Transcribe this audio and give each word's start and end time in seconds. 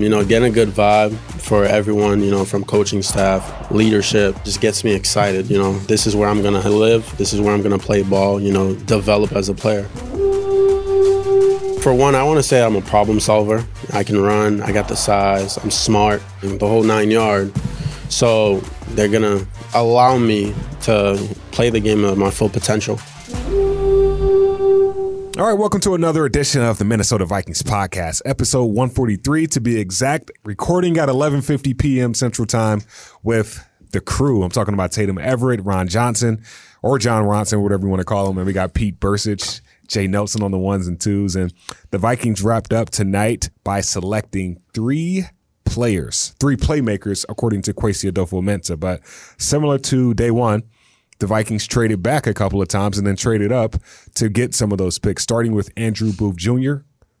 You 0.00 0.08
know, 0.08 0.24
getting 0.24 0.50
a 0.50 0.54
good 0.54 0.70
vibe 0.70 1.14
for 1.40 1.64
everyone, 1.64 2.22
you 2.22 2.30
know, 2.30 2.46
from 2.46 2.64
coaching 2.64 3.02
staff, 3.02 3.70
leadership, 3.70 4.34
just 4.44 4.62
gets 4.62 4.82
me 4.82 4.94
excited. 4.94 5.50
You 5.50 5.58
know, 5.58 5.74
this 5.80 6.06
is 6.06 6.16
where 6.16 6.26
I'm 6.26 6.40
going 6.40 6.60
to 6.60 6.70
live. 6.70 7.16
This 7.18 7.34
is 7.34 7.40
where 7.40 7.52
I'm 7.52 7.60
going 7.60 7.78
to 7.78 7.84
play 7.84 8.02
ball, 8.02 8.40
you 8.40 8.50
know, 8.50 8.74
develop 8.74 9.32
as 9.32 9.50
a 9.50 9.54
player. 9.54 9.84
For 11.82 11.94
one, 11.94 12.14
I 12.14 12.22
want 12.22 12.38
to 12.38 12.42
say 12.42 12.62
I'm 12.62 12.76
a 12.76 12.80
problem 12.80 13.20
solver. 13.20 13.66
I 13.92 14.02
can 14.02 14.18
run, 14.20 14.62
I 14.62 14.72
got 14.72 14.88
the 14.88 14.96
size, 14.96 15.58
I'm 15.58 15.70
smart, 15.70 16.22
the 16.40 16.66
whole 16.66 16.82
nine 16.82 17.10
yard. 17.10 17.52
So 18.08 18.60
they're 18.90 19.08
going 19.08 19.22
to 19.22 19.46
allow 19.74 20.16
me 20.16 20.54
to 20.82 21.28
play 21.52 21.68
the 21.68 21.80
game 21.80 22.04
of 22.04 22.16
my 22.16 22.30
full 22.30 22.48
potential. 22.48 22.98
All 25.40 25.46
right, 25.46 25.54
welcome 25.54 25.80
to 25.80 25.94
another 25.94 26.26
edition 26.26 26.60
of 26.60 26.76
the 26.76 26.84
Minnesota 26.84 27.24
Vikings 27.24 27.62
podcast, 27.62 28.20
episode 28.26 28.66
143 28.66 29.46
to 29.46 29.60
be 29.62 29.80
exact, 29.80 30.30
recording 30.44 30.98
at 30.98 31.08
11:50 31.08 31.78
p.m. 31.78 32.12
Central 32.12 32.44
Time 32.44 32.82
with 33.22 33.66
the 33.92 34.02
crew. 34.02 34.42
I'm 34.42 34.50
talking 34.50 34.74
about 34.74 34.92
Tatum 34.92 35.16
Everett, 35.16 35.64
Ron 35.64 35.88
Johnson, 35.88 36.44
or 36.82 36.98
John 36.98 37.24
Ronson, 37.24 37.62
whatever 37.62 37.84
you 37.84 37.88
want 37.88 38.00
to 38.00 38.04
call 38.04 38.28
him, 38.28 38.36
and 38.36 38.46
we 38.46 38.52
got 38.52 38.74
Pete 38.74 39.00
Bercich, 39.00 39.62
Jay 39.88 40.06
Nelson 40.06 40.42
on 40.42 40.50
the 40.50 40.58
ones 40.58 40.86
and 40.86 41.00
twos, 41.00 41.34
and 41.36 41.54
the 41.90 41.96
Vikings 41.96 42.42
wrapped 42.42 42.74
up 42.74 42.90
tonight 42.90 43.48
by 43.64 43.80
selecting 43.80 44.60
three 44.74 45.24
players, 45.64 46.34
three 46.38 46.56
playmakers, 46.56 47.24
according 47.30 47.62
to 47.62 47.72
Kwesi 47.72 48.12
Adofo-Mensah. 48.12 48.78
But 48.78 49.00
similar 49.38 49.78
to 49.78 50.12
day 50.12 50.32
one, 50.32 50.64
the 51.20 51.26
Vikings 51.26 51.66
traded 51.66 52.02
back 52.02 52.26
a 52.26 52.34
couple 52.34 52.60
of 52.60 52.68
times 52.68 52.98
and 52.98 53.06
then 53.06 53.16
traded 53.16 53.52
up 53.52 53.76
to 54.14 54.28
get 54.28 54.54
some 54.54 54.72
of 54.72 54.78
those 54.78 54.98
picks, 54.98 55.22
starting 55.22 55.54
with 55.54 55.70
Andrew 55.76 56.12
Booth 56.12 56.36
Jr. 56.36 56.76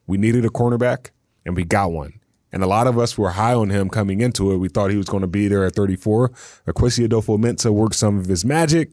We 0.06 0.18
needed 0.18 0.44
a 0.44 0.48
cornerback, 0.48 1.10
and 1.46 1.54
we 1.54 1.64
got 1.64 1.92
one. 1.92 2.14
And 2.52 2.64
a 2.64 2.66
lot 2.66 2.88
of 2.88 2.98
us 2.98 3.16
were 3.16 3.30
high 3.30 3.54
on 3.54 3.70
him 3.70 3.88
coming 3.88 4.20
into 4.20 4.50
it. 4.50 4.56
We 4.56 4.68
thought 4.68 4.90
he 4.90 4.96
was 4.96 5.06
going 5.06 5.20
to 5.20 5.28
be 5.28 5.46
there 5.46 5.64
at 5.64 5.74
34. 5.74 6.30
Kwesi 6.68 7.06
Adofo-Mensah 7.06 7.70
worked 7.70 7.94
some 7.94 8.18
of 8.18 8.26
his 8.26 8.44
magic 8.44 8.90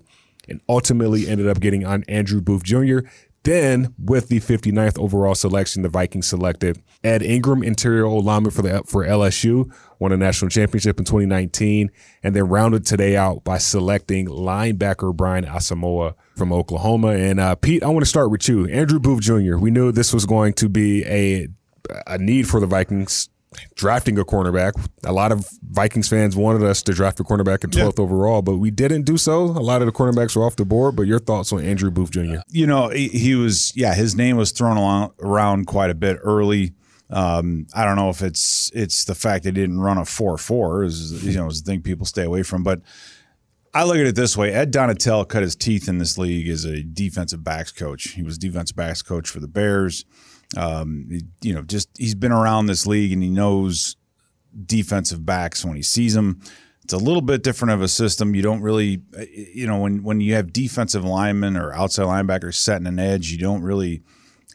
and 0.47 0.61
ultimately 0.69 1.27
ended 1.27 1.47
up 1.47 1.59
getting 1.59 1.85
on 1.85 2.03
Andrew 2.07 2.39
Booth 2.39 2.63
Jr. 2.63 2.99
Then, 3.43 3.95
with 3.97 4.27
the 4.27 4.41
59th 4.41 4.99
overall 4.99 5.33
selection, 5.33 5.81
the 5.81 5.89
Vikings 5.89 6.27
selected 6.27 6.81
Ed 7.03 7.23
Ingram, 7.23 7.63
interior 7.63 8.05
O 8.05 8.17
lineman 8.17 8.51
for 8.51 8.61
the 8.61 8.83
for 8.85 9.05
LSU, 9.05 9.73
won 9.99 10.11
a 10.11 10.17
national 10.17 10.49
championship 10.49 10.99
in 10.99 11.05
2019, 11.05 11.91
and 12.23 12.35
then 12.35 12.47
rounded 12.47 12.85
today 12.85 13.15
out 13.15 13.43
by 13.43 13.57
selecting 13.57 14.27
linebacker 14.27 15.15
Brian 15.15 15.45
Asamoah 15.45 16.13
from 16.35 16.53
Oklahoma. 16.53 17.09
And 17.09 17.39
uh, 17.39 17.55
Pete, 17.55 17.83
I 17.83 17.87
want 17.87 18.01
to 18.01 18.09
start 18.09 18.31
with 18.31 18.47
you, 18.47 18.65
Andrew 18.67 18.99
Booth 18.99 19.21
Jr. 19.21 19.57
We 19.57 19.71
knew 19.71 19.91
this 19.91 20.13
was 20.13 20.25
going 20.25 20.53
to 20.53 20.69
be 20.69 21.05
a 21.05 21.47
a 22.05 22.17
need 22.17 22.49
for 22.49 22.59
the 22.59 22.67
Vikings 22.67 23.29
drafting 23.75 24.17
a 24.19 24.25
cornerback. 24.25 24.73
A 25.03 25.11
lot 25.11 25.31
of 25.31 25.47
Vikings 25.63 26.09
fans 26.09 26.35
wanted 26.35 26.63
us 26.63 26.81
to 26.83 26.93
draft 26.93 27.19
a 27.19 27.23
cornerback 27.23 27.63
at 27.63 27.71
12th 27.71 27.97
yeah. 27.97 28.03
overall, 28.03 28.41
but 28.41 28.57
we 28.57 28.71
didn't 28.71 29.03
do 29.03 29.17
so. 29.17 29.43
A 29.43 29.63
lot 29.63 29.81
of 29.81 29.85
the 29.85 29.91
cornerbacks 29.91 30.35
were 30.35 30.43
off 30.43 30.55
the 30.55 30.65
board. 30.65 30.95
But 30.95 31.03
your 31.03 31.19
thoughts 31.19 31.51
on 31.53 31.63
Andrew 31.63 31.91
Booth 31.91 32.11
Jr.? 32.11 32.37
You 32.49 32.67
know, 32.67 32.89
he, 32.89 33.07
he 33.07 33.35
was, 33.35 33.75
yeah, 33.75 33.93
his 33.93 34.15
name 34.15 34.37
was 34.37 34.51
thrown 34.51 35.11
around 35.21 35.67
quite 35.67 35.89
a 35.89 35.95
bit 35.95 36.17
early. 36.21 36.73
Um, 37.09 37.67
I 37.73 37.85
don't 37.85 37.95
know 37.95 38.09
if 38.09 38.21
it's 38.21 38.69
it's 38.73 39.05
the 39.05 39.15
fact 39.15 39.45
they 39.45 39.51
didn't 39.51 39.79
run 39.79 39.97
a 39.97 40.05
four 40.05 40.37
four 40.37 40.83
is 40.83 41.23
you 41.23 41.37
know 41.37 41.47
is 41.47 41.63
the 41.63 41.71
thing 41.71 41.81
people 41.81 42.05
stay 42.05 42.23
away 42.23 42.43
from, 42.43 42.63
but 42.63 42.81
I 43.73 43.83
look 43.83 43.97
at 43.97 44.05
it 44.07 44.15
this 44.15 44.35
way: 44.35 44.51
Ed 44.51 44.73
Donatell 44.73 45.27
cut 45.27 45.43
his 45.43 45.55
teeth 45.55 45.87
in 45.87 45.99
this 45.99 46.17
league 46.17 46.49
as 46.49 46.65
a 46.65 46.83
defensive 46.83 47.43
backs 47.43 47.71
coach. 47.71 48.09
He 48.09 48.23
was 48.23 48.37
defensive 48.37 48.75
backs 48.75 49.01
coach 49.01 49.29
for 49.29 49.39
the 49.39 49.47
Bears. 49.47 50.05
Um, 50.55 51.09
you 51.41 51.53
know, 51.53 51.61
just 51.61 51.89
he's 51.97 52.15
been 52.15 52.31
around 52.31 52.65
this 52.65 52.85
league 52.85 53.11
and 53.11 53.21
he 53.21 53.29
knows 53.29 53.95
defensive 54.65 55.25
backs 55.25 55.63
when 55.63 55.75
he 55.75 55.81
sees 55.83 56.13
them. 56.13 56.41
It's 56.83 56.93
a 56.93 56.97
little 56.97 57.21
bit 57.21 57.43
different 57.43 57.73
of 57.73 57.81
a 57.81 57.87
system. 57.87 58.33
You 58.33 58.41
don't 58.41 58.61
really, 58.61 59.01
you 59.29 59.67
know, 59.67 59.79
when 59.79 60.03
when 60.03 60.21
you 60.21 60.35
have 60.35 60.51
defensive 60.53 61.05
linemen 61.05 61.55
or 61.55 61.73
outside 61.73 62.05
linebackers 62.05 62.55
setting 62.55 62.87
an 62.87 62.99
edge, 62.99 63.29
you 63.29 63.37
don't 63.37 63.61
really 63.61 64.03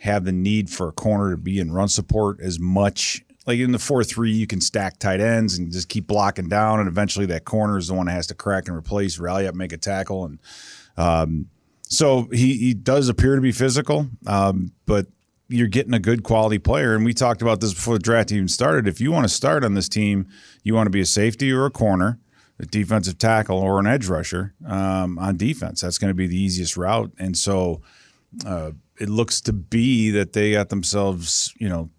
have 0.02 0.24
the 0.24 0.32
need 0.32 0.68
for 0.68 0.88
a 0.88 0.92
corner 0.92 1.30
to 1.30 1.36
be 1.36 1.60
in 1.60 1.70
run 1.70 1.86
support 1.86 2.40
as 2.40 2.58
much. 2.58 3.24
Like 3.46 3.60
in 3.60 3.70
the 3.70 3.78
four 3.78 4.02
three, 4.02 4.32
you 4.32 4.48
can 4.48 4.60
stack 4.60 4.98
tight 4.98 5.20
ends 5.20 5.56
and 5.56 5.70
just 5.70 5.88
keep 5.88 6.08
blocking 6.08 6.48
down, 6.48 6.80
and 6.80 6.88
eventually 6.88 7.26
that 7.26 7.44
corner 7.44 7.78
is 7.78 7.86
the 7.86 7.94
one 7.94 8.06
that 8.06 8.12
has 8.12 8.26
to 8.26 8.34
crack 8.34 8.66
and 8.66 8.76
replace, 8.76 9.18
rally 9.18 9.46
up, 9.46 9.54
make 9.54 9.72
a 9.72 9.76
tackle, 9.76 10.24
and 10.24 10.38
um, 10.96 11.46
so 11.84 12.28
he 12.32 12.56
he 12.56 12.74
does 12.74 13.08
appear 13.08 13.36
to 13.36 13.40
be 13.40 13.52
physical, 13.52 14.08
um, 14.26 14.72
but 14.86 15.06
you're 15.48 15.68
getting 15.68 15.94
a 15.94 16.00
good 16.00 16.24
quality 16.24 16.58
player. 16.58 16.96
And 16.96 17.04
we 17.04 17.14
talked 17.14 17.42
about 17.42 17.60
this 17.60 17.72
before 17.72 17.94
the 17.94 18.02
draft 18.02 18.32
even 18.32 18.48
started. 18.48 18.88
If 18.88 19.00
you 19.00 19.12
want 19.12 19.24
to 19.24 19.32
start 19.32 19.64
on 19.64 19.74
this 19.74 19.88
team, 19.88 20.26
you 20.64 20.74
want 20.74 20.86
to 20.86 20.90
be 20.90 21.00
a 21.00 21.06
safety 21.06 21.52
or 21.52 21.66
a 21.66 21.70
corner, 21.70 22.18
a 22.58 22.64
defensive 22.64 23.18
tackle 23.18 23.58
or 23.58 23.78
an 23.78 23.86
edge 23.86 24.08
rusher 24.08 24.54
um, 24.66 25.18
on 25.18 25.36
defense. 25.36 25.82
That's 25.82 25.98
going 25.98 26.10
to 26.10 26.14
be 26.14 26.26
the 26.26 26.40
easiest 26.40 26.76
route. 26.76 27.12
And 27.18 27.36
so 27.36 27.82
uh, 28.46 28.72
it 29.02 29.08
looks 29.08 29.40
to 29.42 29.52
be 29.52 30.10
that 30.10 30.32
they 30.32 30.52
got 30.52 30.68
themselves, 30.68 31.52
you 31.58 31.68
know, 31.68 31.90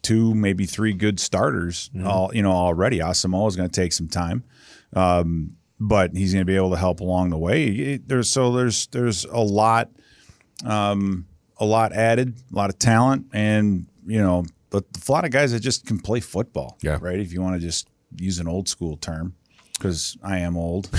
two, 0.00 0.34
maybe 0.34 0.64
three 0.64 0.94
good 0.94 1.20
starters. 1.20 1.90
Mm-hmm. 1.94 2.06
All 2.06 2.34
you 2.34 2.42
know 2.42 2.52
already. 2.52 3.00
Asamoah 3.00 3.48
is 3.48 3.56
going 3.56 3.68
to 3.68 3.80
take 3.80 3.92
some 3.92 4.08
time. 4.08 4.42
Um, 4.94 5.56
but 5.78 6.16
he's 6.16 6.32
going 6.32 6.40
to 6.40 6.50
be 6.50 6.56
able 6.56 6.70
to 6.70 6.78
help 6.78 7.00
along 7.00 7.30
the 7.30 7.36
way. 7.36 7.98
There's 7.98 8.30
so 8.32 8.50
there's 8.52 8.86
there's 8.88 9.26
a 9.26 9.40
lot 9.40 9.90
um, 10.64 11.26
a 11.58 11.66
lot 11.66 11.92
added, 11.92 12.38
a 12.50 12.56
lot 12.56 12.70
of 12.70 12.78
talent, 12.78 13.26
and 13.34 13.86
you 14.06 14.22
know, 14.22 14.46
but 14.70 14.84
a 15.06 15.12
lot 15.12 15.26
of 15.26 15.30
guys 15.32 15.52
that 15.52 15.60
just 15.60 15.84
can 15.84 15.98
play 15.98 16.20
football. 16.20 16.78
Yeah. 16.82 16.98
Right. 16.98 17.20
If 17.20 17.34
you 17.34 17.42
want 17.42 17.60
to 17.60 17.60
just 17.60 17.88
use 18.16 18.38
an 18.38 18.48
old 18.48 18.70
school 18.70 18.96
term, 18.96 19.34
because 19.74 20.16
I 20.22 20.38
am 20.38 20.56
old. 20.56 20.88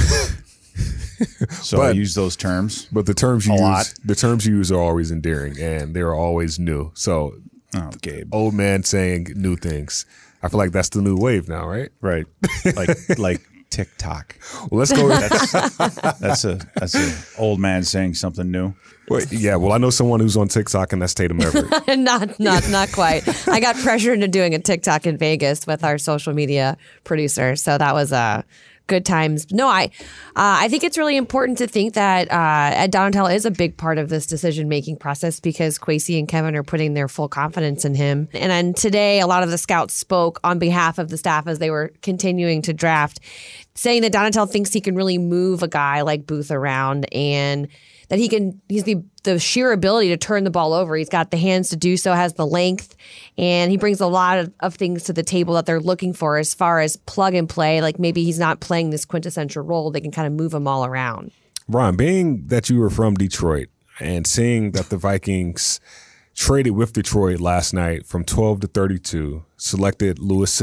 so 1.49 1.77
but, 1.77 1.87
I 1.87 1.91
use 1.91 2.13
those 2.15 2.35
terms. 2.35 2.87
But 2.91 3.05
the 3.05 3.13
terms 3.13 3.45
you 3.45 3.53
use, 3.53 3.61
lot. 3.61 3.93
the 4.05 4.15
terms 4.15 4.45
you 4.45 4.57
use 4.57 4.71
are 4.71 4.79
always 4.79 5.11
endearing, 5.11 5.59
and 5.59 5.95
they're 5.95 6.13
always 6.13 6.59
new. 6.59 6.91
So, 6.93 7.35
oh, 7.75 7.91
Gabe. 8.01 8.33
old 8.33 8.53
man 8.53 8.83
saying 8.83 9.27
new 9.35 9.55
things. 9.55 10.05
I 10.43 10.49
feel 10.49 10.59
like 10.59 10.71
that's 10.71 10.89
the 10.89 11.01
new 11.01 11.17
wave 11.17 11.49
now, 11.49 11.67
right? 11.67 11.89
Right. 12.01 12.25
Like 12.75 12.89
like 13.17 13.41
TikTok. 13.69 14.37
Well, 14.69 14.79
let's 14.79 14.91
go. 14.91 15.07
that's, 15.07 15.51
that's 16.19 16.45
a 16.45 16.59
that's 16.75 16.93
an 16.93 17.13
old 17.37 17.59
man 17.59 17.83
saying 17.83 18.13
something 18.13 18.49
new. 18.49 18.73
Wait, 19.09 19.31
yeah. 19.31 19.55
Well, 19.55 19.71
I 19.71 19.77
know 19.77 19.89
someone 19.89 20.19
who's 20.19 20.35
on 20.35 20.49
TikTok, 20.49 20.91
and 20.91 21.01
that's 21.01 21.13
Tatum 21.13 21.41
Everett. 21.41 21.69
not, 21.97 22.39
not, 22.39 22.67
not 22.69 22.91
quite. 22.91 23.23
I 23.47 23.59
got 23.61 23.77
pressured 23.77 24.15
into 24.15 24.27
doing 24.27 24.53
a 24.53 24.59
TikTok 24.59 25.05
in 25.05 25.17
Vegas 25.17 25.65
with 25.65 25.83
our 25.83 25.97
social 25.97 26.33
media 26.33 26.77
producer, 27.03 27.55
so 27.55 27.77
that 27.77 27.93
was 27.93 28.11
a. 28.11 28.43
Good 28.87 29.05
times. 29.05 29.51
No, 29.51 29.67
I 29.67 29.91
uh, 30.35 30.63
I 30.63 30.69
think 30.69 30.85
it's 30.85 30.97
really 30.97 31.17
important 31.17 31.57
to 31.57 31.67
think 31.67 31.93
that 31.95 32.31
uh, 32.31 32.71
Ed 32.73 32.91
Donatell 32.91 33.33
is 33.33 33.45
a 33.45 33.51
big 33.51 33.75
part 33.75 33.97
of 33.97 34.07
this 34.07 34.25
decision 34.25 34.69
making 34.69 34.95
process 34.95 35.41
because 35.41 35.77
Kwesi 35.77 36.17
and 36.17 36.25
Kevin 36.25 36.55
are 36.55 36.63
putting 36.63 36.93
their 36.93 37.09
full 37.09 37.27
confidence 37.27 37.83
in 37.83 37.95
him. 37.95 38.29
And 38.33 38.49
then 38.49 38.73
today, 38.73 39.19
a 39.19 39.27
lot 39.27 39.43
of 39.43 39.49
the 39.49 39.57
scouts 39.57 39.93
spoke 39.93 40.39
on 40.45 40.57
behalf 40.57 40.99
of 40.99 41.09
the 41.09 41.17
staff 41.17 41.47
as 41.47 41.59
they 41.59 41.69
were 41.69 41.91
continuing 42.01 42.61
to 42.61 42.73
draft, 42.73 43.19
saying 43.75 44.03
that 44.03 44.13
Donatell 44.13 44.49
thinks 44.49 44.71
he 44.71 44.79
can 44.79 44.95
really 44.95 45.17
move 45.17 45.63
a 45.63 45.67
guy 45.67 46.01
like 46.01 46.25
Booth 46.25 46.49
around 46.49 47.13
and 47.13 47.67
that 48.09 48.19
he 48.19 48.29
can 48.29 48.61
he's 48.69 48.83
the 48.83 49.03
the 49.23 49.39
sheer 49.39 49.71
ability 49.71 50.09
to 50.09 50.17
turn 50.17 50.43
the 50.43 50.49
ball 50.49 50.73
over. 50.73 50.95
He's 50.95 51.09
got 51.09 51.31
the 51.31 51.37
hands 51.37 51.69
to 51.69 51.75
do 51.75 51.97
so, 51.97 52.13
has 52.13 52.33
the 52.33 52.45
length, 52.45 52.95
and 53.37 53.69
he 53.69 53.77
brings 53.77 53.99
a 53.99 54.07
lot 54.07 54.39
of, 54.39 54.53
of 54.61 54.75
things 54.75 55.03
to 55.05 55.13
the 55.13 55.23
table 55.23 55.55
that 55.55 55.65
they're 55.65 55.79
looking 55.79 56.13
for 56.13 56.37
as 56.37 56.53
far 56.53 56.79
as 56.79 56.97
plug 56.97 57.33
and 57.33 57.49
play. 57.49 57.81
Like 57.81 57.99
maybe 57.99 58.23
he's 58.23 58.39
not 58.39 58.59
playing 58.59 58.89
this 58.89 59.05
quintessential 59.05 59.63
role. 59.63 59.91
They 59.91 60.01
can 60.01 60.11
kind 60.11 60.27
of 60.27 60.33
move 60.33 60.53
him 60.53 60.67
all 60.67 60.85
around. 60.85 61.31
Ron, 61.67 61.97
being 61.97 62.47
that 62.47 62.69
you 62.69 62.79
were 62.79 62.89
from 62.89 63.15
Detroit 63.15 63.67
and 63.99 64.25
seeing 64.25 64.71
that 64.71 64.89
the 64.89 64.97
Vikings 64.97 65.81
traded 66.33 66.73
with 66.73 66.93
Detroit 66.93 67.39
last 67.41 67.73
night 67.73 68.05
from 68.05 68.23
12 68.23 68.61
to 68.61 68.67
32, 68.67 69.43
selected 69.57 70.19
Lewis 70.19 70.61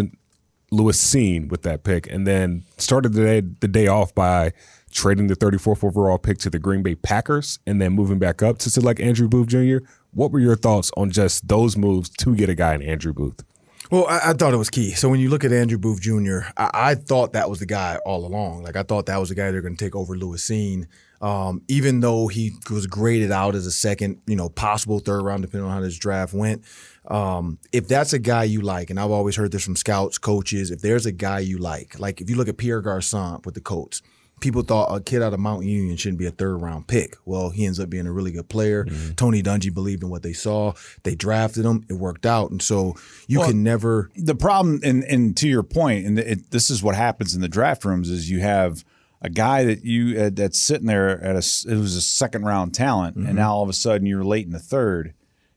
Lewis 0.71 0.99
Cine 0.99 1.49
with 1.49 1.63
that 1.63 1.85
pick, 1.85 2.11
and 2.11 2.27
then 2.27 2.65
started 2.79 3.13
the 3.13 3.23
day, 3.23 3.41
the 3.61 3.69
day 3.69 3.87
off 3.87 4.15
by 4.15 4.53
trading 4.95 5.27
the 5.27 5.37
34th 5.37 5.85
overall 5.85 6.19
pick 6.19 6.39
to 6.39 6.49
the 6.49 6.59
Green 6.59 6.83
Bay 6.83 6.95
Packers 6.95 7.59
and 7.67 7.83
then 7.83 7.93
moving 7.93 8.19
back 8.19 8.43
up 8.43 8.59
to 8.59 8.71
select 8.71 9.01
Andrew 9.01 9.29
Booth 9.29 9.49
Jr. 9.49 9.79
What 10.13 10.31
were 10.31 10.41
your 10.41 10.57
thoughts 10.57 10.91
on 10.97 11.11
just 11.11 11.49
those 11.49 11.77
moves 11.77 12.09
to 12.09 12.35
get 12.35 12.49
a 12.49 12.55
guy 12.55 12.75
in 12.75 12.83
Andrew 12.83 13.13
Booth? 13.13 13.45
Well, 13.91 14.07
I, 14.07 14.31
I, 14.31 14.33
thought 14.33 14.55
it 14.55 14.57
was 14.57 14.71
key. 14.71 14.93
So 14.93 15.11
when 15.11 15.21
you 15.21 15.29
look 15.29 15.45
at 15.45 15.53
Andrew 15.53 15.77
Booth 15.77 16.01
Jr., 16.01 16.39
I, 16.57 16.71
I, 16.73 16.95
thought 16.95 17.35
that 17.35 17.51
was 17.51 17.59
the 17.59 17.67
guy 17.67 17.99
all 18.07 18.25
along. 18.25 18.63
Like 18.63 18.77
I 18.77 18.83
thought 18.83 19.07
that 19.07 19.19
was 19.19 19.29
the 19.29 19.35
guy 19.35 19.51
they're 19.51 19.61
going 19.61 19.77
to 19.77 19.85
take 19.85 19.95
over 19.95 20.17
Lewis 20.17 20.49
Cine. 20.49 20.87
Um, 21.21 21.63
even 21.69 22.01
though 22.01 22.29
he 22.29 22.53
was 22.71 22.87
graded 22.87 23.31
out 23.31 23.55
as 23.55 23.67
a 23.67 23.71
second, 23.71 24.21
you 24.27 24.37
know, 24.37 24.49
possible 24.49 24.99
third 24.99 25.23
round, 25.23 25.43
depending 25.43 25.69
on 25.69 25.75
how 25.75 25.81
this 25.81 25.99
draft 25.99 26.35
went. 26.35 26.65
Um, 27.09 27.59
if 27.73 27.87
that's 27.87 28.13
a 28.13 28.19
guy 28.19 28.45
you 28.45 28.63
like, 28.63 28.91
and 28.91 28.99
I've 28.99 29.11
always 29.11 29.37
heard 29.37 29.53
this 29.53 29.65
from 29.65 29.77
scouts, 29.77 30.19
coaches, 30.19 30.71
if 30.71 30.81
there's 30.81 31.07
a 31.07 31.13
guy 31.13 31.41
you 31.41 31.59
like, 31.59 31.99
like 31.99 32.21
if 32.21 32.29
you 32.29 32.37
look 32.37 32.49
at 32.49 32.57
Pierre 32.57 32.81
Garcon 32.81 33.41
with 33.45 33.55
the 33.55 33.61
Colts, 33.61 34.03
people 34.41 34.63
thought 34.63 34.95
a 34.95 35.01
kid 35.01 35.23
out 35.23 35.33
of 35.33 35.41
Mount 35.41 35.65
Union 35.65 35.97
shouldn't 35.97 36.19
be 36.19 36.27
a 36.27 36.31
third 36.31 36.57
round 36.57 36.87
pick. 36.87 37.17
Well, 37.25 37.51
he 37.51 37.65
ends 37.67 37.81
up 37.81 37.89
being 37.89 38.07
a 38.07 38.13
really 38.13 38.33
good 38.33 38.49
player. 38.49 38.85
Mm-hmm. 38.85 39.15
Tony 39.15 39.43
Dungy 39.43 39.73
believed 39.73 40.03
in 40.03 40.11
what 40.11 40.23
they 40.23 40.33
saw. 40.33 40.75
They 41.03 41.15
drafted 41.15 41.65
him. 41.65 41.85
It 41.89 41.95
worked 41.95 42.27
out, 42.27 42.51
and 42.51 42.61
so 42.61 42.95
you 43.27 43.41
Well, 43.41 43.49
can 43.49 43.63
never. 43.63 44.11
the 44.17 44.35
problem, 44.35 44.81
and 44.83 45.05
and 45.05 45.37
to 45.39 45.49
your 45.49 45.63
point, 45.63 46.07
and 46.07 46.19
it, 46.19 46.51
this 46.51 46.71
is 46.71 46.83
what 46.83 46.95
happens 46.95 47.35
in 47.35 47.41
the 47.41 47.49
draft 47.49 47.85
rooms 47.85 48.11
is 48.11 48.31
you 48.31 48.41
have 48.41 48.85
a 49.23 49.31
guy 49.31 49.65
that 49.65 49.85
you 49.85 50.21
uh, 50.21 50.31
that's 50.33 50.59
sitting 50.59 50.87
there 50.87 51.23
at 51.23 51.35
a 51.35 51.73
it 51.73 51.79
was 51.79 51.97
a 51.97 52.03
second 52.03 52.45
round 52.45 52.75
talent, 52.75 53.17
and 53.17 53.27
mm-hmm. 53.27 53.37
now 53.37 53.55
all 53.55 53.63
of 53.63 53.69
a 53.71 53.75
sudden 53.75 54.07
you're 54.07 54.25
late 54.25 54.45
in 54.47 54.53
the 54.53 54.59
third, 54.59 55.15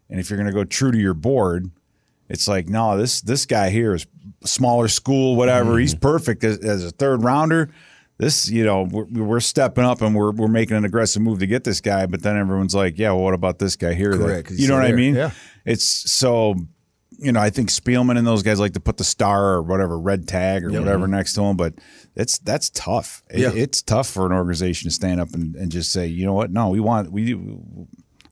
and 0.10 0.20
if 0.20 0.30
you're 0.30 0.38
going 0.38 0.48
to 0.48 0.54
go 0.54 0.64
true 0.64 0.92
to 0.92 0.98
your 0.98 1.14
board, 1.14 1.70
it's 2.30 2.48
like 2.48 2.70
no, 2.70 2.98
this 2.98 3.20
this 3.20 3.46
guy 3.46 3.70
here 3.70 3.94
is 3.94 4.08
smaller 4.46 4.88
school, 4.88 5.36
whatever. 5.36 5.78
He's 5.78 5.94
mm-hmm. 5.94 6.02
perfect 6.02 6.44
as, 6.46 6.60
as 6.60 6.86
a 6.86 6.92
third 6.92 7.24
rounder. 7.24 7.70
This, 8.20 8.50
you 8.50 8.66
know, 8.66 8.82
we're, 8.84 9.06
we're 9.06 9.40
stepping 9.40 9.84
up 9.84 10.02
and 10.02 10.16
we're 10.16 10.32
we're 10.32 10.48
making 10.48 10.76
an 10.76 10.86
aggressive 10.86 11.22
move 11.22 11.40
to 11.40 11.48
get 11.48 11.64
this 11.64 11.82
guy, 11.82 12.06
but 12.08 12.24
then 12.24 12.36
everyone's 12.36 12.74
like, 12.74 12.98
yeah, 12.98 13.12
well, 13.12 13.24
what 13.24 13.34
about 13.36 13.60
this 13.60 13.76
guy 13.76 13.94
here? 13.94 14.16
that- 14.18 14.26
you 14.60 14.68
know 14.68 14.76
what 14.76 14.84
still 14.86 14.94
I 14.94 14.98
mean? 14.98 15.16
Yeah. 15.16 15.32
It's 15.66 15.86
so 16.12 16.56
you 17.20 17.32
know, 17.32 17.40
I 17.40 17.50
think 17.50 17.70
Spielman 17.70 18.18
and 18.18 18.28
those 18.28 18.44
guys 18.44 18.60
like 18.60 18.74
to 18.74 18.80
put 18.80 18.98
the 18.98 19.04
star 19.04 19.54
or 19.54 19.64
whatever 19.64 19.98
red 19.98 20.28
tag 20.28 20.64
or 20.64 20.70
whatever 20.82 21.08
next 21.08 21.34
to 21.34 21.42
him, 21.42 21.58
but 21.58 21.74
it's 22.16 22.38
that's 22.40 22.70
tough. 22.72 23.24
It- 23.30 23.40
Yeah. 23.40 23.52
it's 23.54 23.82
tough 23.82 24.08
for 24.10 24.26
an 24.26 24.32
organization 24.32 24.90
to 24.90 24.94
stand 24.94 25.20
up 25.22 25.34
and, 25.34 25.56
and 25.56 25.72
just 25.72 25.92
say, 25.92 26.08
you 26.08 26.26
know 26.26 26.34
what? 26.34 26.52
No, 26.52 26.70
we 26.70 26.80
want 26.80 27.12
we 27.12 27.34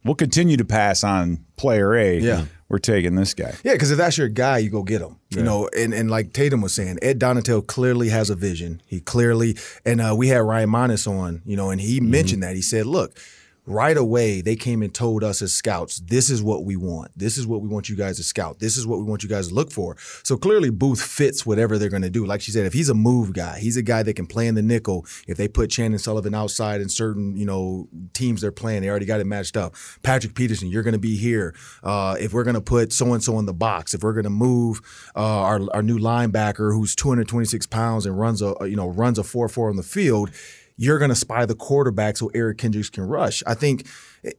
we'll 0.04 0.16
continue 0.16 0.58
to 0.58 0.66
pass 0.66 1.04
on 1.04 1.46
player 1.58 1.94
A. 1.96 2.20
Yeah. 2.20 2.46
We're 2.68 2.80
taking 2.80 3.16
this 3.16 3.34
guy. 3.36 3.54
Yeah, 3.64 3.74
because 3.74 3.92
if 3.92 3.98
that's 3.98 4.18
your 4.18 4.28
guy, 4.28 4.58
you 4.58 4.72
go 4.72 4.82
get 4.82 5.02
him. 5.02 5.18
You 5.30 5.44
know, 5.44 5.70
and, 5.78 5.94
and 5.94 6.10
like 6.10 6.34
Tatum 6.34 6.62
was 6.62 6.74
saying, 6.74 6.98
Ed 7.02 7.20
Donatell 7.20 7.68
clearly 7.68 8.10
has 8.10 8.30
a 8.30 8.36
vision. 8.36 8.82
He 8.86 9.02
clearly, 9.02 9.58
and 9.86 10.00
uh, 10.00 10.16
we 10.18 10.30
had 10.30 10.38
Ryan 10.38 10.70
Monnens 10.70 11.08
on, 11.08 11.42
you 11.46 11.58
know, 11.58 11.70
and 11.70 11.82
he 11.82 12.00
mentioned 12.00 12.42
that. 12.44 12.56
He 12.56 12.62
said, 12.62 12.86
look, 12.86 13.20
right 13.66 13.98
away, 13.98 14.42
they 14.42 14.56
came 14.56 14.82
and 14.82 14.94
told 14.94 15.24
us 15.24 15.42
as 15.42 15.54
scouts, 15.54 16.00
this 16.00 16.30
is 16.30 16.42
what 16.44 16.66
we 16.66 16.76
want. 16.76 17.12
This 17.16 17.38
is 17.38 17.48
what 17.48 17.62
we 17.62 17.68
want 17.68 17.90
you 17.90 17.96
guys 17.96 18.18
to 18.18 18.24
scout. 18.24 18.60
This 18.60 18.78
is 18.78 18.86
what 18.86 19.00
we 19.00 19.06
want 19.06 19.24
you 19.24 19.30
guys 19.30 19.48
to 19.48 19.56
look 19.56 19.72
for. 19.72 19.98
So 20.24 20.38
clearly, 20.38 20.70
Booth 20.70 21.02
fits 21.02 21.46
whatever 21.46 21.78
they're 21.78 21.90
going 21.90 22.04
to 22.04 22.10
do. 22.10 22.26
Like 22.26 22.42
she 22.42 22.52
said, 22.52 22.66
if 22.66 22.74
he's 22.74 22.90
a 22.90 22.94
move 22.94 23.34
guy, 23.34 23.60
he's 23.60 23.78
a 23.78 23.82
guy 23.82 24.04
that 24.04 24.16
can 24.16 24.28
play 24.28 24.48
in 24.48 24.56
the 24.56 24.62
nickel. 24.62 25.06
If 25.28 25.38
they 25.38 25.48
put 25.48 25.70
Chandon 25.70 26.00
Sullivan 26.00 26.36
outside 26.36 26.82
in 26.82 26.90
certain, 26.90 27.36
you 27.36 27.46
know, 27.46 27.88
teams 28.14 28.42
they're 28.42 28.52
playing, 28.52 28.82
they 28.82 28.90
already 28.90 29.06
got 29.06 29.20
it 29.20 29.26
matched 29.26 29.58
up. 29.58 29.76
Patrick 30.04 30.36
Peterson, 30.36 30.70
you're 30.70 30.84
going 30.84 30.94
to 30.94 31.00
be 31.00 31.16
here. 31.16 31.56
Uh, 31.84 32.16
if 32.20 32.34
we're 32.34 32.44
going 32.44 32.56
to 32.56 32.62
put 32.62 32.94
so 32.94 33.14
and 33.14 33.24
so 33.24 33.40
in 33.40 33.46
the 33.46 33.54
box, 33.54 33.94
if 33.94 34.04
we're 34.04 34.14
going 34.14 34.26
to 34.26 34.30
move 34.30 34.82
uh, 35.16 35.20
our 35.20 35.62
our 35.74 35.82
new 35.82 35.98
linebacker 35.98 36.74
who's 36.74 36.96
226 36.96 37.66
pounds 37.68 38.06
and 38.06 38.20
runs 38.20 38.42
a 38.42 38.56
you 38.62 38.76
know 38.76 38.88
runs 38.90 39.18
a 39.18 39.24
four 39.24 39.48
four 39.48 39.70
on 39.70 39.76
the 39.76 39.84
field, 39.84 40.30
you're 40.78 41.00
going 41.00 41.10
to 41.10 41.16
spy 41.16 41.46
the 41.46 41.56
quarterback 41.56 42.18
so 42.18 42.30
Eric 42.34 42.58
Kendricks 42.58 42.90
can 42.90 43.04
rush. 43.04 43.44
I 43.48 43.54
think 43.54 43.88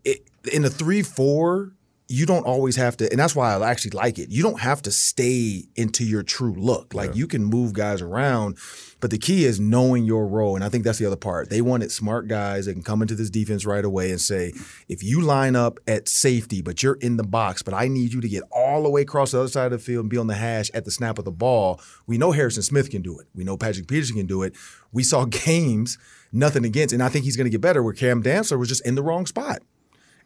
it, 0.05 0.27
in 0.53 0.63
the 0.63 0.71
three 0.71 1.03
four. 1.03 1.73
You 2.09 2.25
don't 2.25 2.47
always 2.47 2.77
have 2.77 2.97
to, 2.99 3.11
and 3.11 3.19
that's 3.19 3.35
why 3.35 3.53
I 3.53 3.69
actually 3.69 3.91
like 3.93 4.19
it. 4.21 4.31
You 4.31 4.43
don't 4.43 4.61
have 4.61 4.81
to 4.83 4.93
stay 4.93 5.65
into 5.75 6.05
your 6.05 6.23
true 6.23 6.55
look. 6.55 6.95
Like 6.95 7.17
you 7.17 7.27
can 7.27 7.45
move 7.45 7.73
guys 7.73 8.01
around, 8.01 8.59
but 9.01 9.11
the 9.11 9.19
key 9.19 9.45
is 9.45 9.59
knowing 9.59 10.05
your 10.05 10.29
role. 10.29 10.55
And 10.55 10.65
I 10.65 10.69
think 10.69 10.85
that's 10.85 10.99
the 10.99 11.07
other 11.07 11.17
part. 11.17 11.51
They 11.51 11.61
wanted 11.61 11.91
smart 11.91 12.29
guys 12.29 12.67
that 12.67 12.75
can 12.75 12.85
come 12.85 13.03
into 13.03 13.17
this 13.17 13.29
defense 13.29 13.67
right 13.67 13.85
away 13.85 14.13
and 14.13 14.21
say, 14.21 14.53
if 14.89 15.03
you 15.03 15.21
line 15.21 15.57
up 15.57 15.81
at 15.89 16.09
safety, 16.09 16.63
but 16.63 16.81
you're 16.81 16.99
in 17.01 17.17
the 17.17 17.25
box, 17.25 17.63
but 17.63 17.75
I 17.75 17.89
need 17.89 18.13
you 18.13 18.21
to 18.21 18.29
get 18.29 18.45
all 18.53 18.85
the 18.85 18.91
way 18.91 19.03
across 19.03 19.33
the 19.33 19.41
other 19.41 19.49
side 19.49 19.67
of 19.67 19.73
the 19.73 19.79
field 19.79 20.05
and 20.05 20.11
be 20.11 20.17
on 20.17 20.29
the 20.29 20.35
hash 20.35 20.71
at 20.75 20.85
the 20.85 20.93
snap 20.93 21.19
of 21.19 21.25
the 21.25 21.33
ball. 21.33 21.81
We 22.07 22.19
know 22.19 22.31
Harrison 22.31 22.63
Smith 22.63 22.89
can 22.91 23.03
do 23.03 23.19
it. 23.19 23.27
We 23.35 23.43
know 23.43 23.57
Patrick 23.57 23.89
Peterson 23.89 24.17
can 24.17 24.27
do 24.27 24.45
it. 24.45 24.55
We 24.93 25.03
saw 25.03 25.25
games, 25.47 25.99
nothing 26.31 26.65
against, 26.65 26.95
and 26.95 27.03
I 27.03 27.09
think 27.09 27.25
he's 27.25 27.37
going 27.37 27.47
to 27.47 27.51
get 27.51 27.61
better 27.61 27.83
where 27.83 27.95
Cam 27.95 28.23
Dantzler 28.23 28.59
was 28.61 28.69
just 28.69 28.87
in 28.87 28.95
the 28.95 29.03
wrong 29.03 29.27
spot. 29.27 29.63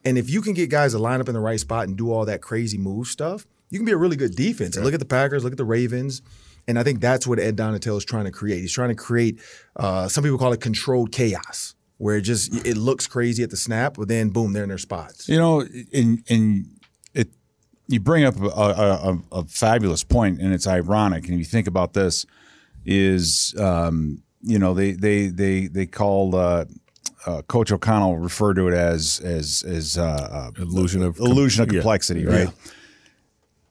And 0.05 0.17
if 0.17 0.31
you 0.31 0.41
can 0.41 0.55
get 0.55 0.71
guys 0.71 0.93
to 0.93 0.99
line 0.99 1.21
up 1.21 1.29
in 1.29 1.35
the 1.35 1.41
right 1.41 1.61
spot 1.61 1.89
and 1.89 1.97
do 1.97 2.13
all 2.13 2.25
that 2.25 2.41
crazy 2.41 2.79
move 2.79 3.07
stuff, 3.07 3.47
you 3.71 3.79
can 3.79 3.87
be 3.87 3.93
a 3.93 3.97
really 3.97 4.17
good 4.17 4.35
defense. 4.35 4.77
Look 4.77 4.95
at 4.95 5.01
the 5.01 5.07
Packers, 5.07 5.45
look 5.45 5.53
at 5.53 5.59
the 5.59 5.65
Ravens. 5.65 6.23
And 6.67 6.79
I 6.79 6.83
think 6.83 7.01
that's 7.01 7.27
what 7.27 7.39
Ed 7.39 7.57
Donatell 7.57 7.97
is 7.97 8.05
trying 8.05 8.25
to 8.25 8.31
create. 8.31 8.61
He's 8.61 8.73
trying 8.73 8.91
to 8.91 8.95
create, 8.95 9.41
uh, 9.77 10.09
some 10.09 10.23
people 10.23 10.39
call 10.39 10.53
it 10.53 10.61
controlled 10.61 11.11
chaos, 11.13 11.75
where 11.99 12.17
it 12.17 12.23
just 12.23 12.55
it 12.67 12.77
looks 12.77 13.07
crazy 13.07 13.43
at 13.43 13.51
the 13.51 13.57
snap, 13.57 13.95
but 13.97 14.09
then 14.09 14.31
boom, 14.31 14.53
they're 14.53 14.63
in 14.63 14.69
their 14.69 14.79
spots. 14.79 15.29
You 15.29 15.39
know, 15.39 15.61
and 15.93 16.23
and 16.29 16.67
it 17.13 17.29
you 17.89 18.01
bring 18.01 18.25
up 18.25 18.41
a, 18.41 18.47
a, 18.47 19.13
a, 19.13 19.19
a 19.33 19.45
fabulous 19.45 20.05
point, 20.05 20.41
and 20.41 20.53
it's 20.55 20.67
ironic. 20.67 21.25
And 21.25 21.35
if 21.35 21.39
you 21.39 21.45
think 21.45 21.67
about 21.67 21.93
this, 21.93 22.25
is 22.85 23.55
um, 23.59 24.23
you 24.43 24.59
know 24.59 24.73
they 24.75 24.93
they 24.93 25.27
they 25.27 25.67
they 25.67 25.87
called 25.87 26.35
uh, 26.35 26.65
uh, 27.27 27.43
Coach 27.43 27.71
O'Connell 27.73 28.17
referred 28.17 28.55
to 28.55 28.69
it 28.69 28.75
as 28.75 29.21
as 29.21 29.63
as 29.67 29.99
uh, 29.99 30.51
uh, 30.57 30.63
Illusion 30.63 31.03
of 31.03 31.19
illusion 31.19 31.63
of 31.63 31.73
yeah. 31.73 31.81
complexity, 31.81 32.25
right? 32.25 32.49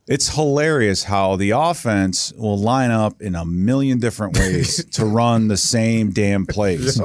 It's 0.07 0.33
hilarious 0.33 1.03
how 1.03 1.35
the 1.35 1.51
offense 1.51 2.33
will 2.35 2.57
line 2.57 2.89
up 2.89 3.21
in 3.21 3.35
a 3.35 3.45
million 3.45 3.99
different 3.99 4.37
ways 4.39 4.83
to 4.93 5.05
run 5.05 5.49
the 5.49 5.57
same 5.57 6.09
damn 6.09 6.47
plays. 6.47 6.99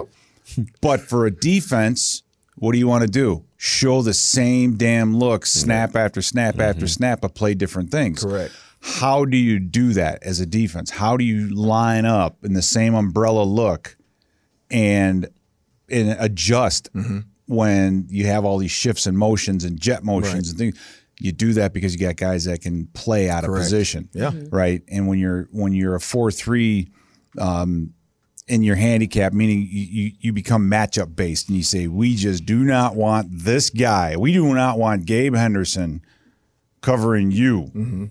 But 0.80 1.00
for 1.00 1.26
a 1.26 1.30
defense, 1.30 2.22
what 2.56 2.72
do 2.72 2.78
you 2.78 2.88
want 2.88 3.02
to 3.02 3.10
do? 3.10 3.44
Show 3.58 4.00
the 4.00 4.14
same 4.14 4.76
damn 4.76 5.16
look, 5.18 5.44
snap 5.44 5.96
after 5.96 6.22
snap 6.22 6.58
after 6.58 6.86
snap, 6.86 7.20
but 7.20 7.34
play 7.34 7.54
different 7.54 7.90
things. 7.90 8.22
Correct. 8.22 8.54
How 8.80 9.24
do 9.24 9.36
you 9.36 9.58
do 9.58 9.92
that 9.94 10.22
as 10.22 10.40
a 10.40 10.46
defense? 10.46 10.90
How 10.90 11.16
do 11.16 11.24
you 11.24 11.48
line 11.48 12.04
up 12.04 12.44
in 12.44 12.52
the 12.52 12.62
same 12.62 12.94
umbrella 12.94 13.42
look 13.42 13.96
and 14.70 15.28
and 15.90 16.16
adjust 16.18 16.92
mm-hmm. 16.92 17.20
when 17.46 18.06
you 18.08 18.26
have 18.26 18.44
all 18.44 18.58
these 18.58 18.70
shifts 18.70 19.06
and 19.06 19.16
motions 19.18 19.64
and 19.64 19.80
jet 19.80 20.04
motions 20.04 20.48
and 20.48 20.58
things? 20.58 20.78
You 21.20 21.30
do 21.30 21.52
that 21.52 21.72
because 21.72 21.94
you 21.94 22.00
got 22.00 22.16
guys 22.16 22.44
that 22.46 22.60
can 22.60 22.86
play 22.88 23.30
out 23.30 23.44
of 23.44 23.50
position. 23.50 24.08
Yeah. 24.12 24.30
Mm-hmm. 24.30 24.54
Right. 24.54 24.82
And 24.88 25.06
when 25.06 25.18
you're 25.18 25.48
when 25.52 25.72
you're 25.72 25.94
a 25.94 26.00
four 26.00 26.32
three 26.32 26.90
um, 27.38 27.94
in 28.48 28.62
your 28.62 28.76
handicap, 28.76 29.32
meaning 29.32 29.66
you, 29.70 29.84
you, 29.84 30.12
you 30.18 30.32
become 30.32 30.68
matchup 30.68 31.14
based 31.14 31.48
and 31.48 31.56
you 31.56 31.62
say, 31.62 31.86
we 31.86 32.14
just 32.16 32.44
do 32.44 32.64
not 32.64 32.96
want 32.96 33.28
this 33.30 33.70
guy. 33.70 34.16
We 34.16 34.32
do 34.32 34.52
not 34.54 34.78
want 34.78 35.06
Gabe 35.06 35.34
Henderson 35.34 36.02
covering 36.82 37.30
you. 37.30 37.70
Mm-hmm. 37.74 38.04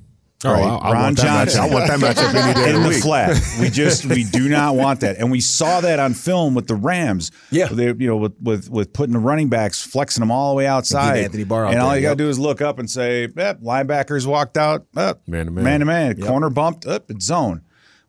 Oh, 0.46 0.52
Right. 0.52 0.64
I, 0.64 0.76
I 0.76 0.92
Ron 0.92 1.16
Johnson. 1.16 1.62
I 1.62 1.70
want 1.70 1.88
that 1.88 2.00
matchup 2.00 2.34
any 2.34 2.54
day 2.54 2.70
in 2.70 2.76
the 2.76 2.82
the 2.82 2.90
week. 2.90 3.04
flat. 3.04 3.40
We 3.60 3.70
just 3.70 4.06
we 4.06 4.24
do 4.24 4.50
not 4.50 4.76
want 4.76 5.00
that, 5.02 5.18
and 5.18 5.32
we 5.32 5.40
saw 5.40 5.82
that 5.82 6.00
on 6.00 6.14
film 6.14 6.54
with 6.54 6.68
the 6.68 6.76
Rams. 6.76 7.32
Yeah. 7.52 7.68
they 7.68 7.88
you 7.88 8.08
know 8.08 8.18
with 8.18 8.34
with 8.42 8.70
with 8.70 8.94
putting 8.94 9.14
the 9.14 9.20
running 9.20 9.50
backs, 9.50 9.82
flexing 9.82 10.22
them 10.22 10.32
all 10.32 10.50
the 10.52 10.58
way 10.58 10.68
outside, 10.68 11.24
Anthony 11.24 11.44
Barr 11.44 11.66
out 11.66 11.74
and 11.74 11.82
all 11.82 11.90
there, 11.90 11.98
you 12.00 12.04
got 12.04 12.12
to 12.12 12.16
do 12.24 12.30
is 12.30 12.40
look 12.40 12.62
up 12.62 12.80
and 12.80 12.90
say, 12.90 13.28
yep, 13.36 13.62
linebackers 13.62 14.26
walked 14.26 14.58
out, 14.58 14.86
up, 14.96 15.22
Man 15.28 15.46
to 15.46 15.52
man. 15.52 15.64
man 15.64 15.80
to 15.80 15.86
man, 15.86 16.22
corner 16.22 16.50
bumped, 16.50 16.86
up, 16.86 17.10
it's 17.10 17.26
zone. 17.26 17.62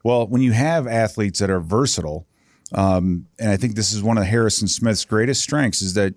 Well, 0.02 0.26
when 0.26 0.42
you 0.42 0.52
have 0.52 0.86
athletes 0.86 1.38
that 1.40 1.50
are 1.50 1.60
versatile, 1.60 2.26
um, 2.72 3.26
and 3.38 3.50
I 3.50 3.56
think 3.56 3.74
this 3.74 3.92
is 3.92 4.02
one 4.02 4.18
of 4.18 4.24
Harrison 4.24 4.68
Smith's 4.68 5.04
greatest 5.04 5.42
strengths 5.42 5.80
is 5.82 5.94
that 5.94 6.14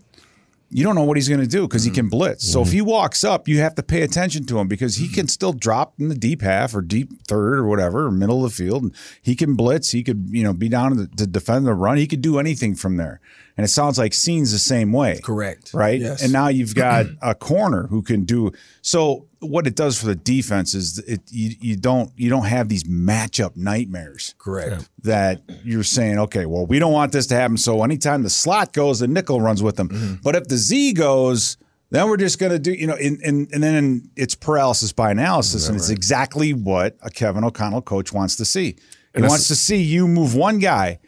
you 0.69 0.83
don't 0.83 0.95
know 0.95 1.03
what 1.03 1.17
he's 1.17 1.29
going 1.29 1.41
to 1.41 1.47
do 1.47 1.67
because 1.67 1.83
he 1.83 1.89
mm-hmm. 1.89 1.95
can 1.95 2.09
blitz. 2.09 2.51
So 2.51 2.61
if 2.61 2.67
mm-hmm. 2.67 2.75
he 2.75 2.81
walks 2.81 3.23
up, 3.23 3.47
you 3.47 3.59
have 3.59 3.75
to 3.75 3.83
pay 3.83 4.01
attention 4.01 4.45
to 4.47 4.59
him 4.59 4.67
because 4.67 4.97
he 4.97 5.05
mm-hmm. 5.05 5.13
can 5.13 5.27
still 5.27 5.53
drop 5.53 5.93
in 5.97 6.09
the 6.09 6.15
deep 6.15 6.41
half 6.41 6.75
or 6.75 6.81
deep 6.81 7.25
third 7.27 7.59
or 7.59 7.67
whatever, 7.67 8.07
or 8.07 8.11
middle 8.11 8.43
of 8.43 8.51
the 8.51 8.63
field. 8.63 8.83
And 8.83 8.95
he 9.21 9.35
can 9.35 9.55
blitz. 9.55 9.91
He 9.91 10.03
could, 10.03 10.27
you 10.29 10.43
know, 10.43 10.53
be 10.53 10.69
down 10.69 10.97
to, 10.97 11.07
to 11.07 11.25
defend 11.27 11.65
the 11.65 11.73
run. 11.73 11.97
He 11.97 12.07
could 12.07 12.21
do 12.21 12.39
anything 12.39 12.75
from 12.75 12.97
there. 12.97 13.21
And 13.57 13.63
it 13.65 13.69
sounds 13.69 13.97
like 13.97 14.13
Cine's 14.13 14.51
the 14.51 14.59
same 14.59 14.93
way. 14.93 15.19
Correct. 15.23 15.73
Right. 15.73 15.99
Yes. 15.99 16.21
And 16.23 16.31
now 16.31 16.47
you've 16.47 16.75
got 16.75 17.07
a 17.21 17.33
corner 17.33 17.87
who 17.87 18.03
can 18.03 18.23
do 18.23 18.51
so. 18.81 19.25
What 19.39 19.67
it 19.67 19.75
does 19.75 19.99
for 19.99 20.05
the 20.07 20.15
defense 20.15 20.73
is 20.73 20.97
it 20.99 21.21
you, 21.29 21.55
you 21.59 21.75
don't 21.75 22.11
you 22.15 22.27
don't 22.29 22.45
have 22.45 22.69
these 22.69 22.83
matchup 22.85 23.55
nightmares 23.55 24.33
Correct. 24.39 24.89
that 25.03 25.41
you're 25.63 25.83
saying, 25.83 26.17
okay, 26.19 26.45
well, 26.47 26.65
we 26.65 26.79
don't 26.79 26.93
want 26.93 27.11
this 27.11 27.27
to 27.27 27.35
happen. 27.35 27.57
So 27.57 27.83
anytime 27.83 28.23
the 28.23 28.29
slot 28.31 28.73
goes, 28.73 28.99
the 28.99 29.07
nickel 29.07 29.39
runs 29.41 29.61
with 29.61 29.75
them. 29.75 29.89
Mm-hmm. 29.89 30.13
But 30.23 30.35
if 30.35 30.47
the 30.47 30.57
Z 30.57 30.93
goes, 30.93 31.57
then 31.91 32.07
we're 32.09 32.17
just 32.17 32.39
going 32.39 32.51
to 32.51 32.59
do, 32.59 32.73
you 32.73 32.87
know, 32.87 32.95
and, 32.95 33.19
and, 33.21 33.47
and 33.53 33.61
then 33.63 34.09
it's 34.15 34.33
paralysis 34.35 34.91
by 34.91 35.11
analysis. 35.11 35.67
and 35.67 35.77
it's 35.77 35.89
exactly 35.89 36.53
what 36.53 36.97
a 37.01 37.09
Kevin 37.11 37.43
O'Connell 37.43 37.81
coach 37.83 38.11
wants 38.11 38.35
to 38.37 38.45
see. 38.45 38.65
He 38.65 38.75
that's- 39.13 39.29
wants 39.29 39.47
to 39.49 39.55
see 39.55 39.81
you 39.81 40.07
move 40.07 40.35
one 40.35 40.59
guy 40.59 40.99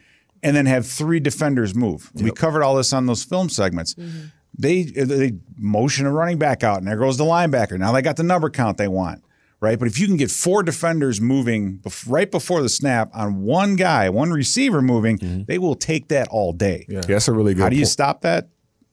and 0.42 0.56
then 0.56 0.66
have 0.66 0.86
three 0.86 1.20
defenders 1.20 1.74
move. 1.74 2.10
We 2.14 2.30
covered 2.30 2.62
all 2.62 2.76
this 2.76 2.92
on 2.92 3.06
those 3.06 3.24
film 3.24 3.48
segments. 3.48 3.94
Mm-hmm. 3.94 4.26
They 4.58 4.82
they 4.82 5.32
motion 5.56 6.06
a 6.06 6.12
running 6.12 6.38
back 6.38 6.62
out, 6.62 6.78
and 6.78 6.86
there 6.86 6.96
goes 6.96 7.16
the 7.16 7.24
linebacker. 7.24 7.78
Now 7.78 7.92
they 7.92 8.02
got 8.02 8.16
the 8.16 8.22
number 8.22 8.50
count 8.50 8.78
they 8.78 8.88
want, 8.88 9.22
right? 9.60 9.78
But 9.78 9.88
if 9.88 9.98
you 9.98 10.06
can 10.06 10.16
get 10.16 10.30
four 10.30 10.62
defenders 10.62 11.20
moving 11.20 11.78
bef- 11.78 12.10
right 12.10 12.30
before 12.30 12.60
the 12.60 12.68
snap 12.68 13.10
on 13.14 13.42
one 13.42 13.76
guy, 13.76 14.10
one 14.10 14.30
receiver 14.30 14.82
moving, 14.82 15.18
mm-hmm. 15.18 15.42
they 15.44 15.58
will 15.58 15.76
take 15.76 16.08
that 16.08 16.28
all 16.28 16.52
day. 16.52 16.84
Yeah, 16.88 17.00
that's 17.00 17.28
a 17.28 17.32
really 17.32 17.54
good. 17.54 17.62
How 17.62 17.68
do 17.68 17.76
you 17.76 17.82
point. 17.82 17.90
stop 17.90 18.22
that? 18.22 18.48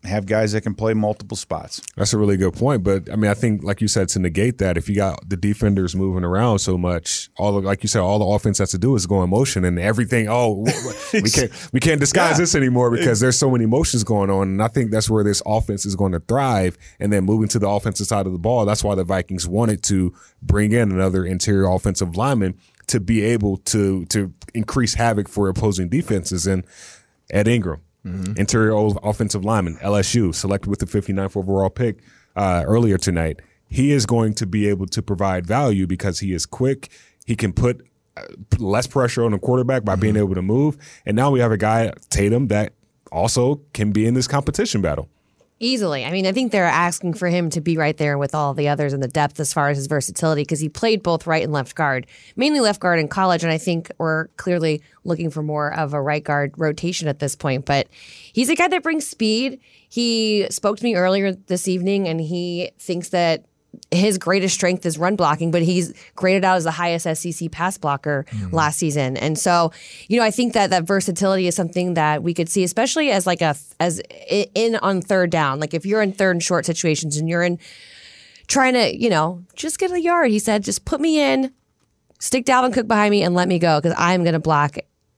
Have 0.08 0.26
guys 0.26 0.52
that 0.54 0.62
can 0.62 0.74
play 0.74 0.94
multiple 0.94 1.38
spots. 1.38 1.82
That's 1.96 2.14
a 2.14 2.18
really 2.18 2.38
good 2.38 2.54
point. 2.54 2.84
But 2.84 3.12
I 3.12 3.16
mean, 3.16 3.30
I 3.30 3.34
think, 3.34 3.64
like 3.64 3.82
you 3.82 3.88
said, 3.88 4.10
to 4.10 4.20
negate 4.20 4.58
that, 4.60 4.78
if 4.78 4.90
you 4.90 4.96
got 4.96 5.28
the 5.30 5.38
defenders 5.38 5.96
moving 5.96 6.24
around 6.24 6.60
so 6.60 6.78
much, 6.78 7.30
all 7.38 7.54
the, 7.54 7.60
like 7.62 7.84
you 7.84 7.90
said, 7.90 8.00
all 8.02 8.20
the 8.20 8.26
offense 8.26 8.58
has 8.60 8.72
to 8.72 8.78
do 8.78 8.96
is 8.96 9.06
go 9.06 9.22
in 9.24 9.30
motion 9.30 9.64
and 9.66 9.78
everything. 9.78 10.28
Oh, 10.30 10.66
we 11.14 11.30
can't 11.30 11.52
we 11.74 11.80
can't 11.80 12.00
disguise 12.00 12.32
Yeah. 12.32 12.38
this 12.38 12.56
anymore 12.56 12.90
because 12.92 13.20
there's 13.20 13.38
so 13.38 13.52
many 13.52 13.66
motions 13.66 14.04
going 14.04 14.30
on. 14.30 14.48
And 14.50 14.64
I 14.64 14.68
think 14.68 14.92
that's 14.92 15.10
where 15.10 15.24
this 15.24 15.42
offense 15.46 15.86
is 15.86 15.96
going 15.96 16.14
to 16.14 16.20
thrive. 16.20 16.78
And 17.00 17.12
then 17.14 17.24
moving 17.26 17.48
to 17.50 17.60
the 17.60 17.68
offensive 17.70 18.08
side 18.08 18.26
of 18.26 18.32
the 18.32 18.40
ball, 18.40 18.66
that's 18.66 18.84
why 18.84 18.96
the 18.96 19.04
Vikings 19.04 19.48
wanted 19.48 19.84
to 19.84 20.14
bring 20.42 20.72
in 20.72 20.92
another 20.92 21.26
interior 21.26 21.66
offensive 21.70 22.16
lineman 22.16 22.58
to 22.88 23.00
be 23.00 23.22
able 23.24 23.58
to 23.58 24.06
to 24.06 24.34
increase 24.54 24.94
havoc 24.94 25.28
for 25.28 25.50
opposing 25.50 25.90
defenses. 25.90 26.48
And 26.48 26.64
Ed 27.30 27.48
Ingram, 27.48 27.82
interior 28.38 28.76
offensive 29.04 29.44
lineman, 29.44 29.78
LSU, 29.78 30.34
selected 30.34 30.70
with 30.70 30.80
the 30.80 30.86
59th 30.86 31.38
overall 31.38 31.70
pick 31.70 32.00
uh, 32.36 32.64
earlier 32.66 32.98
tonight. 32.98 33.42
He 33.70 33.92
is 33.92 34.06
going 34.06 34.34
to 34.36 34.46
be 34.46 34.68
able 34.68 34.88
to 34.88 35.02
provide 35.02 35.46
value 35.46 35.88
because 35.88 36.20
he 36.20 36.34
is 36.34 36.46
quick. 36.46 36.90
He 37.26 37.36
can 37.36 37.52
put 37.52 37.86
uh, 38.16 38.22
less 38.58 38.88
pressure 38.88 39.26
on 39.26 39.32
the 39.32 39.40
quarterback 39.40 39.84
by 39.84 39.96
being 39.96 40.16
able 40.16 40.36
to 40.36 40.42
move. 40.42 40.78
And 41.06 41.16
now 41.16 41.32
we 41.32 41.40
have 41.40 41.52
a 41.52 41.58
guy, 41.58 41.92
Tatum, 42.10 42.48
that 42.48 42.74
also 43.12 43.62
can 43.74 43.92
be 43.92 44.06
in 44.06 44.14
this 44.14 44.28
competition 44.28 44.82
battle. 44.82 45.10
Easily. 45.60 46.06
I 46.06 46.12
mean, 46.12 46.28
I 46.28 46.34
think 46.34 46.52
they're 46.52 46.66
asking 46.66 47.16
for 47.16 47.28
him 47.30 47.50
to 47.50 47.62
be 47.62 47.78
right 47.78 47.98
there 47.98 48.20
with 48.20 48.36
all 48.36 48.54
the 48.54 48.68
others 48.68 48.94
in 48.94 49.00
the 49.00 49.08
depth 49.08 49.40
as 49.40 49.54
far 49.54 49.70
as 49.70 49.78
his 49.78 49.88
versatility 49.88 50.44
because 50.44 50.60
he 50.60 50.70
played 50.70 51.02
both 51.02 51.26
right 51.26 51.42
and 51.42 51.52
left 51.52 51.74
guard, 51.76 52.06
mainly 52.36 52.60
left 52.60 52.80
guard 52.80 53.00
in 53.00 53.08
college. 53.08 53.44
And 53.44 53.52
I 53.52 53.58
think 53.58 53.90
we're 53.98 54.28
clearly 54.38 54.84
looking 55.04 55.32
for 55.32 55.42
more 55.42 55.74
of 55.74 55.96
a 55.96 56.02
right 56.02 56.24
guard 56.24 56.54
rotation 56.58 57.08
at 57.08 57.18
this 57.18 57.36
point. 57.36 57.66
But 57.66 57.88
he's 58.34 58.50
a 58.50 58.56
guy 58.56 58.68
that 58.68 58.84
brings 58.84 59.08
speed. 59.08 59.60
He 59.90 60.46
spoke 60.52 60.78
to 60.78 60.84
me 60.84 60.94
earlier 60.94 61.32
this 61.32 61.68
evening 61.68 62.08
and 62.08 62.22
he 62.22 62.70
thinks 62.78 63.10
that 63.10 63.46
his 63.92 64.18
greatest 64.18 64.54
strength 64.54 64.86
is 64.86 64.98
run 64.98 65.16
blocking, 65.16 65.50
but 65.50 65.62
he's 65.62 65.94
graded 66.16 66.44
out 66.44 66.58
as 66.58 66.66
the 66.66 66.72
highest 66.72 67.06
SEC 67.22 67.52
pass 67.52 67.78
blocker 67.78 68.26
mm-hmm. 68.30 68.56
last 68.56 68.78
season. 68.78 69.16
And 69.16 69.40
so, 69.40 69.72
you 70.08 70.20
know, 70.20 70.26
I 70.26 70.32
think 70.32 70.54
that 70.54 70.72
that 70.72 70.84
versatility 70.84 71.48
is 71.48 71.56
something 71.56 71.94
that 71.94 72.22
we 72.22 72.34
could 72.34 72.50
see, 72.50 72.64
especially 72.64 73.12
as 73.12 73.26
like 73.26 73.42
a 73.42 73.56
as 73.80 74.02
in 74.28 74.76
on 74.78 75.02
third 75.02 75.30
down. 75.30 75.60
Like 75.60 75.74
if 75.74 75.86
you're 75.86 76.02
in 76.02 76.12
third 76.12 76.32
and 76.32 76.44
short 76.44 76.66
situations 76.66 77.18
and 77.18 77.30
you're 77.30 77.44
in 77.44 77.60
trying 78.48 78.74
to, 78.74 78.98
you 78.98 79.10
know, 79.10 79.44
just 79.56 79.80
get 79.80 79.92
a 79.92 80.02
yard. 80.02 80.32
He 80.32 80.40
said, 80.40 80.64
just 80.64 80.86
put 80.86 81.00
me 81.00 81.20
in, 81.20 81.54
stick 82.20 82.46
Dalvin 82.46 82.74
Cook 82.74 82.88
behind 82.88 83.12
me, 83.12 83.24
and 83.24 83.36
let 83.36 83.48
me 83.48 83.60
go 83.60 83.80
because 83.80 83.96
I'm 83.98 84.24
going 84.24 84.34
to 84.34 84.40
block 84.40 84.78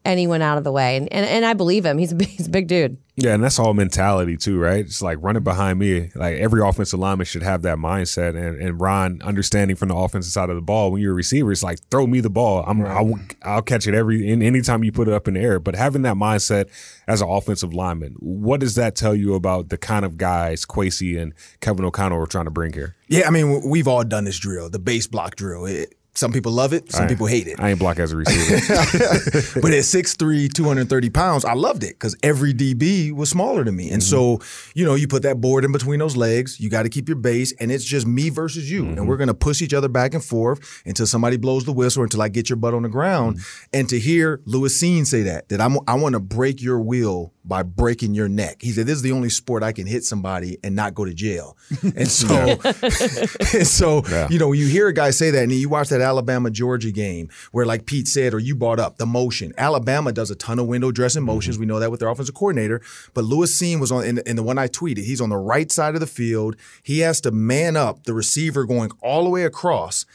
anyone 0.10 0.42
out 0.42 0.58
of 0.58 0.64
the 0.64 0.72
way. 0.72 0.98
And, 0.98 1.12
and 1.14 1.26
and 1.26 1.46
I 1.46 1.54
believe 1.54 1.86
him. 1.86 1.98
He's 1.98 2.12
a 2.12 2.16
big, 2.16 2.28
he's 2.38 2.48
a 2.48 2.52
big 2.52 2.68
dude. 2.68 2.98
Yeah, 3.16 3.34
and 3.34 3.44
that's 3.44 3.60
all 3.60 3.74
mentality 3.74 4.38
too, 4.38 4.58
right? 4.60 4.86
It's 4.86 5.02
like 5.02 5.18
running 5.22 5.44
behind 5.44 5.78
me. 5.78 6.10
Like 6.16 6.38
every 6.38 6.66
offensive 6.66 7.00
lineman 7.00 7.26
should 7.26 7.44
have 7.44 7.64
that 7.64 7.78
mindset. 7.78 8.30
And, 8.30 8.62
and 8.62 8.80
Ron 8.80 9.22
understanding 9.22 9.76
from 9.76 9.90
the 9.90 9.96
offensive 9.96 10.32
side 10.32 10.50
of 10.50 10.56
the 10.56 10.62
ball, 10.62 10.92
when 10.92 11.02
you're 11.02 11.12
a 11.12 11.16
receiver, 11.16 11.52
it's 11.52 11.62
like 11.62 11.80
throw 11.92 12.08
me 12.08 12.22
the 12.22 12.30
ball. 12.30 12.64
I'm 12.66 12.86
I'll, 12.86 13.20
I'll 13.44 13.62
catch 13.62 13.88
it 13.88 13.94
every 13.94 14.30
in 14.30 14.42
anytime 14.42 14.84
you 14.86 14.94
put 14.94 15.10
it 15.10 15.14
up 15.14 15.28
in 15.28 15.34
the 15.34 15.42
air. 15.42 15.60
But 15.60 15.76
having 15.76 16.04
that 16.04 16.16
mindset 16.16 16.70
as 17.08 17.22
an 17.22 17.30
offensive 17.30 17.74
lineman, 17.74 18.16
what 18.20 18.62
does 18.62 18.76
that 18.76 18.96
tell 18.96 19.16
you 19.16 19.34
about 19.34 19.68
the 19.68 19.78
kind 19.78 20.06
of 20.06 20.18
guys 20.18 20.66
Kwesi 20.66 21.22
and 21.22 21.34
Kevin 21.60 21.84
O'Connell 21.84 22.22
are 22.22 22.26
trying 22.26 22.46
to 22.46 22.52
bring 22.52 22.72
here? 22.72 22.96
Yeah, 23.10 23.28
I 23.28 23.32
mean, 23.32 23.68
we've 23.68 23.88
all 23.88 24.04
done 24.06 24.24
this 24.24 24.38
drill, 24.38 24.70
the 24.70 24.80
base 24.80 25.08
block 25.08 25.36
drill. 25.36 25.66
It, 25.66 25.96
some 26.20 26.34
people 26.34 26.52
love 26.52 26.74
it, 26.74 26.92
some 26.92 27.08
people 27.08 27.28
hate 27.28 27.48
it. 27.48 27.60
I 27.60 27.70
ain't 27.70 27.80
block 27.80 27.98
as 27.98 28.12
a 28.12 28.18
receiver. 28.18 28.58
but 29.62 29.72
at 29.72 29.86
6'3, 29.86 30.52
230 30.52 31.10
pounds, 31.10 31.46
I 31.46 31.54
loved 31.54 31.82
it 31.82 31.94
because 31.94 32.14
every 32.22 32.54
DB 32.54 33.14
was 33.14 33.30
smaller 33.30 33.64
than 33.64 33.78
me. 33.78 33.90
And 33.90 34.04
so, 34.04 34.36
mm-hmm. 34.38 34.80
you 34.80 34.86
know, 34.86 34.96
you 34.96 35.08
put 35.08 35.24
that 35.24 35.40
board 35.40 35.64
in 35.64 35.72
between 35.72 36.00
those 36.00 36.18
legs, 36.18 36.60
you 36.60 36.70
got 36.70 36.84
to 36.84 36.90
keep 36.90 37.08
your 37.08 37.16
base, 37.16 37.54
and 37.62 37.72
it's 37.72 37.86
just 37.86 38.06
me 38.06 38.30
versus 38.30 38.70
you. 38.70 38.86
And 38.86 38.98
mm-hmm. 38.98 39.06
we're 39.06 39.16
going 39.16 39.30
to 39.30 39.34
push 39.34 39.62
each 39.62 39.74
other 39.74 39.88
back 39.88 40.14
and 40.14 40.24
forth 40.24 40.82
until 40.86 41.08
somebody 41.08 41.38
blows 41.38 41.64
the 41.64 41.72
whistle, 41.72 42.02
or 42.02 42.04
until 42.04 42.22
I 42.22 42.28
get 42.28 42.50
your 42.50 42.58
butt 42.58 42.74
on 42.74 42.84
the 42.84 42.90
ground. 42.90 43.38
Mm-hmm. 43.38 43.70
And 43.74 43.90
to 43.90 43.98
hear 43.98 44.42
Lewis 44.44 44.78
Cine 44.82 45.06
say 45.06 45.22
that, 45.24 45.48
that 45.48 45.62
I'm, 45.62 45.78
I 45.88 45.96
want 45.96 46.14
to 46.14 46.20
break 46.20 46.62
your 46.62 46.82
will 46.82 47.34
by 47.50 47.64
breaking 47.64 48.14
your 48.14 48.30
neck. 48.30 48.58
He 48.62 48.72
said, 48.72 48.86
This 48.86 48.96
is 48.96 49.02
the 49.02 49.12
only 49.12 49.30
sport 49.30 49.64
I 49.64 49.72
can 49.72 49.88
hit 49.88 50.04
somebody 50.04 50.58
and 50.64 50.76
not 50.76 50.94
go 50.94 51.04
to 51.04 51.14
jail. 51.14 51.58
And 51.96 52.08
so, 52.08 52.60
and 52.64 53.66
so 53.66 54.04
you 54.30 54.38
know, 54.38 54.50
when 54.50 54.60
you 54.60 54.68
hear 54.68 54.88
a 54.88 54.94
guy 54.94 55.10
say 55.10 55.32
that, 55.32 55.44
and 55.44 55.52
you 55.52 55.70
watch 55.70 55.90
that 55.90 56.02
Alabama 56.10 56.50
Georgia 56.50 56.92
game 56.92 57.30
where, 57.52 57.66
like 57.66 57.86
Pete 57.86 58.08
said, 58.08 58.34
or 58.34 58.40
you 58.40 58.56
brought 58.56 58.80
up 58.80 58.98
the 58.98 59.06
motion. 59.06 59.54
Alabama 59.58 60.12
does 60.12 60.32
a 60.32 60.36
ton 60.36 60.60
of 60.60 60.66
window 60.66 60.92
dressing 60.92 61.22
mm-hmm. 61.22 61.28
motions. 61.28 61.60
We 61.60 61.66
know 61.66 61.80
that 61.80 61.92
with 61.92 62.00
their 62.00 62.10
offensive 62.10 62.36
coordinator. 62.36 62.82
But 63.14 63.26
Lewis 63.26 63.58
Cine 63.60 63.80
was 63.80 63.92
on 63.92 64.04
in, 64.04 64.18
in 64.26 64.36
the 64.36 64.44
one 64.44 64.58
I 64.58 64.68
tweeted. 64.68 65.06
He's 65.06 65.22
on 65.22 65.30
the 65.30 65.38
right 65.38 65.72
side 65.72 65.94
of 65.94 66.02
the 66.02 66.08
field. 66.08 66.56
He 66.82 67.00
has 67.00 67.22
to 67.22 67.32
man 67.32 67.78
up 67.78 68.04
the 68.04 68.14
receiver 68.14 68.66
going 68.66 68.92
all 69.02 69.24
the 69.24 69.30
way 69.30 69.44
across. 69.44 70.06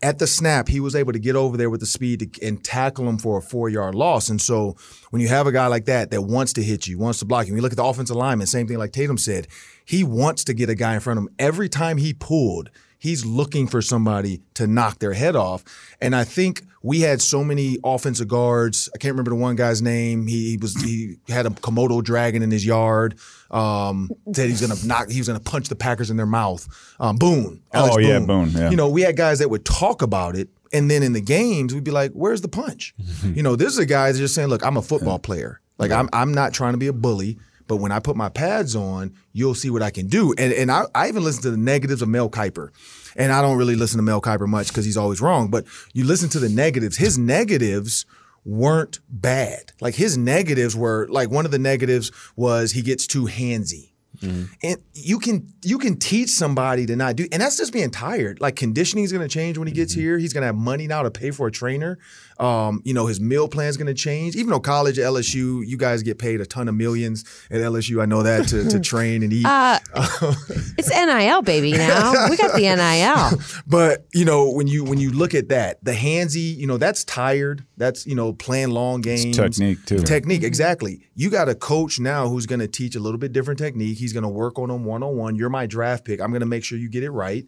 At 0.00 0.20
the 0.20 0.28
snap, 0.28 0.68
he 0.68 0.78
was 0.78 0.94
able 0.94 1.12
to 1.12 1.18
get 1.18 1.34
over 1.34 1.56
there 1.56 1.70
with 1.70 1.80
the 1.80 1.86
speed 1.86 2.20
to, 2.20 2.46
and 2.46 2.62
tackle 2.62 3.08
him 3.08 3.18
for 3.18 3.38
a 3.38 3.42
four 3.42 3.68
yard 3.68 3.96
loss. 3.96 4.28
And 4.28 4.40
so, 4.40 4.76
when 5.10 5.20
you 5.20 5.26
have 5.26 5.48
a 5.48 5.52
guy 5.52 5.66
like 5.66 5.86
that 5.86 6.12
that 6.12 6.22
wants 6.22 6.52
to 6.52 6.62
hit 6.62 6.86
you, 6.86 6.98
wants 6.98 7.18
to 7.18 7.24
block 7.24 7.46
you, 7.46 7.52
when 7.52 7.58
you 7.58 7.62
look 7.62 7.72
at 7.72 7.78
the 7.78 7.84
offensive 7.84 8.14
lineman, 8.14 8.46
same 8.46 8.68
thing 8.68 8.78
like 8.78 8.92
Tatum 8.92 9.18
said, 9.18 9.48
he 9.84 10.04
wants 10.04 10.44
to 10.44 10.54
get 10.54 10.70
a 10.70 10.76
guy 10.76 10.94
in 10.94 11.00
front 11.00 11.18
of 11.18 11.24
him. 11.24 11.34
Every 11.36 11.68
time 11.68 11.96
he 11.96 12.14
pulled, 12.14 12.70
he's 12.98 13.24
looking 13.24 13.66
for 13.66 13.80
somebody 13.80 14.42
to 14.54 14.66
knock 14.66 14.98
their 14.98 15.12
head 15.12 15.36
off. 15.36 15.64
And 16.00 16.14
I 16.14 16.24
think 16.24 16.62
we 16.82 17.00
had 17.00 17.20
so 17.20 17.42
many 17.42 17.76
offensive 17.84 18.28
guards. 18.28 18.88
I 18.94 18.98
can't 18.98 19.12
remember 19.12 19.30
the 19.30 19.36
one 19.36 19.56
guy's 19.56 19.82
name. 19.82 20.26
He, 20.26 20.50
he 20.50 20.56
was 20.56 20.74
he 20.82 21.16
had 21.28 21.46
a 21.46 21.50
Komodo 21.50 22.02
dragon 22.02 22.42
in 22.42 22.50
his 22.50 22.64
yard. 22.64 23.18
Um, 23.50 24.10
said 24.32 24.48
he's 24.48 24.60
gonna 24.60 24.78
knock. 24.86 25.10
He 25.10 25.18
was 25.18 25.26
gonna 25.28 25.40
punch 25.40 25.68
the 25.68 25.76
Packers 25.76 26.10
in 26.10 26.16
their 26.16 26.26
mouth. 26.26 26.68
Um, 27.00 27.16
Boone. 27.16 27.62
Alex 27.72 27.96
Oh, 27.96 27.98
yeah, 27.98 28.18
Boone, 28.20 28.50
yeah. 28.50 28.70
You 28.70 28.76
know, 28.76 28.88
we 28.88 29.02
had 29.02 29.16
guys 29.16 29.38
that 29.40 29.48
would 29.50 29.64
talk 29.64 30.02
about 30.02 30.36
it. 30.36 30.48
And 30.72 30.90
then 30.90 31.02
in 31.02 31.14
the 31.14 31.20
games, 31.22 31.72
we'd 31.74 31.84
be 31.84 31.90
like, 31.90 32.12
"Where's 32.12 32.42
the 32.42 32.48
punch?" 32.48 32.94
you 33.24 33.42
know, 33.42 33.56
this 33.56 33.72
is 33.72 33.78
a 33.78 33.86
guy 33.86 34.08
that's 34.08 34.18
just 34.18 34.34
saying, 34.34 34.48
"Look, 34.48 34.64
I'm 34.64 34.76
a 34.76 34.82
football 34.82 35.18
player. 35.18 35.60
Like, 35.78 35.90
I'm 35.90 36.08
I'm 36.12 36.32
not 36.34 36.52
trying 36.52 36.74
to 36.74 36.78
be 36.78 36.88
a 36.88 36.92
bully, 36.92 37.38
but 37.68 37.76
when 37.76 37.92
I 37.92 38.00
put 38.00 38.16
my 38.16 38.28
pads 38.28 38.74
on, 38.74 39.14
you'll 39.32 39.54
see 39.54 39.70
what 39.70 39.82
I 39.82 39.90
can 39.90 40.08
do." 40.08 40.34
And 40.36 40.52
and 40.52 40.70
I, 40.72 40.84
I 40.94 41.08
even 41.08 41.22
listen 41.22 41.42
to 41.42 41.50
the 41.50 41.56
negatives 41.56 42.02
of 42.02 42.08
Mel 42.08 42.28
Kiper, 42.28 42.70
and 43.16 43.30
I 43.30 43.40
don't 43.40 43.56
really 43.56 43.76
listen 43.76 43.98
to 43.98 44.02
Mel 44.02 44.20
Kiper 44.20 44.48
much 44.48 44.68
because 44.68 44.84
he's 44.84 44.96
always 44.96 45.20
wrong. 45.20 45.48
But 45.48 45.66
you 45.92 46.04
listen 46.04 46.28
to 46.30 46.40
the 46.40 46.48
negatives. 46.48 46.96
His 46.96 47.18
negatives 47.18 48.06
weren't 48.44 49.00
bad. 49.08 49.72
Like 49.80 49.94
his 49.94 50.16
negatives 50.16 50.74
were 50.74 51.06
like 51.10 51.30
one 51.30 51.44
of 51.44 51.50
the 51.50 51.58
negatives 51.58 52.10
was 52.34 52.72
he 52.72 52.82
gets 52.82 53.06
too 53.06 53.26
handsy. 53.26 53.92
Mm-hmm. 54.20 54.44
And 54.62 54.78
you 54.94 55.18
can 55.18 55.52
you 55.62 55.78
can 55.78 55.96
teach 55.98 56.30
somebody 56.30 56.86
to 56.86 56.96
not 56.96 57.16
do, 57.16 57.28
and 57.30 57.40
that's 57.40 57.56
just 57.56 57.72
being 57.72 57.90
tired. 57.90 58.40
Like 58.40 58.56
conditioning 58.56 59.04
is 59.04 59.12
going 59.12 59.26
to 59.26 59.32
change 59.32 59.58
when 59.58 59.68
he 59.68 59.74
gets 59.74 59.92
mm-hmm. 59.92 60.00
here. 60.00 60.18
He's 60.18 60.32
going 60.32 60.42
to 60.42 60.46
have 60.46 60.56
money 60.56 60.86
now 60.86 61.02
to 61.02 61.10
pay 61.10 61.30
for 61.30 61.46
a 61.46 61.52
trainer. 61.52 61.98
Um, 62.38 62.82
you 62.84 62.94
know 62.94 63.06
his 63.06 63.20
meal 63.20 63.48
plan 63.48 63.68
is 63.68 63.76
going 63.76 63.88
to 63.88 63.94
change. 63.94 64.36
Even 64.36 64.50
though 64.50 64.60
college 64.60 64.98
at 64.98 65.06
LSU, 65.06 65.66
you 65.66 65.76
guys 65.76 66.02
get 66.02 66.18
paid 66.18 66.40
a 66.40 66.46
ton 66.46 66.68
of 66.68 66.74
millions 66.74 67.24
at 67.50 67.60
LSU. 67.60 68.00
I 68.00 68.06
know 68.06 68.22
that 68.22 68.48
to, 68.48 68.68
to 68.68 68.80
train 68.92 69.22
and 69.22 69.32
eat. 69.32 69.46
It's 70.78 70.90
NIL, 70.90 71.42
baby. 71.42 71.72
Now 71.72 72.28
we 72.30 72.36
got 72.36 72.54
the 72.54 72.62
NIL. 72.62 73.40
But 73.66 74.06
you 74.14 74.24
know, 74.24 74.50
when 74.50 74.66
you 74.66 74.84
when 74.84 74.98
you 74.98 75.10
look 75.10 75.34
at 75.34 75.48
that, 75.48 75.82
the 75.84 75.92
handsy, 75.92 76.56
you 76.56 76.66
know, 76.66 76.76
that's 76.78 77.04
tired. 77.04 77.64
That's 77.76 78.06
you 78.06 78.14
know, 78.14 78.32
playing 78.32 78.70
long 78.70 79.00
games. 79.00 79.36
technique, 79.36 79.84
too. 79.84 79.98
Technique, 79.98 80.42
exactly. 80.42 81.02
You 81.14 81.30
got 81.30 81.48
a 81.48 81.54
coach 81.54 81.98
now 82.00 82.28
who's 82.28 82.46
going 82.46 82.60
to 82.60 82.68
teach 82.68 82.94
a 82.94 83.00
little 83.00 83.18
bit 83.18 83.32
different 83.32 83.58
technique. 83.58 83.98
He's 83.98 84.12
going 84.12 84.22
to 84.22 84.28
work 84.28 84.58
on 84.58 84.68
them 84.68 84.84
one 84.84 85.02
on 85.02 85.16
one. 85.16 85.36
You're 85.36 85.50
my 85.50 85.66
draft 85.66 86.04
pick. 86.04 86.20
I'm 86.20 86.30
going 86.30 86.40
to 86.40 86.46
make 86.46 86.64
sure 86.64 86.78
you 86.78 86.88
get 86.88 87.02
it 87.02 87.10
right. 87.10 87.44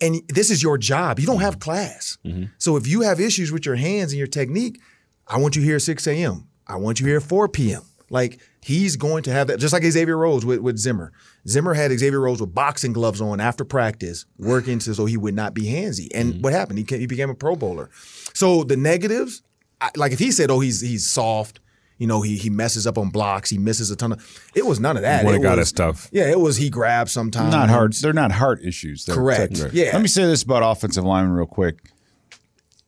And 0.00 0.22
this 0.28 0.50
is 0.50 0.62
your 0.62 0.78
job. 0.78 1.18
You 1.18 1.26
don't 1.26 1.40
have 1.40 1.54
mm-hmm. 1.54 1.70
class. 1.70 2.18
Mm-hmm. 2.24 2.44
So 2.58 2.76
if 2.76 2.86
you 2.86 3.02
have 3.02 3.20
issues 3.20 3.50
with 3.50 3.66
your 3.66 3.76
hands 3.76 4.12
and 4.12 4.18
your 4.18 4.28
technique, 4.28 4.80
I 5.26 5.38
want 5.38 5.56
you 5.56 5.62
here 5.62 5.76
at 5.76 5.82
6 5.82 6.06
a.m. 6.06 6.48
I 6.66 6.76
want 6.76 7.00
you 7.00 7.06
here 7.06 7.16
at 7.16 7.22
4 7.22 7.48
p.m. 7.48 7.82
Like 8.10 8.40
he's 8.62 8.96
going 8.96 9.22
to 9.24 9.32
have 9.32 9.48
that, 9.48 9.58
just 9.58 9.72
like 9.72 9.82
Xavier 9.82 10.16
Rhodes 10.16 10.44
with, 10.44 10.60
with 10.60 10.78
Zimmer. 10.78 11.12
Zimmer 11.46 11.74
had 11.74 11.90
Xavier 11.90 12.20
Rhodes 12.20 12.40
with 12.40 12.54
boxing 12.54 12.92
gloves 12.92 13.20
on 13.20 13.40
after 13.40 13.64
practice, 13.64 14.24
working 14.38 14.80
so, 14.80 15.04
he 15.06 15.16
would 15.16 15.34
not 15.34 15.54
be 15.54 15.62
handsy. 15.62 16.08
And 16.14 16.34
mm-hmm. 16.34 16.42
what 16.42 16.52
happened? 16.52 16.78
He, 16.78 16.96
he 16.96 17.06
became 17.06 17.30
a 17.30 17.34
Pro 17.34 17.56
Bowler. 17.56 17.90
So 18.34 18.64
the 18.64 18.76
negatives, 18.76 19.42
I, 19.80 19.90
like 19.96 20.12
if 20.12 20.18
he 20.18 20.30
said, 20.30 20.50
"Oh, 20.50 20.60
he's 20.60 20.80
he's 20.80 21.06
soft," 21.06 21.60
you 21.98 22.06
know, 22.06 22.22
he 22.22 22.36
he 22.36 22.48
messes 22.48 22.86
up 22.86 22.96
on 22.96 23.10
blocks, 23.10 23.50
he 23.50 23.58
misses 23.58 23.90
a 23.90 23.96
ton 23.96 24.12
of. 24.12 24.40
It 24.54 24.64
was 24.64 24.80
none 24.80 24.96
of 24.96 25.02
that. 25.02 25.24
One 25.24 25.34
It 25.34 25.42
got 25.42 25.58
was- 25.58 25.68
stuff. 25.68 26.08
Yeah, 26.12 26.30
it 26.30 26.40
was 26.40 26.56
he 26.56 26.70
grabbed 26.70 27.10
sometimes. 27.10 27.52
Not 27.52 27.68
hard. 27.68 27.92
They're 27.94 28.12
not 28.12 28.32
heart 28.32 28.62
issues. 28.64 29.04
They're 29.04 29.16
Correct. 29.16 29.56
technique. 29.56 29.72
Yeah. 29.74 29.90
Let 29.92 30.02
me 30.02 30.08
say 30.08 30.24
this 30.24 30.42
about 30.42 30.62
offensive 30.64 31.04
linemen 31.04 31.32
real 31.34 31.46
quick. 31.46 31.90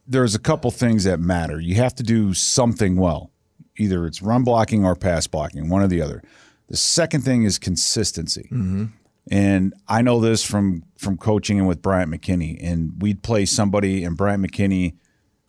There's 0.07 0.35
a 0.35 0.39
couple 0.41 0.71
things 0.71 1.05
that 1.05 1.21
matter. 1.21 1.61
You 1.61 1.77
have 1.77 1.95
to 1.97 2.03
do 2.03 2.35
something 2.35 2.97
well. 2.97 3.31
Either 3.77 4.07
it's 4.07 4.21
run 4.23 4.43
blocking 4.45 4.85
or 4.85 4.97
pass 4.97 5.27
blocking, 5.27 5.69
one 5.69 5.83
or 5.83 5.87
the 5.89 6.03
other. 6.03 6.23
The 6.69 6.77
second 6.77 7.23
thing 7.23 7.45
is 7.45 7.59
consistency. 7.59 8.49
Mm-hmm. 8.53 8.85
And 9.31 9.75
I 9.89 10.03
know 10.03 10.21
this 10.21 10.43
from 10.45 10.83
from 10.99 11.17
coaching 11.17 11.59
and 11.59 11.69
with 11.69 11.81
Bryant 11.83 12.11
McKinnie. 12.13 12.59
And 12.61 12.93
we'd 13.01 13.23
play 13.23 13.45
somebody, 13.47 14.03
and 14.05 14.17
Bryant 14.17 14.45
McKinnie 14.45 14.95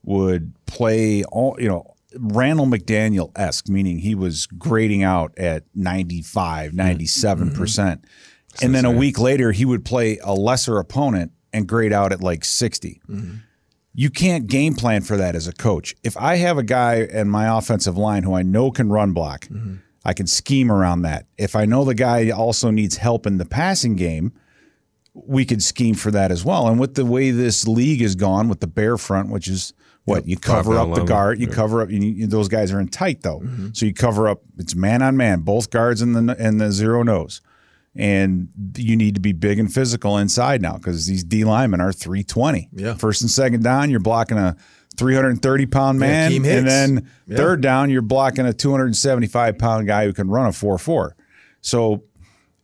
would 0.03 0.53
play 0.65 1.24
all 1.25 1.56
you 1.60 1.68
know 1.68 1.90
Randall 2.18 2.65
McDaniel 2.65 3.32
esque, 3.36 3.70
meaning 3.70 4.00
he 4.00 4.15
was 4.15 4.48
grading 4.48 5.03
out 5.03 5.38
at 5.38 5.63
95, 5.75 6.72
mm-hmm. 6.72 6.80
97%. 6.80 7.38
Mm-hmm. 7.38 7.58
percent 7.58 8.06
And 8.62 8.75
then 8.75 8.86
a 8.86 8.91
week 8.91 9.20
later, 9.20 9.51
he 9.51 9.65
would 9.65 9.86
play 9.86 10.20
a 10.24 10.34
lesser 10.34 10.77
opponent 10.77 11.32
and 11.53 11.68
grade 11.68 11.94
out 11.94 12.12
at 12.12 12.22
like 12.22 12.46
60. 12.46 13.01
Mm-hmm. 13.08 13.36
You 13.94 14.10
can't 14.10 14.48
game 14.48 14.74
plan 14.75 15.01
for 15.01 15.18
that 15.18 15.36
as 15.36 15.48
a 15.48 15.53
coach. 15.53 15.96
If 16.03 16.15
I 16.15 16.38
have 16.38 16.58
a 16.58 16.63
guy 16.63 17.01
in 17.01 17.30
my 17.30 17.58
offensive 17.58 17.98
line 17.98 18.24
who 18.24 18.34
I 18.34 18.41
know 18.41 18.72
can 18.72 18.89
run 18.89 19.12
block, 19.12 19.50
I 20.06 20.13
can 20.13 20.27
scheme 20.27 20.72
around 20.72 21.01
that. 21.01 21.25
If 21.38 21.56
I 21.56 21.65
know 21.65 21.84
the 21.84 21.94
guy 21.94 22.30
also 22.30 22.72
needs 22.72 22.98
help 22.98 23.27
in 23.27 23.38
the 23.38 23.46
passing 23.46 23.96
game, 23.96 24.32
we 25.13 25.44
could 25.44 25.62
scheme 25.62 25.96
for 25.96 26.10
that 26.12 26.32
as 26.32 26.46
well. 26.46 26.68
And 26.68 26.80
with 26.80 26.96
the 26.96 27.06
way 27.06 27.32
this 27.32 27.68
league 27.68 28.01
is 28.01 28.15
gone 28.15 28.48
with 28.48 28.62
the 28.62 28.68
bear 28.68 28.98
front, 28.98 29.30
which 29.30 29.48
is 29.48 29.74
what 30.05 30.27
you 30.27 30.36
cover 30.38 30.77
up 30.77 30.93
the 30.96 31.03
guard, 31.03 31.39
you 31.39 31.48
cover 31.48 31.81
up. 31.81 31.89
You, 31.91 32.27
those 32.27 32.48
guys 32.48 32.72
are 32.72 32.79
in 32.79 32.88
tight 32.88 33.22
though, 33.22 33.41
so 33.74 33.86
you 33.86 33.93
cover 33.93 34.27
up. 34.27 34.41
It's 34.58 34.75
man 34.75 35.01
on 35.01 35.15
man, 35.17 35.41
both 35.41 35.70
guards 35.70 36.01
and 36.01 36.15
the 36.15 36.36
and 36.39 36.60
the 36.60 36.72
zero 36.72 37.03
nose, 37.03 37.41
and 37.96 38.50
you 38.77 38.96
need 38.96 39.15
to 39.15 39.22
be 39.22 39.31
big 39.34 39.60
and 39.60 39.72
physical 39.74 40.17
inside 40.17 40.62
now 40.62 40.77
because 40.77 41.05
these 41.05 41.24
D 41.24 41.43
linemen 41.43 41.81
are 41.81 41.93
three 41.93 42.24
twenty. 42.24 42.67
Yeah. 42.74 42.96
First 42.96 43.22
and 43.22 43.29
second 43.29 43.63
down, 43.63 43.89
you're 43.89 44.00
blocking 44.00 44.38
a. 44.38 44.55
330 44.98 45.65
pound 45.67 46.00
man, 46.00 46.31
Keem 46.31 46.46
and 46.46 46.67
then 46.67 47.10
Yeah. 47.25 47.38
third 47.38 47.62
down, 47.62 47.89
you're 47.89 48.01
blocking 48.01 48.46
a 48.46 48.51
275 48.53 49.58
pound 49.58 49.88
guy 49.88 50.05
who 50.05 50.12
can 50.12 50.27
run 50.29 50.48
a 50.48 50.51
4 50.51 50.77
4. 50.77 51.15
So 51.62 52.03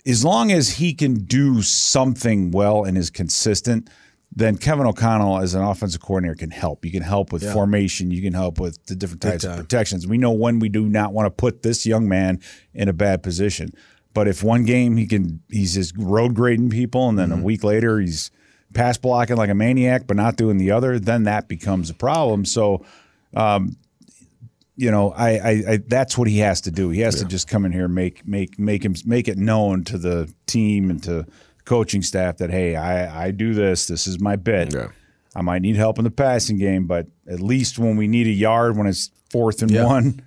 as 0.05 0.25
long 0.25 0.51
as 0.51 0.71
he 0.71 0.93
can 0.93 1.23
do 1.23 1.61
something 1.61 2.51
well 2.51 2.83
and 2.83 2.97
is 2.97 3.09
consistent, 3.09 3.89
then 4.35 4.57
Kevin 4.57 4.85
O'Connell 4.85 5.39
as 5.39 5.55
an 5.55 5.63
offensive 5.63 6.01
coordinator 6.01 6.35
can 6.35 6.51
help. 6.51 6.85
You 6.85 6.91
can 6.91 7.01
help 7.01 7.31
with 7.31 7.51
formation. 7.51 8.11
You 8.11 8.21
can 8.21 8.33
help 8.33 8.59
with 8.59 8.85
the 8.85 8.95
different 8.95 9.21
types 9.21 9.43
of 9.43 9.57
protections. 9.57 10.05
We 10.05 10.17
know 10.17 10.31
when 10.31 10.59
we 10.59 10.69
do 10.69 10.87
not 10.87 11.13
want 11.13 11.25
to 11.25 11.31
put 11.31 11.63
this 11.63 11.85
young 11.85 12.07
man 12.07 12.41
in 12.73 12.87
a 12.87 12.93
bad 12.93 13.23
position. 13.23 13.71
But 14.13 14.27
if 14.27 14.43
one 14.43 14.65
game 14.65 14.97
he 14.97 15.07
can, 15.07 15.41
he's 15.49 15.75
just 15.75 15.95
road 15.97 16.35
grading 16.35 16.69
people, 16.69 17.07
and 17.09 17.17
then 17.17 17.31
a 17.31 17.35
mm-hmm. 17.35 17.43
week 17.43 17.63
later 17.63 17.99
he's 17.99 18.31
pass 18.73 18.97
blocking 18.97 19.37
like 19.37 19.49
a 19.49 19.55
maniac, 19.55 20.07
but 20.07 20.17
not 20.17 20.35
doing 20.35 20.57
the 20.57 20.71
other, 20.71 20.99
then 20.99 21.23
that 21.23 21.47
becomes 21.47 21.89
a 21.89 21.93
problem. 21.93 22.45
So 22.45 22.85
um, 23.35 23.77
you 24.75 24.91
know, 24.91 25.11
I, 25.11 25.29
I, 25.29 25.49
I 25.69 25.79
that's 25.87 26.17
what 26.17 26.27
he 26.27 26.39
has 26.39 26.61
to 26.61 26.71
do. 26.71 26.89
He 26.89 27.01
has 27.01 27.15
to 27.15 27.25
just 27.25 27.47
come 27.47 27.65
in 27.65 27.71
here, 27.71 27.85
and 27.85 27.95
make 27.95 28.27
make 28.27 28.59
make 28.59 28.85
him 28.85 28.95
make 29.05 29.27
it 29.27 29.37
known 29.37 29.83
to 29.85 29.97
the 29.97 30.31
team 30.45 30.91
and 30.91 31.01
to 31.03 31.25
coaching 31.67 32.01
staff 32.01 32.37
that 32.37 32.49
hey, 32.49 32.75
I 32.75 33.25
I 33.27 33.31
do 33.31 33.53
this. 33.53 33.85
This 33.87 34.07
is 34.07 34.19
my 34.19 34.35
bit. 34.35 34.73
Yeah. 34.73 34.87
I 35.35 35.41
might 35.41 35.61
need 35.61 35.75
help 35.75 35.99
in 35.99 36.03
the 36.03 36.09
passing 36.11 36.57
game, 36.57 36.87
but 36.87 37.05
at 37.29 37.39
least 37.39 37.77
when 37.77 37.95
we 37.97 38.07
need 38.07 38.25
a 38.25 38.31
yard 38.31 38.75
when 38.77 38.87
it's 38.87 39.11
fourth 39.29 39.61
and 39.61 39.69
Yeah. 39.69 39.85
one, 39.85 40.21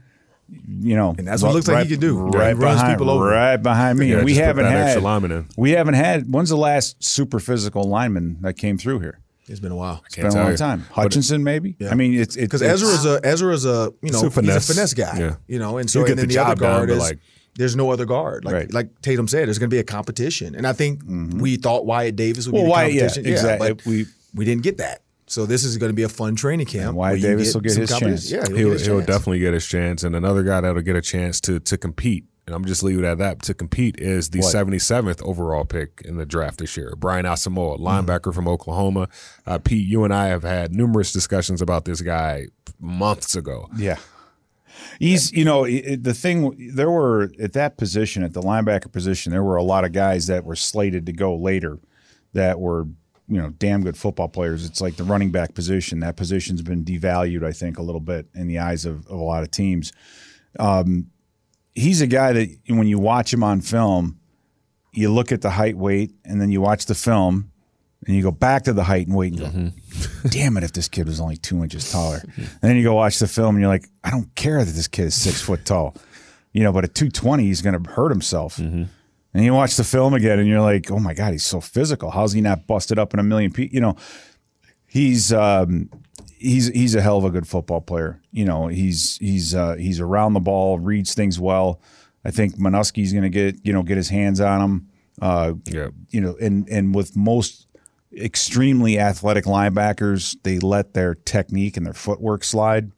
you 0.80 0.94
know, 0.94 1.14
And 1.18 1.26
that's 1.26 1.42
what 1.42 1.50
it 1.50 1.54
looks 1.54 1.66
like 1.68 1.86
he 1.86 1.92
can 1.94 2.00
do. 2.00 2.18
Right 2.28 2.48
He 2.56 2.62
runs 2.62 2.80
behind, 2.80 2.98
people 2.98 3.10
over. 3.10 3.26
right 3.26 3.56
behind 3.56 3.98
me. 3.98 4.10
Yeah, 4.10 4.16
and 4.18 4.24
we 4.24 4.34
haven't 4.34 4.66
had 4.66 4.76
extra 4.84 5.02
lineman 5.02 5.32
in. 5.32 5.46
we 5.56 5.70
haven't 5.72 5.94
had. 5.94 6.32
When's 6.32 6.50
the 6.50 6.56
last 6.56 7.02
super 7.02 7.40
physical 7.40 7.84
lineman 7.84 8.38
that 8.42 8.54
came 8.56 8.78
through 8.78 9.00
here? 9.00 9.18
It's 9.48 9.58
been 9.58 9.72
a 9.72 9.76
while. 9.76 10.02
It's 10.06 10.14
been 10.16 10.26
a 10.26 10.34
long 10.34 10.50
you. 10.52 10.56
time. 10.56 10.84
Hutchinson, 10.92 11.42
maybe. 11.42 11.74
I 11.90 11.94
mean, 11.96 12.14
it's 12.14 12.36
it's 12.36 12.44
Because 12.44 12.62
it's- 12.62 12.80
Ezra's 12.82 13.04
a 13.04 13.20
Ezra's 13.24 13.64
a 13.64 13.92
you 14.02 14.12
know 14.12 14.18
He's 14.18 14.22
a 14.22 14.30
finesse. 14.30 14.54
he's 14.68 14.70
a 14.70 14.74
finesse 14.74 14.94
guy. 14.94 15.18
Yeah. 15.18 15.34
You 15.48 15.58
know, 15.58 15.78
and 15.78 15.90
so 15.90 16.00
He'll 16.00 16.10
and 16.10 16.18
then 16.20 16.28
the 16.28 16.34
the, 16.34 16.40
other 16.40 16.50
job 16.54 16.58
done, 16.60 16.70
guard 16.76 16.88
but, 16.90 16.94
is 16.94 17.00
like- 17.00 17.18
there's 17.56 17.76
no 17.76 17.90
other 17.90 18.04
guard. 18.06 18.44
Like 18.44 18.54
Right. 18.54 18.72
like 18.72 19.00
Tatum 19.02 19.28
said, 19.28 19.46
there's 19.48 19.58
going 19.58 19.70
to 19.70 19.74
be 19.74 19.80
a 19.80 19.84
competition, 19.84 20.54
and 20.54 20.66
I 20.66 20.72
think 20.72 21.00
we 21.06 21.56
thought 21.56 21.86
Wyatt 21.86 22.16
Davis 22.16 22.46
would 22.46 22.54
Well, 22.54 22.62
be 22.62 22.66
the 22.66 22.70
Wyatt- 22.70 22.92
yeah, 22.92 23.00
competition. 23.02 23.32
exactly. 23.32 23.72
but 23.74 23.86
We- 23.86 24.06
we 24.34 24.44
didn't 24.44 24.62
get 24.62 24.78
that. 24.78 25.02
So 25.26 25.46
this 25.46 25.62
is 25.64 25.76
going 25.76 25.90
to 25.90 25.94
be 25.94 26.02
a 26.02 26.08
fun 26.08 26.34
training 26.34 26.66
camp. 26.66 26.88
And 26.88 26.96
Wyatt 26.96 27.12
where 27.12 27.30
you 27.30 27.36
Davis 27.36 27.54
will 27.54 27.60
get 27.60 27.76
his 27.76 27.90
chance. 27.98 28.30
Yeah, 28.30 28.44
he'll, 28.46 28.56
get 28.56 28.66
his 28.72 28.86
he'll 28.86 28.96
chance. 28.98 29.06
definitely 29.06 29.38
get 29.40 29.54
his 29.54 29.64
chance. 29.66 30.02
And 30.02 30.16
another 30.16 30.42
guy 30.42 30.60
that'll 30.60 30.82
get 30.82 30.96
a 30.96 31.00
chance 31.00 31.40
to 31.42 31.60
to 31.60 31.76
compete, 31.78 32.24
and 32.46 32.54
I'm 32.56 32.64
just 32.64 32.82
leaving 32.82 33.04
it 33.04 33.08
at 33.08 33.18
that, 33.18 33.42
to 33.42 33.54
compete 33.54 34.00
is 34.00 34.30
the 34.30 34.40
What? 34.40 34.52
77th 34.52 35.22
overall 35.22 35.64
pick 35.64 36.02
in 36.04 36.16
the 36.16 36.26
draft 36.26 36.58
this 36.58 36.76
year. 36.76 36.94
Brian 36.98 37.26
Asamoah, 37.26 37.78
Mm-hmm. 37.78 37.86
linebacker 38.10 38.34
from 38.34 38.48
Oklahoma. 38.48 39.08
Uh, 39.46 39.58
Pete, 39.58 39.86
you 39.86 40.02
and 40.04 40.12
I 40.12 40.26
have 40.28 40.42
had 40.42 40.74
numerous 40.74 41.12
discussions 41.12 41.62
about 41.62 41.84
this 41.84 42.00
guy 42.00 42.46
months 42.80 43.36
ago. 43.36 43.68
Yeah. 43.76 43.98
He's, 44.98 45.32
you 45.32 45.44
know, 45.44 45.64
the 45.64 46.14
thing, 46.14 46.72
there 46.74 46.90
were 46.90 47.30
at 47.40 47.52
that 47.54 47.76
position, 47.76 48.22
at 48.22 48.32
the 48.32 48.42
linebacker 48.42 48.92
position, 48.92 49.32
there 49.32 49.42
were 49.42 49.56
a 49.56 49.62
lot 49.62 49.84
of 49.84 49.92
guys 49.92 50.26
that 50.26 50.44
were 50.44 50.56
slated 50.56 51.06
to 51.06 51.12
go 51.12 51.34
later 51.34 51.78
that 52.32 52.60
were, 52.60 52.86
you 53.28 53.40
know, 53.40 53.50
damn 53.50 53.82
good 53.82 53.96
football 53.96 54.28
players. 54.28 54.64
It's 54.64 54.80
like 54.80 54.96
the 54.96 55.04
running 55.04 55.30
back 55.30 55.54
position. 55.54 56.00
That 56.00 56.16
position's 56.16 56.62
been 56.62 56.84
devalued, 56.84 57.44
I 57.44 57.52
think, 57.52 57.78
a 57.78 57.82
little 57.82 58.00
bit 58.00 58.26
in 58.34 58.46
the 58.46 58.58
eyes 58.58 58.84
of, 58.84 59.06
of 59.06 59.18
a 59.18 59.24
lot 59.24 59.42
of 59.42 59.50
teams. 59.50 59.92
Um, 60.58 61.10
he's 61.74 62.00
a 62.00 62.06
guy 62.06 62.32
that 62.32 62.58
when 62.68 62.88
you 62.88 62.98
watch 62.98 63.32
him 63.32 63.44
on 63.44 63.60
film, 63.60 64.18
you 64.92 65.12
look 65.12 65.30
at 65.32 65.40
the 65.40 65.50
height, 65.50 65.76
weight, 65.76 66.12
and 66.24 66.40
then 66.40 66.50
you 66.50 66.60
watch 66.60 66.86
the 66.86 66.94
film 66.94 67.49
and 68.06 68.16
you 68.16 68.22
go 68.22 68.30
back 68.30 68.64
to 68.64 68.72
the 68.72 68.84
height 68.84 69.06
and 69.06 69.16
weight 69.16 69.38
and 69.38 69.72
go, 69.72 70.28
damn 70.30 70.56
it, 70.56 70.64
if 70.64 70.72
this 70.72 70.88
kid 70.88 71.06
was 71.06 71.20
only 71.20 71.36
two 71.36 71.62
inches 71.62 71.90
taller. 71.92 72.22
And 72.36 72.48
then 72.62 72.76
you 72.76 72.82
go 72.82 72.94
watch 72.94 73.18
the 73.18 73.28
film 73.28 73.56
and 73.56 73.60
you're 73.62 73.68
like, 73.70 73.86
I 74.02 74.10
don't 74.10 74.34
care 74.34 74.64
that 74.64 74.70
this 74.72 74.88
kid 74.88 75.06
is 75.06 75.14
six 75.14 75.42
foot 75.42 75.64
tall, 75.66 75.94
you 76.52 76.62
know, 76.62 76.72
but 76.72 76.84
at 76.84 76.94
220, 76.94 77.42
he's 77.44 77.60
going 77.62 77.80
to 77.82 77.90
hurt 77.90 78.10
himself. 78.10 78.56
And 78.58 79.44
you 79.44 79.52
watch 79.54 79.76
the 79.76 79.84
film 79.84 80.14
again 80.14 80.38
and 80.38 80.48
you're 80.48 80.60
like, 80.62 80.90
oh 80.90 80.98
my 80.98 81.14
God, 81.14 81.32
he's 81.32 81.44
so 81.44 81.60
physical. 81.60 82.10
How's 82.10 82.32
he 82.32 82.40
not 82.40 82.66
busted 82.66 82.98
up 82.98 83.12
in 83.14 83.20
a 83.20 83.22
million 83.22 83.52
people? 83.52 83.74
You 83.74 83.80
know, 83.80 83.96
he's, 84.86 85.32
um, 85.32 85.90
he's, 86.38 86.68
he's 86.68 86.94
a 86.94 87.00
hell 87.00 87.18
of 87.18 87.24
a 87.24 87.30
good 87.30 87.46
football 87.46 87.80
player. 87.80 88.20
You 88.32 88.44
know, 88.44 88.66
he's, 88.68 89.16
he's, 89.18 89.54
uh, 89.54 89.74
he's 89.74 90.00
around 90.00 90.32
the 90.34 90.40
ball, 90.40 90.78
reads 90.78 91.14
things 91.14 91.38
well. 91.38 91.80
I 92.24 92.30
think 92.30 92.56
Minuski's 92.56 93.12
going 93.12 93.22
to 93.24 93.30
get, 93.30 93.56
you 93.64 93.72
know, 93.72 93.82
get 93.82 93.96
his 93.96 94.08
hands 94.08 94.40
on 94.40 94.60
him. 94.60 94.88
Uh, 95.22 95.54
Yeah. 95.66 95.88
you 96.10 96.20
know, 96.20 96.34
and 96.40 96.66
and 96.70 96.94
with 96.94 97.14
most 97.14 97.66
extremely 98.16 98.98
athletic 98.98 99.44
linebackers, 99.44 100.36
they 100.42 100.58
let 100.58 100.94
their 100.94 101.14
technique 101.14 101.76
and 101.76 101.86
their 101.86 101.94
footwork 101.94 102.44
slide, 102.44 102.92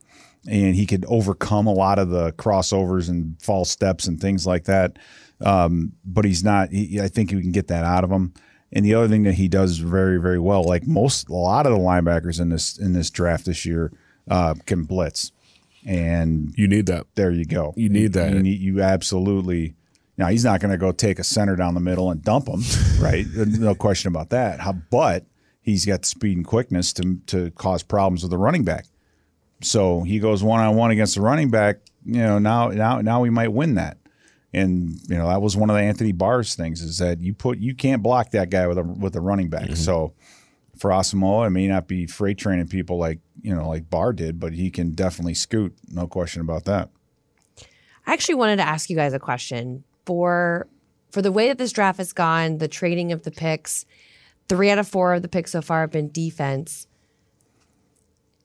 and 0.49 0.75
he 0.75 0.87
could 0.87 1.05
overcome 1.09 1.67
a 1.67 1.73
lot 1.73 1.99
of 1.99 2.09
the 2.11 2.33
crossovers 2.33 3.09
and 3.09 3.41
false 3.41 3.71
steps 3.71 4.07
and 4.07 4.21
things 4.21 4.47
like 4.47 4.65
that. 4.65 4.99
Um, 5.41 5.93
but 6.05 6.25
he's 6.25 6.45
not. 6.45 6.71
He, 6.71 7.01
I 7.01 7.09
think 7.09 7.33
you 7.33 7.41
can 7.41 7.53
get 7.53 7.69
that 7.69 7.85
out 7.85 8.05
of 8.05 8.11
him. 8.11 8.33
And 8.73 8.85
the 8.85 8.95
other 8.95 9.09
thing 9.09 9.25
that 9.25 9.35
he 9.35 9.49
does 9.49 9.79
very 9.79 10.19
very 10.19 10.39
well, 10.39 10.65
like 10.65 10.87
most 10.87 11.29
a 11.29 11.35
lot 11.35 11.67
of 11.67 11.73
the 11.73 11.79
linebackers 11.79 12.41
in 12.41 12.49
this 12.49 12.79
in 12.79 12.93
this 12.93 13.11
draft 13.11 13.45
this 13.45 13.67
year, 13.67 13.93
uh, 14.31 14.55
can 14.67 14.85
blitz, 14.85 15.31
and 15.85 16.55
You 16.57 16.69
need 16.69 16.87
that. 16.87 17.07
there 17.15 17.31
you 17.31 17.45
go. 17.45 17.75
You 17.77 17.89
need 17.89 18.15
that. 18.15 18.33
You, 18.33 18.41
need, 18.41 18.61
you 18.61 18.81
absolutely. 18.81 19.75
Now 20.23 20.29
he's 20.29 20.45
not 20.45 20.61
going 20.61 20.71
to 20.71 20.79
go 20.79 20.93
take 20.93 21.19
a 21.19 21.25
center 21.25 21.57
down 21.57 21.75
the 21.75 21.81
middle 21.81 22.13
and 22.13 22.23
dump 22.23 22.47
him, 22.47 22.63
right? 23.01 23.27
no 23.35 23.75
question 23.75 24.07
about 24.07 24.31
that. 24.31 24.61
How, 24.61 24.73
but 24.73 25.27
he's 25.63 25.85
got 25.85 26.03
the 26.03 26.07
speed 26.07 26.37
and 26.37 26.47
quickness 26.47 26.93
to 26.93 27.19
to 27.27 27.51
cause 27.51 27.83
problems 27.83 28.23
with 28.23 28.31
the 28.31 28.39
running 28.39 28.63
back. 28.63 28.87
So 29.63 30.03
he 30.05 30.21
goes 30.21 30.45
one 30.45 30.61
on 30.61 30.77
one 30.77 30.93
against 30.93 31.17
the 31.17 31.23
running 31.23 31.51
back. 31.51 31.79
You 32.05 32.21
know 32.21 32.39
now 32.39 32.69
now 32.69 33.01
now 33.01 33.21
we 33.21 33.31
might 33.31 33.49
win 33.49 33.75
that. 33.75 33.99
And 34.53 35.01
you 35.09 35.17
know 35.17 35.27
that 35.27 35.43
was 35.43 35.57
one 35.57 35.71
of 35.71 35.75
the 35.75 35.83
Anthony 35.83 36.13
Barr's 36.13 36.55
things 36.55 36.83
is 36.83 36.99
that 36.99 37.21
you 37.21 37.35
put 37.35 37.59
you 37.59 37.75
can't 37.75 38.01
block 38.01 38.31
that 38.31 38.49
guy 38.49 38.69
with 38.69 38.79
a 38.79 38.85
with 38.85 39.17
a 39.17 39.21
running 39.21 39.49
back. 39.49 39.65
Mm-hmm. 39.65 39.75
So 39.75 40.15
for 40.79 40.91
Asamoah, 40.91 41.49
it 41.49 41.51
may 41.51 41.67
not 41.67 41.89
be 41.89 42.07
freight 42.07 42.39
training 42.39 42.69
people 42.69 42.97
like 42.97 43.19
you 43.43 43.53
know 43.53 43.69
like 43.69 43.91
Barr 43.91 44.13
did, 44.13 44.39
but 44.39 44.53
he 44.53 44.71
can 44.71 44.93
definitely 44.93 45.35
scoot. 45.35 45.75
No 45.89 46.07
question 46.07 46.43
about 46.43 46.65
that. 46.67 46.91
I 48.07 48.13
actually 48.13 48.37
wanted 48.37 48.57
to 48.57 48.69
ask 48.69 48.89
you 48.89 48.95
guys 48.95 49.15
a 49.15 49.19
question 49.19 49.83
for 50.05 50.67
for 51.11 51.23
the 51.23 51.33
way 51.33 51.49
that 51.49 51.59
this 51.59 51.73
draft 51.73 51.99
has 51.99 52.13
gone, 52.13 52.59
the 52.59 52.69
trading 52.69 53.13
of 53.13 53.23
the 53.23 53.31
picks. 53.31 53.85
Three 54.49 54.71
out 54.71 54.79
of 54.79 54.89
four 54.89 55.15
of 55.15 55.23
the 55.23 55.29
picks 55.29 55.53
so 55.53 55.63
far 55.63 55.83
have 55.83 55.91
been 55.91 56.11
defense. 56.11 56.87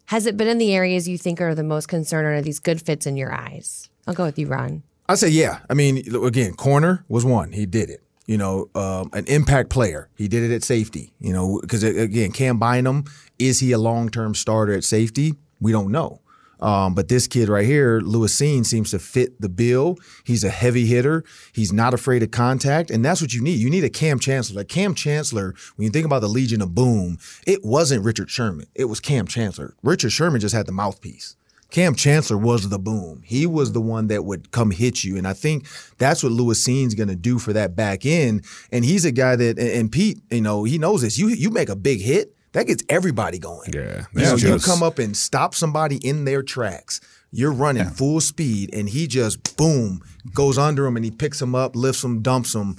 Has 0.05 0.25
it 0.25 0.37
been 0.37 0.47
in 0.47 0.57
the 0.57 0.73
areas 0.73 1.07
you 1.07 1.17
think 1.17 1.41
are 1.41 1.55
the 1.55 1.63
most 1.63 1.87
concerned, 1.87 2.27
or 2.27 2.35
are 2.35 2.41
these 2.41 2.59
good 2.59 2.81
fits 2.81 3.05
in 3.05 3.17
your 3.17 3.33
eyes? 3.33 3.89
I'll 4.05 4.13
go 4.13 4.23
with 4.23 4.39
you, 4.39 4.47
Ron. 4.47 4.83
I 5.09 5.15
say 5.15 5.29
yeah. 5.29 5.59
I 5.69 5.73
mean, 5.73 6.03
again, 6.23 6.53
corner 6.53 7.05
was 7.07 7.25
one. 7.25 7.51
He 7.51 7.65
did 7.65 7.89
it. 7.89 8.03
You 8.25 8.37
know, 8.37 8.69
um, 8.75 9.09
an 9.13 9.25
impact 9.27 9.69
player. 9.69 10.09
He 10.17 10.27
did 10.27 10.49
it 10.49 10.53
at 10.53 10.63
safety. 10.63 11.13
You 11.19 11.33
know, 11.33 11.59
because 11.61 11.83
again, 11.83 12.31
Cam 12.31 12.59
Bynum 12.59 13.05
is 13.39 13.59
he 13.59 13.71
a 13.71 13.77
long 13.77 14.09
term 14.09 14.35
starter 14.35 14.73
at 14.73 14.83
safety? 14.83 15.35
We 15.59 15.71
don't 15.71 15.91
know. 15.91 16.21
Um, 16.59 16.93
but 16.93 17.07
this 17.07 17.27
kid 17.27 17.49
right 17.49 17.65
here, 17.65 17.99
Lewis 17.99 18.35
Cine, 18.35 18.65
seems 18.65 18.91
to 18.91 18.99
fit 18.99 19.39
the 19.39 19.49
bill. 19.49 19.97
He's 20.23 20.43
a 20.43 20.49
heavy 20.49 20.85
hitter. 20.85 21.23
He's 21.53 21.71
not 21.71 21.93
afraid 21.93 22.23
of 22.23 22.31
contact, 22.31 22.89
and 22.91 23.03
that's 23.03 23.21
what 23.21 23.33
you 23.33 23.41
need. 23.41 23.59
You 23.59 23.69
need 23.69 23.83
a 23.83 23.89
Kam 23.89 24.19
Chancellor. 24.19 24.57
Like 24.57 24.67
Kam 24.67 24.95
Chancellor, 24.95 25.53
when 25.75 25.85
you 25.85 25.91
think 25.91 26.05
about 26.05 26.21
the 26.21 26.27
Legion 26.27 26.61
of 26.61 26.73
Boom, 26.73 27.17
it 27.45 27.63
wasn't 27.63 28.03
Richard 28.03 28.29
Sherman. 28.29 28.67
It 28.75 28.85
was 28.85 28.99
Kam 28.99 29.27
Chancellor. 29.27 29.75
Richard 29.83 30.11
Sherman 30.11 30.41
just 30.41 30.55
had 30.55 30.65
the 30.65 30.71
mouthpiece. 30.71 31.35
Kam 31.69 31.95
Chancellor 31.95 32.37
was 32.37 32.69
the 32.69 32.79
boom. 32.79 33.21
He 33.25 33.45
was 33.45 33.73
the 33.73 33.81
one 33.81 34.07
that 34.07 34.23
would 34.23 34.51
come 34.51 34.71
hit 34.71 35.03
you. 35.03 35.17
And 35.17 35.27
I 35.27 35.33
think 35.33 35.67
that's 35.97 36.23
what 36.23 36.31
Lewis 36.31 36.65
Cine 36.65 36.95
going 36.95 37.09
to 37.09 37.15
do 37.15 37.39
for 37.39 37.53
that 37.53 37.75
back 37.75 38.05
end. 38.05 38.45
And 38.71 38.85
he's 38.85 39.03
a 39.03 39.11
guy 39.11 39.35
that, 39.35 39.59
and 39.59 39.91
Pete, 39.91 40.21
you 40.31 40.41
know, 40.41 40.63
he 40.63 40.77
knows 40.77 41.01
this. 41.01 41.17
You 41.17 41.27
you 41.27 41.49
make 41.49 41.69
a 41.69 41.75
big 41.75 42.01
hit, 42.01 42.36
that 42.57 42.65
gets 42.65 42.83
everybody 42.89 43.37
going. 43.37 43.69
Yeah. 43.71 44.05
You 44.15 44.23
know, 44.23 44.33
It's 44.33 44.41
you 44.41 44.57
come 44.57 44.81
up 44.81 44.97
and 44.97 45.15
stop 45.15 45.53
somebody 45.53 45.97
in 45.97 46.25
their 46.25 46.41
tracks. 46.41 46.99
You're 47.31 47.51
running 47.51 47.85
full 47.85 48.19
speed, 48.19 48.73
and 48.73 48.89
he 48.89 49.05
just 49.05 49.55
boom 49.57 50.01
goes 50.33 50.57
under 50.57 50.87
him, 50.87 50.95
and 50.95 51.05
he 51.05 51.11
picks 51.11 51.39
him 51.39 51.53
up, 51.53 51.75
lifts 51.75 52.03
him, 52.03 52.23
dumps 52.23 52.55
him. 52.55 52.77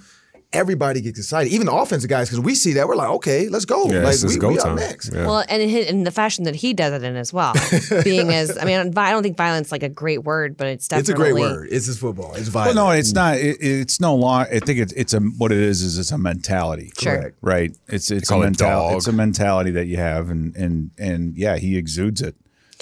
Everybody 0.51 1.03
gets 1.03 1.19
excited, 1.19 1.53
even 1.53 1.67
the 1.67 1.75
offensive 1.75 2.09
guys, 2.09 2.31
because 2.31 2.43
we 2.43 2.55
see 2.55 2.73
that 2.75 2.89
we're 2.89 2.97
like, 2.97 3.11
okay, 3.11 3.51
let's 3.51 3.67
go. 3.67 3.85
Yeah, 3.85 3.99
like 3.99 4.15
it's 4.15 4.23
just 4.23 4.35
we, 4.37 4.41
go 4.41 4.49
we 4.49 4.59
up 4.59 4.65
time. 4.65 4.77
next. 4.77 5.13
Yeah. 5.13 5.27
Well, 5.27 5.45
and 5.47 5.61
in, 5.61 5.69
in 5.69 6.05
the 6.05 6.11
fashion 6.11 6.45
that 6.45 6.55
he 6.55 6.73
does 6.73 6.95
it 6.95 7.03
in 7.03 7.17
as 7.17 7.35
well, 7.35 7.53
being 8.05 8.33
as 8.33 8.57
I 8.57 8.65
mean, 8.65 8.95
I 8.97 9.11
don't 9.11 9.23
think 9.23 9.37
violence 9.37 9.71
like 9.71 9.83
a 9.83 9.91
great 9.91 10.25
word, 10.25 10.57
but 10.57 10.69
it's 10.69 10.89
definitely 10.89 11.01
It's 11.13 11.21
a 11.21 11.23
great 11.23 11.35
word. 11.35 11.69
It's 11.71 11.85
just 11.85 12.01
football. 12.01 12.33
It's 12.35 12.45
Well, 12.47 12.65
violent. 12.65 12.77
no, 12.77 12.91
it's 12.93 13.13
not. 13.13 13.37
It, 13.37 13.59
it's 13.61 14.01
no 14.01 14.15
long. 14.15 14.47
I 14.51 14.61
think 14.61 14.79
it's 14.79 14.93
it's 14.95 15.13
a 15.13 15.21
what 15.21 15.53
it 15.53 15.59
is 15.59 15.83
is 15.83 15.99
it's 15.99 16.13
a 16.13 16.19
mentality. 16.19 16.93
Sure. 16.99 17.17
Correct. 17.19 17.37
Right. 17.43 17.77
It's 17.89 18.11
it's 18.11 18.31
a 18.31 18.33
call 18.33 18.41
it 18.43 18.47
mentality. 18.47 18.97
It's 18.97 19.07
a 19.07 19.13
mentality 19.13 19.73
that 19.73 19.85
you 19.85 19.99
have, 19.99 20.31
and 20.31 20.57
and 20.57 20.91
and 20.99 21.37
yeah, 21.37 21.59
he 21.59 21.77
exudes 21.77 22.23
it. 22.23 22.37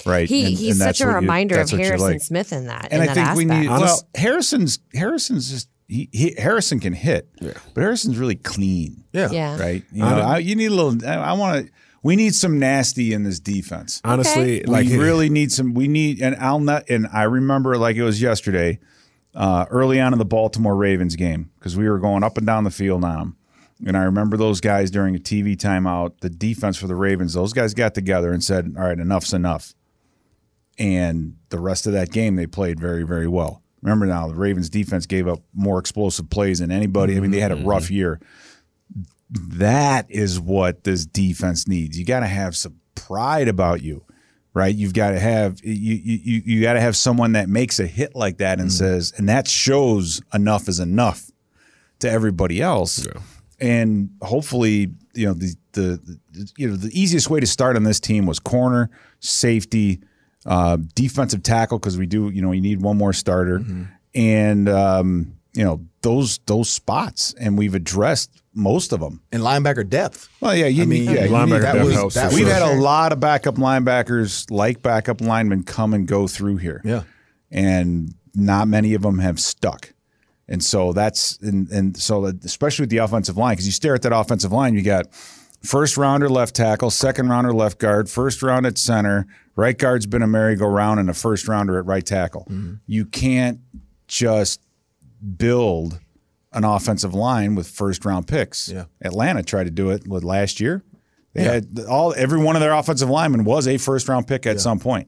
Right. 0.05 0.29
He, 0.29 0.45
and, 0.45 0.53
he's 0.57 0.79
and 0.79 0.95
such 0.95 1.01
a 1.01 1.05
what 1.05 1.11
you- 1.11 1.15
reminder 1.17 1.55
of 1.55 1.59
that's 1.61 1.71
what 1.73 1.79
you 1.79 1.85
Harrison 1.85 2.11
like. 2.11 2.21
Smith 2.21 2.53
in 2.53 2.67
that. 2.67 2.87
And 2.91 3.01
in 3.01 3.01
I 3.01 3.05
that 3.07 3.13
think 3.15 3.27
aspect. 3.27 3.37
we 3.37 3.45
need. 3.45 3.67
Honest- 3.67 4.05
Well, 4.13 4.23
Harrison's 4.23 4.79
Harrison's 4.93 5.49
just 5.51 5.67
he, 5.87 6.09
he 6.11 6.35
Harrison 6.37 6.79
can 6.79 6.93
hit, 6.93 7.29
but 7.73 7.81
Harrison's 7.81 8.17
really 8.17 8.35
clean. 8.35 9.03
Yeah. 9.13 9.29
yeah. 9.31 9.59
Right. 9.59 9.83
You 9.91 10.01
know, 10.01 10.07
I, 10.21 10.37
you 10.39 10.55
need 10.55 10.71
a 10.71 10.73
little. 10.75 11.07
I, 11.07 11.15
I 11.15 11.33
want 11.33 11.65
to. 11.67 11.71
We 12.03 12.15
need 12.15 12.35
some 12.35 12.59
nasty 12.59 13.13
in 13.13 13.23
this 13.23 13.39
defense. 13.39 14.01
Honestly, 14.03 14.59
Like 14.63 14.85
like 14.85 14.87
we 14.87 14.97
really 14.97 15.29
need 15.29 15.51
some. 15.51 15.73
We 15.73 15.87
need, 15.87 16.21
and 16.21 16.35
I'll 16.35 16.59
not. 16.59 16.89
And 16.89 17.07
I 17.11 17.23
remember 17.23 17.77
like 17.77 17.95
it 17.95 18.03
was 18.03 18.21
yesterday, 18.21 18.79
uh, 19.33 19.65
early 19.69 19.99
on 19.99 20.13
in 20.13 20.19
the 20.19 20.25
Baltimore 20.25 20.75
Ravens 20.75 21.15
game 21.15 21.51
because 21.57 21.75
we 21.77 21.89
were 21.89 21.99
going 21.99 22.23
up 22.23 22.37
and 22.37 22.45
down 22.45 22.63
the 22.63 22.71
field 22.71 23.03
on 23.03 23.17
them. 23.17 23.37
And 23.85 23.95
I 23.95 24.03
remember 24.03 24.37
those 24.37 24.59
guys 24.59 24.89
during 24.89 25.15
a 25.15 25.19
TV 25.19 25.55
timeout, 25.55 26.19
the 26.21 26.29
defense 26.29 26.77
for 26.77 26.87
the 26.87 26.95
Ravens. 26.95 27.33
Those 27.33 27.53
guys 27.53 27.73
got 27.73 27.93
together 27.93 28.31
and 28.31 28.43
said, 28.43 28.73
"All 28.77 28.83
right, 28.85 28.97
enough's 28.97 29.33
enough." 29.33 29.73
And 30.79 31.35
the 31.49 31.59
rest 31.59 31.87
of 31.87 31.93
that 31.93 32.11
game, 32.11 32.35
they 32.35 32.45
played 32.47 32.79
very, 32.79 33.03
very 33.03 33.27
well. 33.27 33.63
Remember 33.81 34.05
now, 34.05 34.27
the 34.27 34.35
Ravens 34.35 34.69
defense 34.69 35.05
gave 35.05 35.27
up 35.27 35.41
more 35.53 35.79
explosive 35.79 36.29
plays 36.29 36.59
than 36.59 36.71
anybody. 36.71 37.15
I 37.15 37.19
mean, 37.19 37.31
they 37.31 37.39
had 37.39 37.51
a 37.51 37.55
mm-hmm. 37.55 37.67
rough 37.67 37.91
year 37.91 38.19
that 39.29 40.05
is 40.09 40.39
what 40.39 40.83
this 40.83 41.05
defense 41.05 41.67
needs. 41.67 41.97
You 41.97 42.05
got 42.05 42.21
to 42.21 42.27
have 42.27 42.55
some 42.55 42.79
pride 42.95 43.47
about 43.47 43.81
you, 43.81 44.03
right? 44.53 44.73
You've 44.73 44.93
got 44.93 45.11
to 45.11 45.19
have 45.19 45.59
you 45.63 45.95
you 45.95 46.41
you 46.45 46.61
got 46.61 46.73
to 46.73 46.81
have 46.81 46.95
someone 46.95 47.33
that 47.33 47.49
makes 47.49 47.79
a 47.79 47.87
hit 47.87 48.15
like 48.15 48.37
that 48.37 48.59
and 48.59 48.69
mm-hmm. 48.69 48.77
says, 48.77 49.13
and 49.17 49.27
that 49.29 49.47
shows 49.47 50.21
enough 50.33 50.67
is 50.67 50.79
enough 50.79 51.29
to 51.99 52.09
everybody 52.09 52.61
else. 52.61 53.07
And 53.59 54.11
hopefully, 54.21 54.91
you 55.13 55.25
know 55.25 55.33
the, 55.33 55.55
the 55.73 56.19
the 56.31 56.51
you 56.57 56.69
know 56.69 56.75
the 56.75 56.91
easiest 56.99 57.29
way 57.29 57.39
to 57.39 57.47
start 57.47 57.75
on 57.75 57.83
this 57.83 57.99
team 57.99 58.25
was 58.25 58.39
corner, 58.39 58.89
safety, 59.19 59.99
uh, 60.47 60.77
defensive 60.95 61.43
tackle 61.43 61.77
because 61.77 61.97
we 61.97 62.05
do 62.07 62.29
you 62.29 62.41
know 62.41 62.51
you 62.53 62.61
need 62.61 62.81
one 62.81 62.97
more 62.97 63.13
starter, 63.13 63.61
and 64.15 64.69
um, 64.69 65.33
you 65.53 65.63
know 65.63 65.81
those 66.01 66.39
those 66.45 66.69
spots, 66.69 67.33
and 67.39 67.57
we've 67.57 67.75
addressed 67.75 68.41
most 68.53 68.91
of 68.93 68.99
them. 68.99 69.21
And 69.31 69.43
linebacker 69.43 69.87
depth. 69.87 70.29
Well, 70.39 70.55
yeah, 70.55 70.65
you 70.67 70.83
I 70.83 70.85
mean, 70.85 71.05
need, 71.05 71.15
yeah, 71.15 71.25
you 71.25 71.31
linebacker 71.31 71.45
need- 71.49 71.61
that 71.61 71.73
depth 71.73 71.85
was- 71.85 71.93
helps 71.95 72.15
that 72.15 72.31
We've 72.33 72.45
sure. 72.47 72.53
had 72.53 72.61
a 72.63 72.79
lot 72.81 73.11
of 73.11 73.19
backup 73.19 73.55
linebackers, 73.55 74.49
like 74.49 74.81
backup 74.81 75.21
linemen, 75.21 75.63
come 75.63 75.93
and 75.93 76.07
go 76.07 76.27
through 76.27 76.57
here. 76.57 76.81
Yeah. 76.83 77.03
and 77.51 78.13
not 78.33 78.67
many 78.67 78.93
of 78.93 79.01
them 79.01 79.19
have 79.19 79.39
stuck. 79.39 79.93
And 80.47 80.63
so 80.63 80.93
that's 80.93 81.37
and 81.41 81.67
and 81.69 81.97
so 81.97 82.25
especially 82.25 82.83
with 82.83 82.89
the 82.89 82.97
offensive 82.97 83.35
line, 83.37 83.53
because 83.53 83.65
you 83.65 83.71
stare 83.73 83.95
at 83.95 84.01
that 84.03 84.15
offensive 84.15 84.51
line, 84.51 84.73
you 84.75 84.81
got 84.81 85.07
first 85.63 85.97
rounder 85.97 86.29
left 86.29 86.55
tackle, 86.55 86.89
second 86.89 87.29
rounder 87.29 87.53
left 87.53 87.79
guard, 87.79 88.09
first 88.09 88.41
round 88.41 88.65
at 88.65 88.77
center, 88.77 89.27
right 89.57 89.77
guard's 89.77 90.05
been 90.05 90.21
a 90.21 90.27
merry-go-round, 90.27 91.01
and 91.01 91.09
a 91.09 91.13
first 91.13 91.47
rounder 91.49 91.77
at 91.77 91.85
right 91.85 92.05
tackle. 92.05 92.47
Mm-hmm. 92.49 92.75
You 92.85 93.05
can't 93.05 93.59
just 94.07 94.61
build 95.35 95.99
an 96.53 96.63
offensive 96.63 97.13
line 97.13 97.55
with 97.55 97.67
first 97.67 98.05
round 98.05 98.27
picks. 98.27 98.69
Yeah. 98.69 98.85
Atlanta 99.01 99.43
tried 99.43 99.65
to 99.65 99.71
do 99.71 99.89
it 99.89 100.07
with 100.07 100.23
last 100.23 100.61
year. 100.61 100.83
They 101.33 101.43
had 101.43 101.79
all 101.87 102.15
every 102.17 102.39
one 102.41 102.55
of 102.55 102.61
their 102.61 102.73
offensive 102.73 103.09
linemen 103.09 103.43
was 103.43 103.67
a 103.67 103.77
first 103.77 104.07
round 104.07 104.27
pick 104.27 104.47
at 104.47 104.59
some 104.59 104.79
point. 104.79 105.07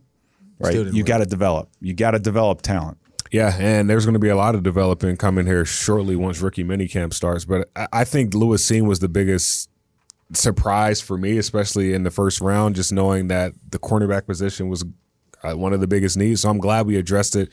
Right. 0.59 0.75
You 0.75 1.03
got 1.03 1.19
to 1.19 1.25
develop. 1.25 1.69
You 1.79 1.93
got 1.93 2.11
to 2.11 2.19
develop 2.19 2.61
talent. 2.61 2.97
Yeah, 3.31 3.55
and 3.57 3.89
there's 3.89 4.05
going 4.05 4.13
to 4.13 4.19
be 4.19 4.29
a 4.29 4.35
lot 4.35 4.55
of 4.55 4.63
developing 4.63 5.15
coming 5.15 5.45
here 5.45 5.63
shortly 5.63 6.15
once 6.15 6.41
rookie 6.41 6.63
minicamp 6.63 7.13
starts. 7.13 7.45
But 7.45 7.69
I, 7.75 7.87
I 7.93 8.03
think 8.03 8.33
Lewis 8.33 8.67
Cine 8.67 8.87
was 8.87 8.99
the 8.99 9.09
biggest 9.09 9.69
surprise 10.33 11.01
for 11.01 11.17
me, 11.17 11.37
especially 11.37 11.93
in 11.93 12.03
the 12.03 12.11
first 12.11 12.41
round, 12.41 12.75
just 12.75 12.91
knowing 12.91 13.27
that 13.27 13.53
the 13.69 13.79
cornerback 13.79 14.25
position 14.25 14.69
was 14.69 14.85
uh, 15.43 15.53
one 15.53 15.73
of 15.73 15.79
the 15.79 15.87
biggest 15.87 16.17
needs. 16.17 16.41
So 16.41 16.49
I'm 16.49 16.59
glad 16.59 16.85
we 16.85 16.97
addressed 16.97 17.35
it 17.35 17.49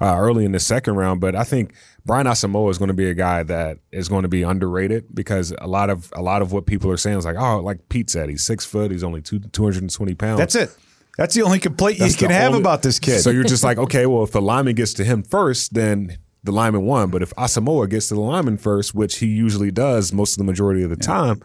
uh, 0.00 0.16
early 0.16 0.44
in 0.44 0.52
the 0.52 0.60
second 0.60 0.96
round. 0.96 1.20
But 1.20 1.34
I 1.34 1.44
think 1.44 1.74
Brian 2.04 2.26
Asamoah 2.26 2.70
is 2.70 2.78
going 2.78 2.88
to 2.88 2.94
be 2.94 3.08
a 3.08 3.14
guy 3.14 3.42
that 3.42 3.78
is 3.92 4.08
going 4.08 4.22
to 4.22 4.28
be 4.28 4.42
underrated 4.42 5.14
because 5.14 5.52
a 5.58 5.66
lot 5.66 5.90
of 5.90 6.12
a 6.14 6.22
lot 6.22 6.42
of 6.42 6.52
what 6.52 6.66
people 6.66 6.90
are 6.90 6.96
saying 6.96 7.18
is 7.18 7.24
like, 7.24 7.36
oh, 7.38 7.60
like 7.60 7.88
Pete 7.88 8.10
said, 8.10 8.28
he's 8.28 8.44
six 8.44 8.64
foot, 8.64 8.90
he's 8.90 9.04
only 9.04 9.20
two, 9.22 9.40
220 9.40 10.14
pounds. 10.14 10.38
That's 10.38 10.54
it. 10.54 10.76
That's 11.16 11.34
the 11.34 11.42
only 11.42 11.60
complaint 11.60 12.00
you 12.00 12.12
can 12.12 12.30
have 12.30 12.48
only- 12.48 12.60
about 12.60 12.82
this 12.82 12.98
kid. 12.98 13.20
So 13.20 13.30
you're 13.30 13.44
just 13.44 13.62
like, 13.62 13.78
okay, 13.86 14.06
well, 14.06 14.24
if 14.24 14.32
the 14.32 14.42
lineman 14.42 14.74
gets 14.74 14.94
to 14.94 15.04
him 15.04 15.22
first, 15.22 15.74
then 15.74 16.18
the 16.42 16.52
lineman 16.52 16.82
won. 16.82 17.10
But 17.10 17.22
if 17.22 17.30
Asamoah 17.36 17.88
gets 17.88 18.08
to 18.08 18.14
the 18.14 18.20
lineman 18.20 18.58
first, 18.58 18.94
which 18.94 19.18
he 19.18 19.26
usually 19.26 19.70
does 19.70 20.12
most 20.12 20.32
of 20.32 20.38
the 20.38 20.44
majority 20.44 20.82
of 20.82 20.90
the 20.90 20.96
time, 20.96 21.40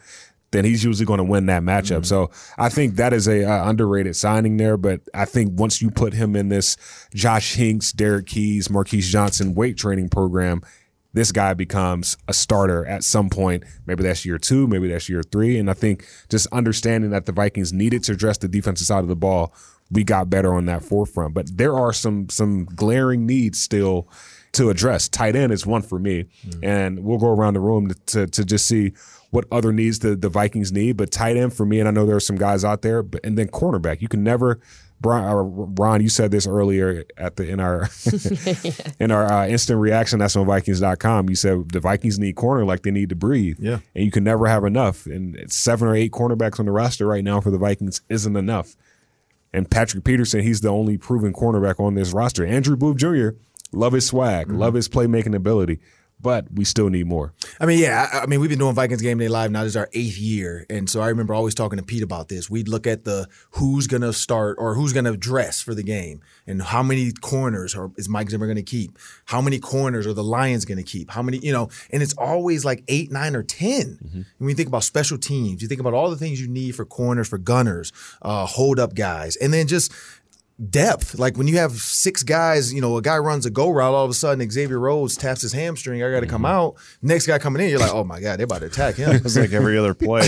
then 0.51 0.65
he's 0.65 0.83
usually 0.83 1.05
going 1.05 1.19
to 1.19 1.23
win 1.23 1.45
that 1.47 1.61
matchup. 1.61 2.05
So 2.05 2.31
I 2.57 2.69
think 2.69 2.95
that 2.95 3.13
is 3.13 3.27
a 3.27 3.43
uh, 3.43 3.69
underrated 3.69 4.15
signing 4.15 4.57
there. 4.57 4.77
But 4.77 5.01
I 5.13 5.25
think 5.25 5.59
once 5.59 5.81
you 5.81 5.91
put 5.91 6.13
him 6.13 6.35
in 6.35 6.49
this 6.49 6.77
Josh 7.13 7.55
Hingst, 7.55 7.95
Derek 7.95 8.25
Keys, 8.25 8.69
Marquise 8.69 9.11
Johnson 9.11 9.53
weight 9.53 9.77
training 9.77 10.09
program, 10.09 10.61
this 11.13 11.31
guy 11.31 11.53
becomes 11.53 12.17
a 12.27 12.33
starter 12.33 12.85
at 12.85 13.03
some 13.03 13.29
point. 13.29 13.63
Maybe 13.85 14.03
that's 14.03 14.25
year 14.25 14.37
two, 14.37 14.67
maybe 14.67 14.87
that's 14.87 15.09
year 15.09 15.23
three. 15.23 15.57
And 15.57 15.69
I 15.69 15.73
think 15.73 16.05
just 16.29 16.47
understanding 16.51 17.09
that 17.11 17.25
the 17.25 17.31
Vikings 17.31 17.73
needed 17.73 18.03
to 18.05 18.13
address 18.13 18.37
the 18.37 18.47
defensive 18.47 18.87
side 18.87 18.99
of 18.99 19.07
the 19.07 19.15
ball, 19.15 19.53
we 19.91 20.03
got 20.03 20.29
better 20.29 20.53
on 20.53 20.65
that 20.65 20.83
forefront. 20.83 21.33
But 21.33 21.57
there 21.57 21.75
are 21.75 21.93
some 21.93 22.29
some 22.29 22.65
glaring 22.65 23.25
needs 23.25 23.59
still 23.59 24.07
to 24.51 24.69
address. 24.69 25.07
Tight 25.09 25.35
end 25.35 25.51
is 25.51 25.65
one 25.65 25.81
for 25.81 25.99
me, 25.99 26.25
and 26.63 27.03
we'll 27.03 27.17
go 27.17 27.29
around 27.29 27.55
the 27.55 27.59
room 27.59 27.89
to, 27.89 27.95
to 28.05 28.27
to 28.27 28.45
just 28.45 28.67
see 28.67 28.93
what 29.31 29.45
other 29.51 29.71
needs 29.71 29.99
the 29.99 30.15
the 30.15 30.29
Vikings 30.29 30.71
need. 30.71 30.97
But 30.97 31.11
tight 31.11 31.37
end 31.37 31.53
for 31.53 31.65
me, 31.65 31.79
and 31.79 31.87
I 31.87 31.91
know 31.91 32.05
there 32.05 32.15
are 32.15 32.21
some 32.21 32.37
guys 32.37 32.63
out 32.65 32.81
there, 32.81 33.03
but 33.03 33.21
and 33.23 33.37
then 33.37 33.47
cornerback, 33.47 34.01
you 34.01 34.07
can 34.07 34.23
never. 34.23 34.59
Brian, 35.01 35.73
Ron, 35.75 36.01
you 36.01 36.09
said 36.09 36.29
this 36.29 36.45
earlier 36.45 37.05
at 37.15 37.37
the 37.37 37.47
in 37.47 37.61
our 37.61 37.89
in 38.99 39.11
our 39.11 39.31
uh, 39.31 39.47
instant 39.47 39.79
reaction. 39.79 40.19
That's 40.19 40.35
on 40.35 40.45
Vikings.com. 40.45 41.29
You 41.29 41.35
said 41.35 41.69
the 41.69 41.79
Vikings 41.79 42.19
need 42.19 42.35
corner 42.35 42.65
like 42.65 42.83
they 42.83 42.91
need 42.91 43.07
to 43.07 43.15
breathe. 43.15 43.55
Yeah. 43.59 43.79
and 43.95 44.03
you 44.03 44.11
can 44.11 44.25
never 44.25 44.47
have 44.47 44.65
enough. 44.65 45.05
And 45.05 45.37
it's 45.37 45.55
seven 45.55 45.87
or 45.87 45.95
eight 45.95 46.11
cornerbacks 46.11 46.59
on 46.59 46.65
the 46.65 46.73
roster 46.73 47.07
right 47.07 47.23
now 47.23 47.39
for 47.39 47.49
the 47.49 47.57
Vikings 47.57 48.01
isn't 48.09 48.35
enough. 48.35 48.75
And 49.53 49.71
Patrick 49.71 50.03
Peterson, 50.03 50.41
he's 50.41 50.61
the 50.61 50.67
only 50.69 50.97
proven 50.97 51.31
cornerback 51.31 51.79
on 51.79 51.95
this 51.95 52.11
roster. 52.11 52.45
Andrew 52.45 52.75
Booth 52.75 52.97
Jr. 52.97 53.29
Love 53.71 53.93
his 53.93 54.05
swag, 54.07 54.51
love 54.51 54.73
his 54.73 54.89
playmaking 54.89 55.35
ability, 55.35 55.79
but 56.21 56.51
we 56.53 56.65
still 56.65 56.89
need 56.89 57.07
more. 57.07 57.33
I 57.59 57.65
mean, 57.65 57.79
yeah. 57.79 58.07
I, 58.11 58.19
I 58.19 58.25
mean, 58.25 58.39
we've 58.39 58.49
been 58.49 58.59
doing 58.59 58.75
Vikings 58.75 59.01
Game 59.01 59.17
Day 59.17 59.27
Live 59.27 59.51
now. 59.51 59.63
This 59.63 59.73
is 59.73 59.77
our 59.77 59.89
eighth 59.93 60.17
year, 60.17 60.65
and 60.69 60.89
so 60.89 61.01
I 61.01 61.07
remember 61.07 61.33
always 61.33 61.55
talking 61.55 61.77
to 61.77 61.83
Pete 61.83 62.03
about 62.03 62.29
this. 62.29 62.49
We'd 62.49 62.67
look 62.67 62.87
at 62.87 63.03
the 63.05 63.27
who's 63.51 63.87
going 63.87 64.01
to 64.01 64.13
start 64.13 64.57
or 64.59 64.75
who's 64.75 64.93
going 64.93 65.05
to 65.05 65.15
dress 65.15 65.61
for 65.61 65.73
the 65.73 65.83
game, 65.83 66.21
and 66.45 66.61
how 66.61 66.83
many 66.83 67.11
corners 67.11 67.75
are, 67.75 67.91
is 67.97 68.09
Mike 68.09 68.29
Zimmer 68.29 68.47
going 68.47 68.57
to 68.57 68.63
keep? 68.63 68.97
How 69.25 69.41
many 69.41 69.59
corners 69.59 70.05
are 70.07 70.13
the 70.13 70.23
Lions 70.23 70.65
going 70.65 70.77
to 70.77 70.83
keep? 70.83 71.11
How 71.11 71.21
many, 71.21 71.37
you 71.37 71.53
know? 71.53 71.69
And 71.91 72.03
it's 72.03 72.13
always 72.13 72.65
like 72.65 72.83
eight, 72.87 73.11
nine, 73.11 73.35
or 73.35 73.43
10 73.43 74.25
When 74.37 74.49
you 74.49 74.55
think 74.55 74.67
about 74.67 74.83
special 74.83 75.17
teams, 75.17 75.61
you 75.61 75.67
think 75.67 75.79
about 75.79 75.93
all 75.93 76.09
the 76.09 76.15
things 76.15 76.41
you 76.41 76.47
need 76.47 76.75
for 76.75 76.85
corners, 76.85 77.27
for 77.27 77.37
gunners, 77.37 77.91
uh, 78.21 78.45
hold 78.45 78.79
up 78.79 78.95
guys, 78.95 79.35
and 79.37 79.53
then 79.53 79.67
just 79.67 79.91
depth. 80.69 81.17
Like 81.17 81.37
when 81.37 81.47
you 81.47 81.57
have 81.57 81.73
six 81.73 82.23
guys, 82.23 82.73
you 82.73 82.81
know, 82.81 82.97
a 82.97 83.01
guy 83.01 83.17
runs 83.17 83.45
a 83.45 83.49
go 83.49 83.69
route, 83.69 83.93
all 83.93 84.03
of 84.03 84.11
a 84.11 84.13
sudden 84.13 84.49
Xavier 84.49 84.79
Rhodes 84.79 85.15
taps 85.15 85.41
his 85.41 85.53
hamstring. 85.53 86.03
I 86.03 86.11
got 86.11 86.19
to 86.21 86.27
come 86.27 86.45
out. 86.45 86.75
Next 87.01 87.27
guy 87.27 87.39
coming 87.39 87.61
in, 87.61 87.69
you're 87.69 87.79
like, 87.79 87.93
oh 87.93 88.03
my 88.03 88.19
god, 88.19 88.39
they're 88.39 88.45
about 88.45 88.59
to 88.59 88.67
attack 88.67 88.95
him. 88.95 89.11
it's 89.25 89.37
like 89.37 89.53
every 89.53 89.77
other 89.77 89.93
play. 89.93 90.27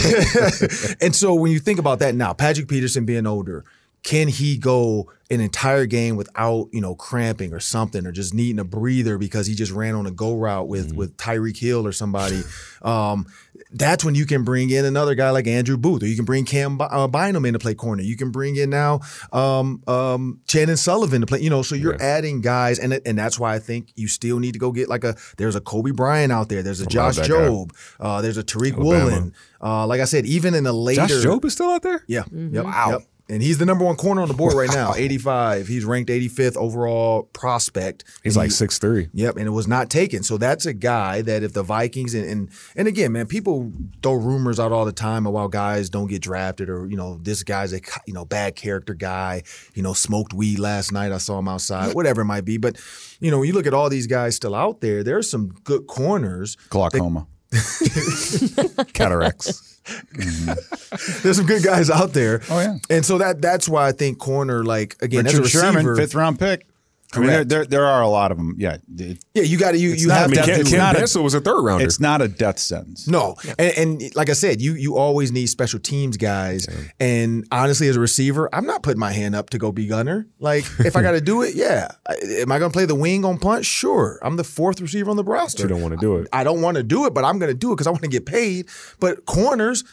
and 1.02 1.16
so 1.16 1.34
when 1.34 1.52
you 1.52 1.60
think 1.60 1.80
about 1.80 2.00
that 2.00 2.16
now, 2.16 2.34
Patrick 2.34 2.68
Peterson 2.68 3.06
being 3.06 3.28
older, 3.28 3.66
can 4.04 4.28
he 4.28 4.58
go 4.58 5.12
an 5.30 5.40
entire 5.40 5.86
game 5.86 6.16
without 6.16 6.68
you 6.72 6.82
know 6.82 6.96
cramping 6.96 7.54
or 7.54 7.60
something, 7.60 8.06
or 8.06 8.12
just 8.12 8.34
needing 8.34 8.60
a 8.60 8.64
breather 8.64 9.18
because 9.18 9.48
he 9.48 9.54
just 9.54 9.72
ran 9.72 9.96
on 9.96 10.06
a 10.08 10.12
go 10.12 10.36
route 10.36 10.68
with 10.68 10.94
with 10.96 11.16
Tyreek 11.18 11.58
Hill 11.58 11.86
or 11.86 11.92
somebody? 11.92 12.42
Um, 12.82 13.28
that's 13.72 14.04
when 14.04 14.16
you 14.16 14.26
can 14.26 14.44
bring 14.44 14.70
in 14.70 14.86
another 14.86 15.16
guy 15.16 15.30
like 15.30 15.48
Andrew 15.48 15.78
Booth, 15.78 16.04
or 16.04 16.08
you 16.08 16.16
can 16.16 16.26
bring 16.26 16.46
Cam 16.46 16.78
Bi- 16.78 16.86
uh, 16.86 17.08
Bynum 17.08 17.46
in 17.46 17.54
to 17.54 17.60
play 17.60 17.74
corner. 17.76 18.04
You 18.04 18.18
can 18.18 18.32
bring 18.32 18.56
in 18.56 18.70
now 18.70 19.02
um, 19.32 19.84
um, 19.88 20.40
Chandon 20.48 20.78
Sullivan 20.78 21.22
to 21.22 21.28
play. 21.28 21.40
You 21.42 21.50
know, 21.50 21.62
so 21.62 21.76
you're 21.76 22.02
adding 22.02 22.42
guys, 22.42 22.80
and 22.80 23.00
and 23.06 23.18
that's 23.18 23.40
why 23.40 23.54
I 23.56 23.60
think 23.60 23.92
you 23.96 24.08
still 24.08 24.40
need 24.40 24.54
to 24.54 24.60
go 24.60 24.72
get 24.72 24.90
like 24.90 25.04
a. 25.04 25.16
There's 25.38 25.56
a 25.56 25.62
Coby 25.62 25.96
Bryant 25.96 26.32
out 26.32 26.50
there. 26.50 26.64
There's 26.64 26.82
a 26.82 26.86
Josh 26.86 27.18
that. 27.18 27.30
Jobe. 27.30 27.72
Uh, 28.00 28.22
there's 28.22 28.38
a 28.38 28.44
Tariq 28.44 28.74
Alabama. 28.74 29.06
Woolen. 29.06 29.34
Uh, 29.64 29.86
like 29.86 30.02
I 30.02 30.06
said, 30.06 30.26
even 30.26 30.56
in 30.56 30.64
the 30.64 30.74
later 30.74 31.02
Josh 31.08 31.24
Jobe 31.24 31.46
is 31.46 31.54
still 31.54 31.70
out 31.70 31.84
there. 31.84 32.04
yeah. 32.08 32.24
Yep. 32.32 32.66
Wow. 32.66 32.90
Yep. 32.92 33.02
And 33.32 33.42
he's 33.42 33.58
the 33.60 33.66
number 33.66 33.86
one 33.86 33.96
corner 33.96 34.22
on 34.22 34.28
the 34.28 34.34
board 34.34 34.54
right 34.56 34.70
now, 34.74 34.94
85. 34.94 35.68
He's 35.68 35.86
ranked 35.86 36.10
85th 36.10 36.58
overall 36.58 37.24
prospect. 37.32 38.04
He's 38.24 38.36
And 38.36 38.42
like 38.42 38.50
he- 38.50 38.56
six 38.56 38.78
three. 38.78 39.08
Yep, 39.14 39.38
and 39.38 39.48
it 39.48 39.52
was 39.52 39.68
not 39.68 39.90
taken. 39.90 40.22
So 40.22 40.38
that's 40.38 40.66
a 40.66 40.74
guy 40.74 41.22
that 41.22 41.42
if 41.42 41.54
the 41.54 41.64
Vikings 41.64 42.14
and 42.14 42.26
and, 42.26 42.50
and 42.76 42.88
again, 42.88 43.14
man, 43.14 43.28
people 43.28 43.72
throw 44.04 44.14
rumors 44.14 44.60
out 44.60 44.72
all 44.74 44.84
the 44.86 44.92
time 44.92 45.26
about 45.26 45.52
guys 45.52 45.90
don't 45.90 46.08
get 46.08 46.22
drafted 46.22 46.70
or 46.70 46.86
you 46.88 46.98
know 46.98 47.20
this 47.24 47.42
guy's 47.44 47.72
a 47.74 47.80
you 48.06 48.14
know 48.14 48.26
bad 48.26 48.56
character 48.56 48.94
guy, 48.94 49.44
you 49.74 49.82
know 49.82 49.94
smoked 49.94 50.34
weed 50.34 50.60
last 50.60 50.92
night. 50.92 51.12
I 51.14 51.18
saw 51.18 51.40
him 51.40 51.48
outside, 51.48 51.96
whatever 51.96 52.22
it 52.22 52.26
might 52.26 52.44
be. 52.46 52.58
But 52.58 52.76
you 53.22 53.32
know 53.32 53.40
when 53.40 53.48
you 53.48 53.54
look 53.54 53.66
at 53.68 53.74
all 53.74 53.90
these 53.90 54.08
guys 54.08 54.36
still 54.36 54.54
out 54.56 54.82
there, 54.82 55.04
there's 55.04 55.30
some 55.30 55.50
good 55.64 55.88
corners. 55.88 56.58
Glaucoma. 56.70 57.28
Cataracts. 58.94 59.68
There's 61.24 61.38
some 61.38 61.46
good 61.46 61.64
guys 61.64 61.90
out 61.90 62.14
there. 62.14 62.42
Oh, 62.50 62.60
yeah. 62.60 62.78
and 62.90 63.06
so 63.06 63.18
that 63.18 63.42
that's 63.42 63.68
why 63.68 63.88
I 63.88 63.92
think 63.92 64.20
corner 64.20 64.64
like 64.64 64.96
again 65.02 65.26
as 65.26 65.34
a 65.34 65.38
Richard 65.38 65.56
receiver, 65.56 65.82
Sherman, 65.82 65.96
fifth 65.96 66.16
round 66.16 66.40
pick. 66.40 66.66
I 67.14 67.20
mean, 67.20 67.28
there, 67.30 67.44
there 67.46 67.66
there 67.66 67.86
are 67.86 68.02
a 68.02 68.08
lot 68.08 68.32
of 68.32 68.38
them. 68.38 68.56
Yeah, 68.58 68.78
it- 68.98 69.24
yeah, 69.34 69.44
you 69.44 69.58
got 69.58 69.72
to 69.72 69.78
you 69.78 69.90
you 69.90 70.08
not- 70.08 70.18
have 70.18 70.28
I 70.30 70.32
mean, 70.34 70.40
to 70.42 70.46
Ken- 70.46 70.64
do- 70.64 70.70
Ken 70.70 70.78
not 70.80 71.16
was 71.24 71.34
a 71.34 71.42
third 71.42 71.62
rounder. 71.62 71.84
it's 71.86 72.00
not 72.00 72.22
a 72.22 72.28
death 72.28 72.58
sentence. 72.60 73.08
No, 73.08 73.36
and, 73.60 73.78
and 74.02 74.16
like 74.16 74.30
I 74.30 74.34
said, 74.34 74.62
you 74.62 74.74
you 74.76 74.96
always 74.98 75.32
need 75.32 75.48
special 75.48 75.80
teams 75.80 76.18
guys. 76.18 76.68
And 77.00 77.46
honestly, 77.52 77.88
as 77.90 77.96
a 77.98 78.00
receiver, 78.00 78.50
I'm 78.54 78.66
not 78.66 78.84
putting 78.84 79.00
my 79.00 79.12
hand 79.12 79.36
up 79.36 79.50
to 79.52 79.58
go 79.58 79.72
be 79.72 79.88
gunner. 79.88 80.28
Like 80.40 80.66
if 80.80 80.96
I 80.96 81.02
got 81.02 81.12
to 81.12 81.22
do 81.22 81.42
it, 81.42 81.56
yeah. 81.56 81.90
I- 82.08 82.18
Am 82.42 82.52
I 82.52 82.60
going 82.60 82.72
to 82.72 82.74
play 82.76 82.86
the 82.86 82.96
wing 82.96 83.26
on 83.26 83.38
punt? 83.40 83.66
Sure. 83.66 84.20
I'm 84.22 84.36
the 84.38 84.44
fourth 84.44 84.80
receiver 84.80 85.10
on 85.10 85.18
the 85.18 85.24
roster. 85.24 85.64
you 85.64 85.70
don't 85.70 85.82
want 85.82 85.94
to 85.94 86.00
do 86.00 86.16
it. 86.18 86.28
I 86.32 86.44
don't 86.44 86.62
want 86.62 86.78
to 86.78 86.84
do 86.84 87.06
it, 87.06 87.14
but 87.14 87.24
I'm 87.26 87.40
going 87.40 87.52
to 87.52 87.58
do 87.58 87.72
it 87.72 87.76
because 87.76 87.88
I 87.88 87.90
want 87.92 88.04
to 88.04 88.10
get 88.10 88.26
paid. 88.26 88.68
But 89.00 89.26
corners. 89.26 89.84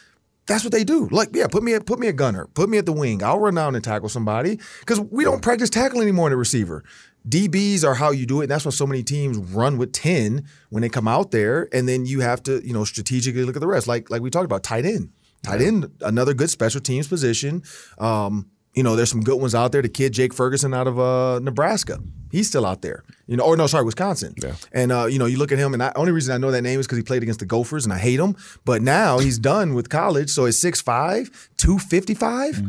That's 0.46 0.64
what 0.64 0.72
they 0.72 0.82
do. 0.82 1.08
Like, 1.10 1.28
yeah, 1.34 1.46
put 1.46 1.62
me 1.62 1.74
at 1.74 1.84
put 1.84 1.98
me 1.98 2.06
a 2.06 2.12
gunner, 2.14 2.46
put 2.54 2.70
me 2.70 2.78
at 2.78 2.86
the 2.86 2.92
wing. 2.92 3.22
I'll 3.22 3.38
run 3.38 3.54
down 3.54 3.74
and 3.74 3.84
tackle 3.84 4.08
somebody 4.08 4.58
because 4.80 4.98
we 4.98 5.22
don't 5.22 5.42
practice 5.42 5.68
tackle 5.68 6.00
anymore 6.00 6.28
in 6.28 6.30
the 6.30 6.38
receiver. 6.38 6.84
DBs 7.26 7.84
are 7.84 7.94
how 7.94 8.10
you 8.10 8.26
do 8.26 8.40
it, 8.40 8.44
and 8.44 8.50
that's 8.50 8.64
why 8.64 8.70
so 8.70 8.86
many 8.86 9.02
teams 9.02 9.36
run 9.36 9.78
with 9.78 9.92
ten 9.92 10.46
when 10.70 10.82
they 10.82 10.88
come 10.88 11.08
out 11.08 11.30
there, 11.30 11.68
and 11.72 11.88
then 11.88 12.06
you 12.06 12.20
have 12.20 12.42
to, 12.44 12.66
you 12.66 12.72
know, 12.72 12.84
strategically 12.84 13.44
look 13.44 13.56
at 13.56 13.60
the 13.60 13.66
rest. 13.66 13.86
Like 13.86 14.10
like 14.10 14.22
we 14.22 14.30
talked 14.30 14.44
about, 14.44 14.62
tight 14.62 14.84
end, 14.84 15.10
tight 15.42 15.60
end, 15.60 15.90
another 16.00 16.34
good 16.34 16.50
special 16.50 16.80
teams 16.80 17.08
position. 17.08 17.62
Um, 17.98 18.50
you 18.74 18.82
know, 18.82 18.94
there's 18.94 19.10
some 19.10 19.22
good 19.22 19.40
ones 19.40 19.54
out 19.54 19.72
there. 19.72 19.82
The 19.82 19.88
kid 19.88 20.12
Jake 20.12 20.32
Ferguson 20.32 20.72
out 20.72 20.86
of 20.86 21.00
uh, 21.00 21.40
Nebraska, 21.40 21.98
he's 22.30 22.46
still 22.46 22.64
out 22.64 22.82
there. 22.82 23.02
You 23.26 23.36
know, 23.36 23.44
or 23.44 23.56
no, 23.56 23.66
sorry, 23.66 23.84
Wisconsin. 23.84 24.34
Yeah. 24.40 24.54
And 24.72 24.92
uh, 24.92 25.06
you 25.06 25.18
know, 25.18 25.26
you 25.26 25.36
look 25.36 25.50
at 25.52 25.58
him, 25.58 25.74
and 25.74 25.80
the 25.80 25.96
only 25.98 26.12
reason 26.12 26.34
I 26.34 26.38
know 26.38 26.50
that 26.50 26.62
name 26.62 26.78
is 26.78 26.86
because 26.86 26.98
he 26.98 27.02
played 27.02 27.22
against 27.22 27.40
the 27.40 27.46
Gophers, 27.46 27.84
and 27.84 27.92
I 27.92 27.98
hate 27.98 28.20
him. 28.20 28.36
But 28.64 28.82
now 28.82 29.18
he's 29.18 29.38
done 29.38 29.74
with 29.74 29.88
college, 29.88 30.30
so 30.30 30.44
he's 30.44 30.62
6'5", 30.62 31.30
255. 31.56 32.62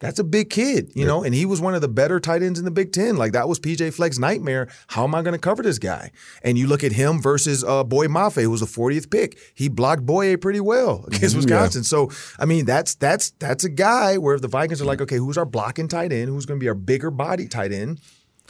That's 0.00 0.20
a 0.20 0.24
big 0.24 0.48
kid, 0.50 0.92
you 0.94 1.04
know, 1.04 1.24
and 1.24 1.34
he 1.34 1.44
was 1.44 1.60
one 1.60 1.74
of 1.74 1.80
the 1.80 1.88
better 1.88 2.20
tight 2.20 2.42
ends 2.42 2.58
in 2.58 2.64
the 2.64 2.70
Big 2.70 2.92
Ten. 2.92 3.16
Like 3.16 3.32
that 3.32 3.48
was 3.48 3.58
PJ 3.58 3.92
Fleck's 3.94 4.18
nightmare. 4.18 4.68
How 4.86 5.02
am 5.02 5.14
I 5.14 5.22
going 5.22 5.32
to 5.32 5.40
cover 5.40 5.60
this 5.62 5.78
guy? 5.80 6.12
And 6.44 6.56
you 6.56 6.68
look 6.68 6.84
at 6.84 6.92
him 6.92 7.20
versus 7.20 7.64
uh, 7.64 7.82
Boye 7.82 8.06
Mafe, 8.06 8.42
who 8.42 8.50
was 8.50 8.60
the 8.60 8.66
40th 8.66 9.10
pick. 9.10 9.38
He 9.54 9.68
blocked 9.68 10.06
Boye 10.06 10.36
pretty 10.36 10.60
well 10.60 11.04
against 11.08 11.34
Wisconsin. 11.34 11.82
So 11.82 12.10
I 12.38 12.44
mean, 12.44 12.64
that's 12.64 12.94
that's 12.94 13.30
that's 13.40 13.64
a 13.64 13.68
guy 13.68 14.18
where 14.18 14.36
if 14.36 14.42
the 14.42 14.48
Vikings 14.48 14.80
are 14.80 14.84
like, 14.84 15.00
okay, 15.00 15.16
who's 15.16 15.36
our 15.36 15.46
blocking 15.46 15.88
tight 15.88 16.12
end? 16.12 16.28
Who's 16.28 16.46
going 16.46 16.60
to 16.60 16.64
be 16.64 16.68
our 16.68 16.74
bigger 16.74 17.10
body 17.10 17.48
tight 17.48 17.72
end? 17.72 18.00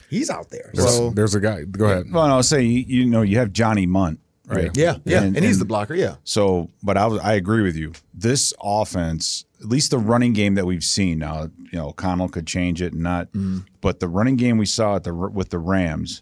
He's 0.09 0.29
out 0.29 0.49
there. 0.49 0.71
There's, 0.73 0.95
So 0.95 1.09
there's 1.11 1.35
a 1.35 1.39
guy. 1.39 1.63
Go 1.63 1.85
ahead. 1.85 2.11
Well, 2.11 2.27
no, 2.27 2.35
I'll 2.35 2.43
say 2.43 2.61
you, 2.63 2.83
you 2.87 3.05
know 3.05 3.21
you 3.21 3.37
have 3.37 3.53
Johnny 3.53 3.85
Mundt, 3.85 4.19
right? 4.47 4.75
yeah, 4.75 4.97
yeah, 5.05 5.21
and, 5.23 5.37
he's 5.37 5.59
the 5.59 5.65
blocker. 5.65 5.93
Yeah. 5.93 6.15
So, 6.23 6.69
but 6.81 6.97
I 6.97 7.05
was, 7.05 7.19
I 7.21 7.33
agree 7.33 7.61
with 7.61 7.75
you. 7.75 7.93
This 8.13 8.53
offense, 8.61 9.45
at 9.59 9.65
least 9.65 9.91
the 9.91 9.97
running 9.97 10.33
game 10.33 10.55
that 10.55 10.65
we've 10.65 10.83
seen 10.83 11.19
now, 11.19 11.49
you 11.71 11.77
know, 11.77 11.91
Connell 11.91 12.29
could 12.29 12.47
change 12.47 12.81
it 12.81 12.93
and 12.93 13.03
not, 13.03 13.27
mm-hmm. 13.27 13.59
but 13.81 13.99
the 13.99 14.07
running 14.07 14.37
game 14.37 14.57
we 14.57 14.65
saw 14.65 14.95
at 14.95 15.03
the 15.03 15.13
with 15.13 15.49
the 15.49 15.59
Rams, 15.59 16.21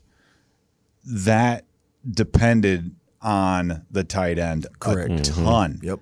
that 1.05 1.65
depended 2.09 2.95
on 3.21 3.85
the 3.91 4.03
tight 4.03 4.39
end 4.39 4.67
Correct. 4.79 5.27
a 5.27 5.31
ton, 5.31 5.79
Yep. 5.83 5.99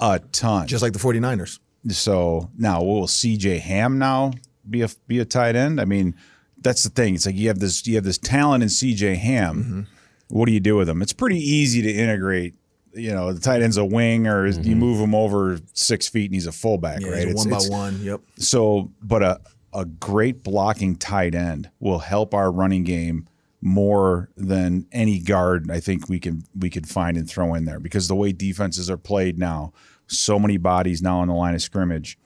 a 0.00 0.18
ton. 0.32 0.66
Just 0.66 0.82
like 0.82 0.92
the 0.92 0.98
49ers. 0.98 1.58
So 1.90 2.50
now 2.56 2.82
will 2.82 3.06
CJ 3.06 3.60
Ham 3.60 3.98
now 3.98 4.32
be 4.68 4.82
a 4.82 4.88
be 5.06 5.18
a 5.20 5.24
tight 5.24 5.56
end? 5.56 5.80
I 5.80 5.84
mean, 5.84 6.14
that's 6.60 6.84
the 6.84 6.90
thing. 6.90 7.14
It's 7.14 7.26
like 7.26 7.36
you 7.36 7.48
have 7.48 7.60
this 7.60 7.86
you 7.86 7.94
have 7.94 8.04
this 8.04 8.18
talent 8.18 8.62
in 8.62 8.68
CJ 8.68 9.16
Ham. 9.16 9.56
Mm-hmm. 9.56 9.80
What 10.28 10.46
do 10.46 10.52
you 10.52 10.60
do 10.60 10.76
with 10.76 10.88
him? 10.88 11.00
It's 11.00 11.12
pretty 11.14 11.38
easy 11.38 11.80
to 11.82 11.90
integrate. 11.90 12.54
You 12.98 13.14
know, 13.14 13.32
the 13.32 13.40
tight 13.40 13.62
end's 13.62 13.76
a 13.76 13.84
wing, 13.84 14.26
or 14.26 14.46
you 14.46 14.52
mm-hmm. 14.52 14.74
move 14.74 15.00
him 15.00 15.14
over 15.14 15.58
six 15.72 16.08
feet 16.08 16.26
and 16.26 16.34
he's 16.34 16.46
a 16.46 16.52
fullback, 16.52 17.00
Yeah, 17.00 17.10
right? 17.10 17.28
It's- 17.28 17.36
one 17.36 17.50
by 17.50 17.64
one. 17.68 18.00
Yep. 18.02 18.20
So, 18.38 18.90
but 19.02 19.22
a 19.22 19.40
a 19.72 19.84
great 19.84 20.42
blocking 20.42 20.96
tight 20.96 21.34
end 21.34 21.70
will 21.78 21.98
help 21.98 22.32
our 22.34 22.50
running 22.50 22.84
game 22.84 23.28
more 23.60 24.30
than 24.36 24.86
any 24.92 25.18
guard 25.18 25.70
I 25.70 25.80
think 25.80 26.08
we 26.08 26.20
can 26.20 26.44
we 26.56 26.70
could 26.70 26.88
find 26.88 27.16
and 27.16 27.28
throw 27.28 27.54
in 27.54 27.64
there 27.64 27.80
because 27.80 28.08
the 28.08 28.14
way 28.14 28.32
defenses 28.32 28.88
are 28.88 28.96
played 28.96 29.38
now, 29.38 29.72
so 30.06 30.38
many 30.38 30.56
bodies 30.56 31.02
now 31.02 31.20
on 31.20 31.28
the 31.28 31.34
line 31.34 31.54
of 31.54 31.62
scrimmage 31.62 32.18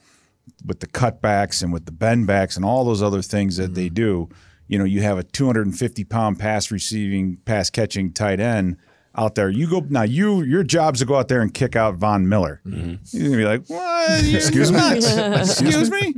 with 0.65 0.81
the 0.81 0.87
cutbacks 0.87 1.63
and 1.63 1.73
with 1.73 1.87
the 1.87 1.93
bend 1.93 2.27
backs 2.27 2.57
and 2.57 2.65
all 2.65 2.85
those 2.85 3.03
other 3.03 3.23
things 3.23 3.57
that 3.57 3.75
they 3.75 3.87
mm-hmm. 3.87 3.95
do, 3.95 4.29
you 4.69 4.79
know, 4.79 4.85
you 4.85 5.03
have 5.03 5.19
a 5.19 5.23
250 5.23 6.05
pound 6.05 6.39
pass 6.39 6.71
receiving, 6.71 7.37
pass 7.45 7.71
catching 7.71 8.13
tight 8.13 8.41
end 8.41 8.77
out 9.15 9.35
there. 9.35 9.49
You 9.51 9.69
go 9.69 9.81
now. 9.89 10.03
You 10.03 10.43
your 10.43 10.63
job's 10.63 11.01
to 11.01 11.07
go 11.07 11.17
out 11.17 11.29
there 11.29 11.41
and 11.43 11.53
kick 11.53 11.77
out 11.77 11.97
Von 11.97 12.29
Miller. 12.29 12.61
Mm-hmm. 12.67 13.17
You're 13.17 13.25
gonna 13.25 13.37
be 13.37 13.45
like, 13.45 13.67
what? 13.69 14.25
Excuse 14.35 14.73
me. 14.73 14.79
Excuse 14.97 15.91
me. 15.91 16.15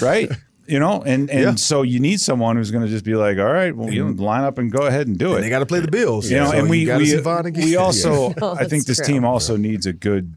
Right. 0.00 0.30
You 0.68 0.80
know, 0.80 1.02
and 1.02 1.30
and 1.30 1.40
Yeah. 1.40 1.54
so 1.54 1.82
you 1.82 2.00
need 2.00 2.20
someone 2.20 2.56
who's 2.56 2.72
going 2.72 2.82
to 2.84 2.90
just 2.90 3.04
be 3.04 3.14
like, 3.14 3.38
all 3.38 3.44
right, 3.52 3.74
well, 3.76 3.88
you 3.88 4.04
know, 4.04 4.20
line 4.20 4.42
up 4.42 4.58
and 4.58 4.70
go 4.72 4.80
ahead 4.86 5.06
and 5.06 5.16
do 5.16 5.32
it. 5.32 5.36
And 5.36 5.44
they 5.44 5.48
got 5.48 5.60
to 5.60 5.66
play 5.66 5.78
the 5.78 5.90
Bills. 5.90 6.28
You 6.28 6.38
know, 6.38 6.50
So 6.50 6.58
and 6.58 6.68
we 6.68 6.86
we, 6.92 7.06
see 7.06 7.18
Von 7.20 7.46
again. 7.46 7.64
we 7.64 7.76
also 7.86 8.30
No, 8.30 8.34
oh, 8.42 8.54
I 8.56 8.64
think 8.64 8.84
this 8.84 8.96
true. 8.96 9.06
team 9.06 9.24
also 9.24 9.56
needs 9.56 9.86
a 9.86 9.92
good 9.92 10.34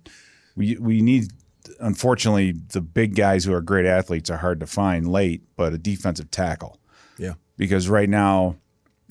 we 0.56 0.78
we 0.80 1.02
need 1.02 1.32
unfortunately 1.80 2.52
the 2.74 2.82
big 2.82 3.16
guys 3.16 3.44
who 3.46 3.54
are 3.54 3.62
great 3.62 3.86
athletes 3.86 4.30
are 4.30 4.38
hard 4.38 4.60
to 4.60 4.68
find 4.68 5.08
late, 5.12 5.42
but 5.56 5.74
a 5.74 5.78
defensive 5.78 6.30
tackle. 6.32 6.80
yeah. 7.18 7.34
Because 7.58 7.90
right 7.90 8.10
now, 8.10 8.56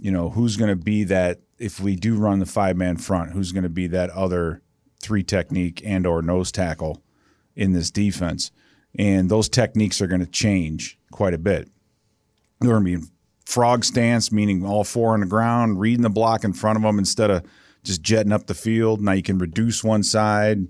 you 0.01 0.11
know, 0.13 0.31
who's 0.31 0.57
going 0.57 0.71
to 0.71 0.77
be 0.77 1.05
that 1.05 1.41
if 1.59 1.81
we 1.81 1.97
do 1.97 2.17
run 2.17 2.39
the 2.39 2.47
five 2.47 2.77
man 2.77 2.97
front, 2.97 3.33
who's 3.33 3.53
going 3.53 3.65
to 3.65 3.69
be 3.69 3.87
that 3.89 4.11
other 4.11 4.63
three 5.01 5.23
technique 5.23 5.83
and 5.85 6.07
or 6.07 6.23
nose 6.23 6.53
tackle 6.53 7.03
in 7.57 7.73
this 7.73 7.91
defense? 7.91 8.51
And 8.99 9.31
those 9.31 9.49
techniques 9.49 10.01
are 10.01 10.07
going 10.07 10.21
to 10.21 10.27
change 10.27 10.99
quite 11.11 11.35
a 11.35 11.39
bit. 11.39 11.69
They're 12.61 12.73
going 12.73 12.85
to 12.85 12.99
be 13.01 13.07
frog 13.45 13.85
stance, 13.85 14.33
meaning 14.33 14.65
all 14.65 14.85
four 14.85 15.15
on 15.15 15.21
the 15.21 15.27
ground, 15.27 15.81
reading 15.81 16.03
the 16.03 16.11
block 16.11 16.45
in 16.45 16.53
front 16.53 16.77
of 16.77 16.83
them 16.83 16.99
instead 16.99 17.31
of 17.31 17.45
just 17.85 18.03
jetting 18.03 18.33
up 18.33 18.47
the 18.47 18.55
field. 18.55 19.01
Now 19.01 19.13
you 19.13 19.23
can 19.23 19.39
reduce 19.39 19.83
one 19.83 20.03
side, 20.03 20.67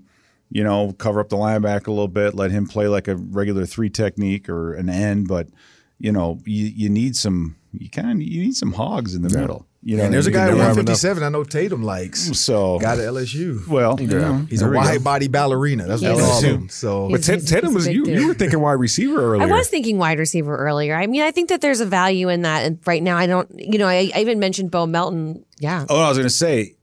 you 0.49 0.63
know, 0.63 0.93
cover 0.93 1.19
up 1.19 1.29
the 1.29 1.35
linebacker 1.35 1.87
a 1.87 1.91
little 1.91 2.07
bit, 2.07 2.35
let 2.35 2.51
him 2.51 2.67
play 2.67 2.87
like 2.87 3.07
a 3.07 3.15
regular 3.15 3.65
three 3.65 3.89
technique 3.89 4.47
or 4.47 4.73
an 4.73 4.89
end. 4.89 5.27
But 5.27 5.49
you 5.97 6.11
know, 6.11 6.39
you, 6.45 6.65
you 6.67 6.89
need 6.89 7.15
some, 7.15 7.57
you 7.73 7.89
kind 7.89 8.21
of 8.21 8.27
you 8.27 8.41
need 8.43 8.55
some 8.55 8.73
hogs 8.73 9.13
in 9.15 9.21
the 9.21 9.29
middle. 9.29 9.65
You 9.81 9.95
know, 9.95 10.03
And 10.03 10.13
there's 10.13 10.27
a 10.27 10.31
guy 10.31 10.43
at 10.43 10.49
can 10.49 10.57
never 10.57 10.67
have 10.67 10.75
157 10.75 11.23
I 11.23 11.29
know 11.29 11.45
Tatum 11.45 11.83
likes. 11.83 12.37
So 12.37 12.79
Got 12.79 12.99
at 12.99 13.05
LSU. 13.13 13.65
well, 13.67 13.95
you 14.01 14.07
know, 14.07 14.45
He's 14.49 14.61
a 14.61 14.65
there 14.65 14.71
we 14.71 14.75
go. 14.75 14.81
wide 14.81 15.03
body 15.05 15.29
ballerina. 15.29 15.85
That's 15.87 16.01
what 16.01 16.15
He's- 16.15 16.21
I 16.21 16.29
call 16.29 16.41
him. 16.41 16.67
So 16.69 17.03
But 17.09 17.17
He's- 17.21 17.25
Ted- 17.27 17.35
he's- 17.39 17.49
Tatum 17.49 17.69
he's 17.69 17.75
was 17.75 17.87
you. 17.87 18.03
dude. 18.05 18.19
You 18.19 18.27
were 18.27 18.33
thinking 18.33 18.59
wide 18.59 18.73
receiver 18.73 19.21
earlier. 19.23 19.41
I 19.43 19.57
was 19.57 19.69
thinking 19.69 19.97
wide 19.97 20.19
receiver 20.19 20.57
earlier. 20.57 20.95
I 20.95 21.07
mean, 21.07 21.21
I 21.21 21.31
think 21.31 21.47
that 21.47 21.61
there's 21.61 21.79
a 21.79 21.85
value 21.85 22.27
in 22.27 22.41
that. 22.41 22.65
And 22.65 22.79
right 22.85 23.01
now, 23.01 23.15
I 23.17 23.25
don't, 23.25 23.49
you 23.57 23.77
know, 23.77 23.87
I, 23.87 24.11
I 24.13 24.19
even 24.19 24.37
mentioned 24.39 24.69
Bo 24.71 24.85
Melton. 24.85 25.45
Yeah. 25.59 25.85
Oh, 25.87 26.01
I 26.01 26.09
was 26.09 26.17
going 26.17 26.27
to 26.27 26.29
say, 26.33 26.75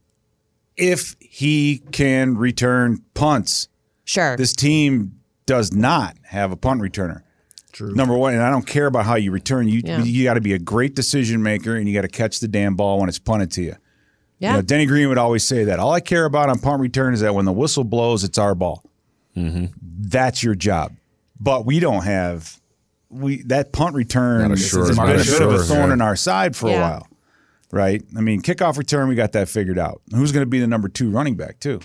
if 0.79 1.17
he 1.21 1.83
can 1.93 2.37
return 2.39 3.03
punts, 3.13 3.69
Sure. 4.05 4.37
this 4.39 4.55
team 4.55 5.13
does 5.45 5.73
not 5.73 6.17
have 6.25 6.51
a 6.51 6.57
punt 6.57 6.81
returner. 6.81 7.23
True. 7.77 7.93
Number 7.95 8.17
one, 8.17 8.33
and 8.33 8.43
I 8.43 8.51
don't 8.51 8.67
care 8.67 8.87
about 8.87 9.05
how 9.05 9.17
you 9.17 9.31
return. 9.31 9.69
You 9.69 9.83
Yeah. 9.85 10.03
you 10.03 10.25
got 10.25 10.35
to 10.35 10.41
be 10.41 10.55
a 10.55 10.59
great 10.59 10.95
decision 10.95 11.43
maker, 11.43 11.77
and 11.77 11.87
you 11.87 11.95
got 11.95 12.03
to 12.03 12.09
catch 12.09 12.41
the 12.41 12.49
damn 12.49 12.75
ball 12.75 12.99
when 13.01 13.09
it's 13.11 13.19
punted 13.19 13.51
to 13.53 13.63
you. 13.63 13.77
yeah. 14.39 14.53
You 14.53 14.57
know, 14.57 14.63
Denny 14.63 14.87
Green 14.87 15.09
would 15.11 15.19
always 15.19 15.45
say 15.45 15.65
that. 15.65 15.79
All 15.79 15.93
I 15.93 16.01
care 16.01 16.25
about 16.25 16.49
on 16.49 16.59
punt 16.59 16.81
return 16.81 17.13
is 17.13 17.21
that 17.21 17.35
when 17.35 17.45
the 17.45 17.53
whistle 17.53 17.85
blows, 17.85 18.25
it's 18.25 18.39
our 18.39 18.55
ball. 18.55 18.83
Mm-hmm. 19.37 19.67
That's 20.09 20.43
your 20.43 20.55
job. 20.55 20.97
But 21.39 21.67
we 21.67 21.79
don't 21.81 22.05
have 22.05 22.59
we 23.11 23.43
that 23.43 23.73
punt 23.73 23.95
return 23.95 24.41
Not 24.41 24.47
a 24.47 24.55
has 24.55 24.67
sure- 24.67 24.89
been 24.89 24.99
a 24.99 25.03
a 25.05 25.07
bit 25.19 25.43
of 25.43 25.53
a 25.53 25.59
thorn 25.59 25.89
yeah. 25.89 25.93
in 25.93 26.01
our 26.01 26.17
side 26.17 26.57
for 26.57 26.71
a 26.71 26.73
while, 26.81 27.07
right? 27.71 28.03
I 28.17 28.23
mean, 28.23 28.41
kickoff 28.41 28.79
return, 28.79 29.09
we 29.09 29.15
got 29.17 29.33
that 29.33 29.49
figured 29.51 29.79
out. 29.79 30.01
Who's 30.15 30.33
going 30.33 30.43
to 30.47 30.51
be 30.51 30.61
the 30.61 30.67
number 30.67 30.89
two 30.89 31.11
running 31.11 31.37
back 31.37 31.61
too? 31.61 31.81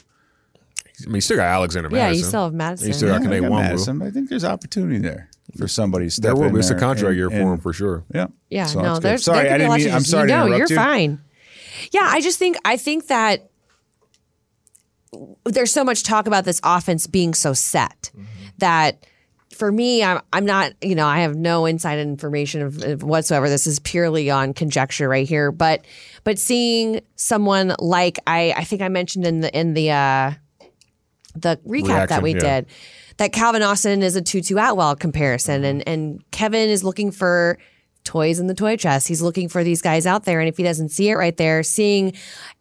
I 1.05 1.07
mean, 1.07 1.15
you 1.15 1.21
still 1.21 1.37
got 1.37 1.45
Alexander 1.45 1.89
Mattison. 1.89 2.13
yeah, 2.13 2.17
you 2.17 2.23
still 2.23 2.43
have 2.45 2.53
Mattison. 2.53 2.87
You 2.87 2.93
still 2.93 3.09
got 3.09 3.25
I 3.31 3.39
got 3.39 3.51
Mattison. 3.51 4.01
I 4.01 4.09
think 4.11 4.29
there's 4.29 4.43
opportunity 4.45 4.99
there 4.99 5.29
for 5.57 5.67
somebody 5.67 6.05
to 6.05 6.11
step 6.11 6.23
There 6.23 6.35
will 6.35 6.51
be. 6.51 6.59
It's 6.59 6.69
a 6.69 6.75
contract 6.75 7.09
and- 7.09 7.17
year 7.17 7.29
for 7.29 7.35
and- 7.35 7.49
him 7.53 7.57
for 7.59 7.73
sure. 7.73 8.03
Yeah, 8.13 8.27
Yeah, 8.49 8.65
So 8.65 8.81
no, 8.81 8.99
there's 8.99 9.23
sorry. 9.23 9.43
there 9.43 9.55
I 9.55 9.57
could 9.57 9.63
be 9.63 9.67
didn't 9.67 9.77
mean. 9.79 9.87
of 9.89 9.95
I'm 9.95 10.03
sorry. 10.03 10.27
to 10.29 10.33
No, 10.37 10.45
interrupt 10.47 10.69
you're 10.71 10.79
you. 10.79 10.85
fine. 10.85 11.19
Yeah, 11.91 12.05
I 12.05 12.21
just 12.21 12.37
think 12.39 12.57
I 12.63 12.77
think 12.77 13.07
that 13.07 13.49
there's 15.45 15.71
so 15.71 15.83
much 15.83 16.03
talk 16.03 16.27
about 16.27 16.45
this 16.45 16.61
offense 16.63 17.07
being 17.07 17.33
so 17.33 17.53
set 17.53 18.11
Mm-hmm. 18.15 18.25
that 18.59 19.05
for 19.55 19.69
me, 19.71 20.01
I'm, 20.03 20.21
I'm 20.31 20.45
not, 20.45 20.71
you 20.81 20.95
know, 20.95 21.05
I 21.05 21.19
have 21.19 21.35
no 21.35 21.65
inside 21.65 21.99
information 21.99 22.61
of, 22.61 22.81
of 22.83 23.03
whatsoever. 23.03 23.49
This 23.49 23.67
is 23.67 23.79
purely 23.79 24.29
on 24.31 24.53
conjecture 24.53 25.07
right 25.09 25.27
here. 25.27 25.51
But, 25.51 25.85
but 26.23 26.39
seeing 26.39 27.01
someone 27.17 27.75
like 27.77 28.17
I, 28.25 28.53
I 28.55 28.63
think 28.63 28.81
I 28.81 28.87
mentioned 28.87 29.25
in 29.27 29.41
the 29.41 29.55
in 29.57 29.73
the 29.73 29.91
uh, 29.91 30.31
the 31.35 31.59
recap 31.65 32.09
that 32.09 32.21
we 32.21 32.33
yeah. 32.33 32.39
did 32.39 32.67
that 33.17 33.33
Calvin 33.33 33.61
Austin 33.61 34.01
is 34.01 34.15
a 34.15 34.21
Tutu 34.21 34.57
Atwell 34.57 34.95
comparison, 34.95 35.63
and 35.63 35.87
and 35.87 36.23
Kevin 36.31 36.69
is 36.69 36.83
looking 36.83 37.11
for 37.11 37.57
toys 38.03 38.39
in 38.39 38.47
the 38.47 38.55
toy 38.55 38.75
chest. 38.75 39.07
He's 39.07 39.21
looking 39.21 39.47
for 39.47 39.63
these 39.63 39.81
guys 39.81 40.05
out 40.07 40.25
there, 40.25 40.39
and 40.39 40.49
if 40.49 40.57
he 40.57 40.63
doesn't 40.63 40.89
see 40.89 41.09
it 41.09 41.15
right 41.15 41.35
there, 41.37 41.61
seeing 41.63 42.13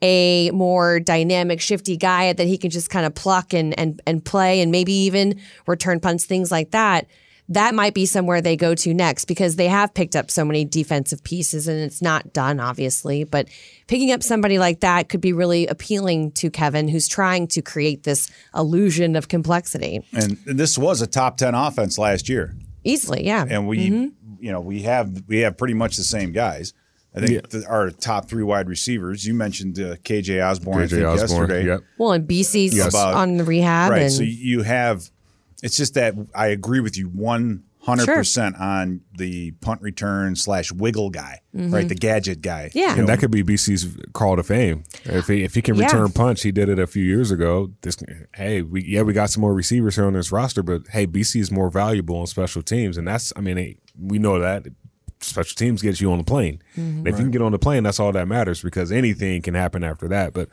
a 0.03 0.51
more 0.51 1.01
dynamic, 1.01 1.61
shifty 1.61 1.97
guy 1.97 2.33
that 2.33 2.47
he 2.47 2.59
can 2.59 2.71
just 2.71 2.91
kind 2.91 3.07
of 3.07 3.15
pluck 3.15 3.55
and 3.55 3.79
and 3.79 4.03
and 4.07 4.25
play, 4.25 4.61
and 4.61 4.71
maybe 4.71 4.93
even 4.93 5.41
return 5.67 6.01
punts, 6.01 6.25
things 6.25 6.51
like 6.51 6.73
that. 6.73 7.07
That 7.51 7.75
might 7.75 7.95
be 7.95 8.07
somewhere 8.07 8.41
they 8.41 8.57
go 8.57 8.75
to 8.77 8.95
next 8.95 9.25
because 9.27 9.57
they 9.57 9.67
have 9.67 9.93
picked 9.93 10.15
up 10.15 10.31
so 10.31 10.45
many 10.45 10.65
defensive 10.65 11.23
pieces 11.25 11.67
and 11.67 11.81
it's 11.81 12.01
not 12.01 12.33
done, 12.33 12.61
obviously. 12.61 13.25
But 13.25 13.49
picking 13.89 14.13
up 14.13 14.23
somebody 14.23 14.59
like 14.59 14.81
that 14.81 15.09
could 15.09 15.21
be 15.21 15.33
really 15.33 15.67
appealing 15.67 16.31
to 16.33 16.49
Kevin, 16.49 16.87
who's 16.89 17.09
trying 17.09 17.49
to 17.49 17.61
create 17.61 18.05
this 18.05 18.31
illusion 18.55 19.17
of 19.17 19.27
complexity. 19.29 20.01
And 20.13 20.39
this 20.47 20.79
was 20.79 21.03
a 21.03 21.07
top 21.09 21.37
ten 21.39 21.55
offense 21.55 21.99
last 21.99 22.29
year, 22.29 22.55
Easily, 22.85 23.27
yeah. 23.27 23.45
and 23.49 23.67
we, 23.69 23.81
you 23.81 24.53
know, 24.53 24.61
we 24.61 24.83
have 24.83 25.25
we 25.27 25.39
have 25.41 25.59
pretty 25.59 25.75
much 25.75 25.97
the 25.97 26.05
same 26.05 26.33
guys. 26.33 26.73
I 27.13 27.19
think 27.27 27.49
the, 27.51 27.67
our 27.67 27.91
top 27.91 28.29
three 28.29 28.45
wide 28.45 28.69
receivers. 28.69 29.27
You 29.27 29.35
mentioned 29.35 29.81
uh, 29.81 29.97
KJ 29.97 30.49
Osborn. 30.49 30.79
I 30.83 30.87
KJ 30.87 30.91
think 30.91 31.05
Osborn. 31.07 31.19
yesterday. 31.51 31.67
Yep. 31.67 31.81
Well, 31.99 32.13
and 32.13 32.29
Bisi's 32.29 32.77
Yes. 32.77 32.91
About- 32.91 33.15
on 33.15 33.37
the 33.37 33.43
rehab, 33.43 33.91
Right. 33.91 34.03
and 34.03 34.13
So 34.13 34.23
you 34.23 34.63
have. 34.63 35.11
It's 35.63 35.77
just 35.77 35.95
that 35.95 36.15
I 36.35 36.49
agree 36.49 36.81
with 36.81 36.97
you 36.97 37.07
one 37.09 37.65
hundred 37.83 38.07
percent 38.09 38.57
on 38.61 39.01
the 39.17 39.53
punt 39.63 39.81
return 39.81 40.37
slash 40.37 40.71
wiggle 40.71 41.09
guy, 41.11 41.41
right? 41.55 41.89
The 41.89 41.95
gadget 41.95 42.43
guy. 42.43 42.67
Mm-hmm. 42.69 42.79
Yeah. 42.79 42.91
You 42.91 42.95
know, 42.97 43.01
And 43.01 43.09
that 43.09 43.21
could 43.21 43.31
be 43.31 43.43
Bisi's 43.43 43.97
call 44.13 44.37
to 44.37 44.43
fame. 44.43 44.85
If 45.05 45.29
he 45.29 45.45
if 45.45 45.55
he 45.55 45.63
can 45.63 45.77
Yeah. 45.77 45.87
return 45.87 46.13
punch, 46.13 46.43
he 46.43 46.53
did 46.53 46.69
it 46.69 46.79
a 46.79 46.87
few 46.87 47.03
years 47.05 47.31
ago. 47.31 47.73
This 47.83 47.97
hey, 48.35 48.61
we 48.63 48.85
yeah 48.85 49.03
we 49.03 49.13
got 49.15 49.31
some 49.31 49.41
more 49.41 49.55
receivers 49.55 49.97
here 49.97 50.05
on 50.07 50.13
this 50.13 50.31
roster, 50.31 50.63
but 50.63 50.83
hey, 50.89 51.07
BC 51.07 51.41
is 51.41 51.51
more 51.51 51.71
valuable 51.71 52.17
on 52.17 52.27
special 52.27 52.63
teams, 52.63 52.97
and 52.99 53.07
that's 53.09 53.33
I 53.35 53.41
mean 53.41 53.57
hey, 53.57 53.77
we 53.99 54.19
know 54.19 54.39
that 54.39 54.67
special 55.23 55.55
teams 55.55 55.83
gets 55.83 56.01
you 56.01 56.11
on 56.13 56.19
the 56.19 56.25
plane. 56.25 56.63
And 56.77 57.07
if 57.07 57.17
you 57.19 57.25
can 57.25 57.31
get 57.31 57.43
on 57.43 57.53
the 57.53 57.59
plane, 57.59 57.83
that's 57.83 58.01
all 58.01 58.11
that 58.13 58.27
matters 58.29 58.63
because 58.63 58.91
anything 58.91 59.43
can 59.43 59.53
happen 59.55 59.85
after 59.85 60.09
that. 60.09 60.33
But 60.33 60.49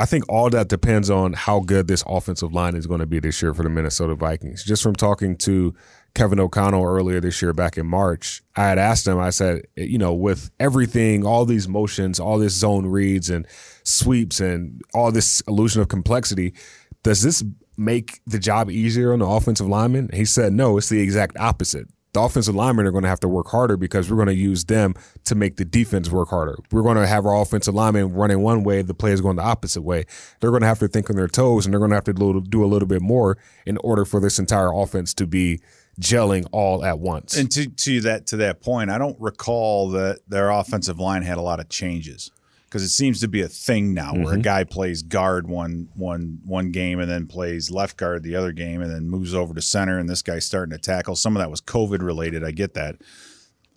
I 0.00 0.06
think 0.06 0.24
all 0.28 0.48
that 0.50 0.68
depends 0.68 1.10
on 1.10 1.32
how 1.32 1.58
good 1.58 1.88
this 1.88 2.04
offensive 2.06 2.52
line 2.52 2.76
is 2.76 2.86
going 2.86 3.00
to 3.00 3.06
be 3.06 3.18
this 3.18 3.42
year 3.42 3.52
for 3.52 3.64
the 3.64 3.68
Minnesota 3.68 4.14
Vikings. 4.14 4.62
Just 4.62 4.80
from 4.80 4.94
talking 4.94 5.36
to 5.38 5.74
Kevin 6.14 6.38
O'Connell 6.38 6.84
earlier 6.84 7.20
this 7.20 7.42
year 7.42 7.52
back 7.52 7.76
in 7.76 7.84
March, 7.84 8.40
I 8.54 8.68
had 8.68 8.78
asked 8.78 9.08
him, 9.08 9.18
I 9.18 9.30
said, 9.30 9.62
you 9.76 9.98
know, 9.98 10.14
with 10.14 10.52
everything, 10.60 11.26
all 11.26 11.44
these 11.44 11.66
motions, 11.66 12.20
all 12.20 12.38
this 12.38 12.54
zone 12.54 12.86
reads 12.86 13.28
and 13.28 13.44
sweeps 13.82 14.38
and 14.38 14.80
all 14.94 15.10
this 15.10 15.40
illusion 15.48 15.82
of 15.82 15.88
complexity, 15.88 16.54
does 17.02 17.22
this 17.22 17.42
make 17.76 18.20
the 18.24 18.38
job 18.38 18.70
easier 18.70 19.12
on 19.12 19.18
the 19.18 19.26
offensive 19.26 19.66
lineman? 19.66 20.10
He 20.14 20.24
said, 20.24 20.52
no, 20.52 20.78
it's 20.78 20.88
the 20.88 21.00
exact 21.00 21.36
opposite. 21.38 21.88
The 22.12 22.20
offensive 22.20 22.54
linemen 22.54 22.86
are 22.86 22.90
going 22.90 23.02
to 23.02 23.08
have 23.08 23.20
to 23.20 23.28
work 23.28 23.48
harder 23.48 23.76
because 23.76 24.10
we're 24.10 24.16
going 24.16 24.28
to 24.28 24.34
use 24.34 24.64
them 24.64 24.94
to 25.24 25.34
make 25.34 25.56
the 25.56 25.64
defense 25.64 26.10
work 26.10 26.30
harder. 26.30 26.56
We're 26.72 26.82
going 26.82 26.96
to 26.96 27.06
have 27.06 27.26
our 27.26 27.40
offensive 27.40 27.74
linemen 27.74 28.14
running 28.14 28.40
one 28.40 28.64
way, 28.64 28.82
the 28.82 28.94
players 28.94 29.20
going 29.20 29.36
the 29.36 29.42
opposite 29.42 29.82
way. 29.82 30.04
They're 30.40 30.50
going 30.50 30.62
to 30.62 30.68
have 30.68 30.78
to 30.78 30.88
think 30.88 31.10
on 31.10 31.16
their 31.16 31.28
toes 31.28 31.66
and 31.66 31.72
they're 31.72 31.80
going 31.80 31.90
to 31.90 31.96
have 31.96 32.04
to 32.04 32.12
do 32.12 32.64
a 32.64 32.66
little 32.66 32.88
bit 32.88 33.02
more 33.02 33.36
in 33.66 33.76
order 33.78 34.04
for 34.04 34.20
this 34.20 34.38
entire 34.38 34.72
offense 34.72 35.12
to 35.14 35.26
be 35.26 35.60
gelling 36.00 36.46
all 36.52 36.84
at 36.84 36.98
once. 36.98 37.36
And 37.36 37.50
to, 37.52 37.68
to 37.68 38.00
that 38.02 38.26
to 38.28 38.36
that 38.38 38.62
point, 38.62 38.90
I 38.90 38.98
don't 38.98 39.20
recall 39.20 39.90
that 39.90 40.20
their 40.28 40.50
offensive 40.50 40.98
line 40.98 41.22
had 41.22 41.38
a 41.38 41.42
lot 41.42 41.60
of 41.60 41.68
changes 41.68 42.30
because 42.68 42.82
it 42.82 42.90
seems 42.90 43.20
to 43.20 43.28
be 43.28 43.40
a 43.40 43.48
thing 43.48 43.94
now 43.94 44.12
where 44.12 44.26
Mm-hmm. 44.26 44.40
a 44.40 44.42
guy 44.42 44.64
plays 44.64 45.02
guard 45.02 45.48
one 45.48 45.88
one 45.94 46.40
one 46.44 46.70
game 46.70 47.00
and 47.00 47.10
then 47.10 47.26
plays 47.26 47.70
left 47.70 47.96
guard 47.96 48.22
the 48.22 48.36
other 48.36 48.52
game 48.52 48.82
and 48.82 48.90
then 48.90 49.08
moves 49.08 49.34
over 49.34 49.54
to 49.54 49.62
center 49.62 49.98
and 49.98 50.08
this 50.08 50.22
guy's 50.22 50.44
starting 50.44 50.72
to 50.72 50.78
tackle. 50.78 51.16
Some 51.16 51.36
of 51.36 51.40
that 51.40 51.50
was 51.50 51.60
COVID 51.60 52.02
related. 52.02 52.44
I 52.44 52.50
get 52.50 52.74
that, 52.74 52.96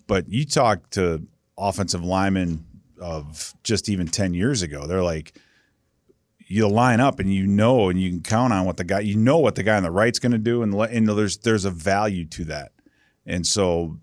but 0.06 0.28
you 0.28 0.44
talk 0.44 0.90
to 0.90 1.26
offensive 1.56 2.04
linemen 2.04 2.64
of 3.00 3.54
just 3.62 3.88
even 3.88 4.06
ten 4.06 4.34
years 4.34 4.62
ago, 4.62 4.86
they're 4.86 5.02
like. 5.02 5.34
You 6.48 6.68
line 6.68 7.00
up 7.00 7.18
and 7.18 7.32
you 7.32 7.46
know 7.46 7.88
and 7.88 7.98
you 7.98 8.10
can 8.10 8.20
count 8.20 8.52
on 8.52 8.66
what 8.66 8.76
the 8.76 8.84
guy 8.84 9.00
you 9.00 9.16
know 9.16 9.38
what 9.38 9.54
the 9.54 9.62
guy 9.62 9.78
on 9.78 9.84
the 9.84 9.90
right's 9.90 10.18
going 10.18 10.32
to 10.32 10.38
do 10.38 10.62
and, 10.62 10.74
and 10.74 11.08
there's 11.08 11.38
there's 11.38 11.64
a 11.64 11.70
value 11.70 12.26
to 12.26 12.44
that 12.44 12.72
and 13.24 13.46
so 13.46 13.96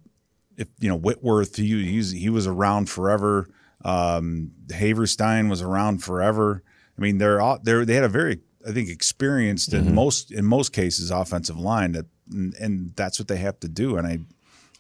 if 0.57 0.67
you 0.79 0.89
know 0.89 0.95
Whitworth, 0.95 1.57
he 1.57 1.85
he's, 1.85 2.09
he 2.11 2.29
was 2.29 2.47
around 2.47 2.89
forever. 2.89 3.47
Um, 3.83 4.51
Havenstein 4.67 5.49
was 5.49 5.61
around 5.61 6.03
forever. 6.03 6.63
I 6.97 7.01
mean, 7.01 7.17
they're 7.17 7.41
all 7.41 7.59
they 7.63 7.83
they 7.85 7.95
had 7.95 8.03
a 8.03 8.09
very 8.09 8.39
I 8.67 8.71
think 8.71 8.89
experienced 8.89 9.73
in 9.73 9.95
most 9.95 10.31
in 10.31 10.45
most 10.45 10.73
cases 10.73 11.11
offensive 11.11 11.57
line 11.57 11.93
that 11.93 12.05
and, 12.31 12.53
and 12.55 12.95
that's 12.95 13.19
what 13.19 13.27
they 13.27 13.37
have 13.37 13.59
to 13.61 13.69
do. 13.69 13.97
And 13.97 14.05
I 14.05 14.19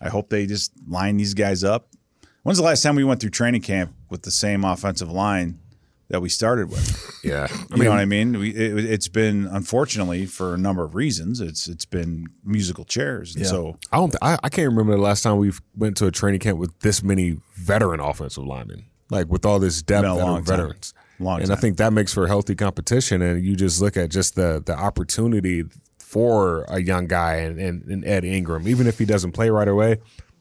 I 0.01 0.09
hope 0.09 0.29
they 0.29 0.45
just 0.45 0.71
line 0.87 1.17
these 1.17 1.33
guys 1.33 1.63
up. 1.63 1.89
When's 2.43 2.57
the 2.57 2.63
last 2.63 2.81
time 2.81 2.95
we 2.95 3.03
went 3.03 3.19
through 3.21 3.31
training 3.31 3.61
camp 3.61 3.93
with 4.09 4.23
the 4.23 4.31
same 4.31 4.63
offensive 4.63 5.11
line 5.11 5.59
that 6.09 6.21
we 6.21 6.29
started 6.29 6.69
with? 6.69 7.19
yeah. 7.23 7.47
I 7.49 7.75
You 7.75 7.83
know 7.83 7.89
what 7.91 7.99
I 7.99 8.05
mean? 8.05 8.37
We, 8.39 8.49
it, 8.49 8.85
it's 8.85 9.07
been 9.07 9.47
unfortunately 9.47 10.25
for 10.25 10.53
a 10.53 10.57
number 10.57 10.83
of 10.83 10.95
reasons. 10.95 11.39
It's 11.41 11.67
it's 11.67 11.85
been 11.85 12.27
musical 12.43 12.83
chairs, 12.85 13.35
and 13.35 13.45
so 13.45 13.77
I 13.91 13.97
don't. 13.97 14.15
I, 14.21 14.37
I 14.43 14.49
can't 14.49 14.69
remember 14.69 14.95
the 14.95 15.01
last 15.01 15.21
time 15.21 15.37
we 15.37 15.51
went 15.75 15.97
to 15.97 16.07
a 16.07 16.11
training 16.11 16.39
camp 16.39 16.57
with 16.59 16.77
this 16.79 17.03
many 17.03 17.37
veteran 17.55 17.99
offensive 17.99 18.43
linemen, 18.45 18.85
like 19.09 19.27
with 19.27 19.45
all 19.45 19.59
this 19.59 19.81
depth 19.81 20.03
Been 20.03 20.11
a 20.11 20.15
that 20.15 20.23
long 20.23 20.33
are 20.39 20.43
time. 20.43 20.45
veterans. 20.45 20.93
Long 21.21 21.41
and 21.41 21.51
I 21.51 21.55
think 21.55 21.77
that 21.77 21.91
makes 21.91 22.13
for 22.13 22.27
healthy 22.27 22.55
competition. 22.55 23.21
And 23.21 23.43
you 23.43 23.55
just 23.57 23.81
look 23.81 23.97
at 23.97 24.09
just 24.09 24.35
the 24.35 24.63
the 24.65 24.73
opportunity 24.73 25.63
for 25.99 26.63
a 26.69 26.81
young 26.81 27.05
guy 27.05 27.35
and, 27.35 27.59
and, 27.59 27.83
and 27.83 28.03
Ed 28.05 28.23
Ingram, 28.25 28.67
even 28.67 28.87
if 28.87 28.97
he 28.97 29.05
doesn't 29.05 29.33
play 29.33 29.49
right 29.51 29.67
away, 29.67 29.97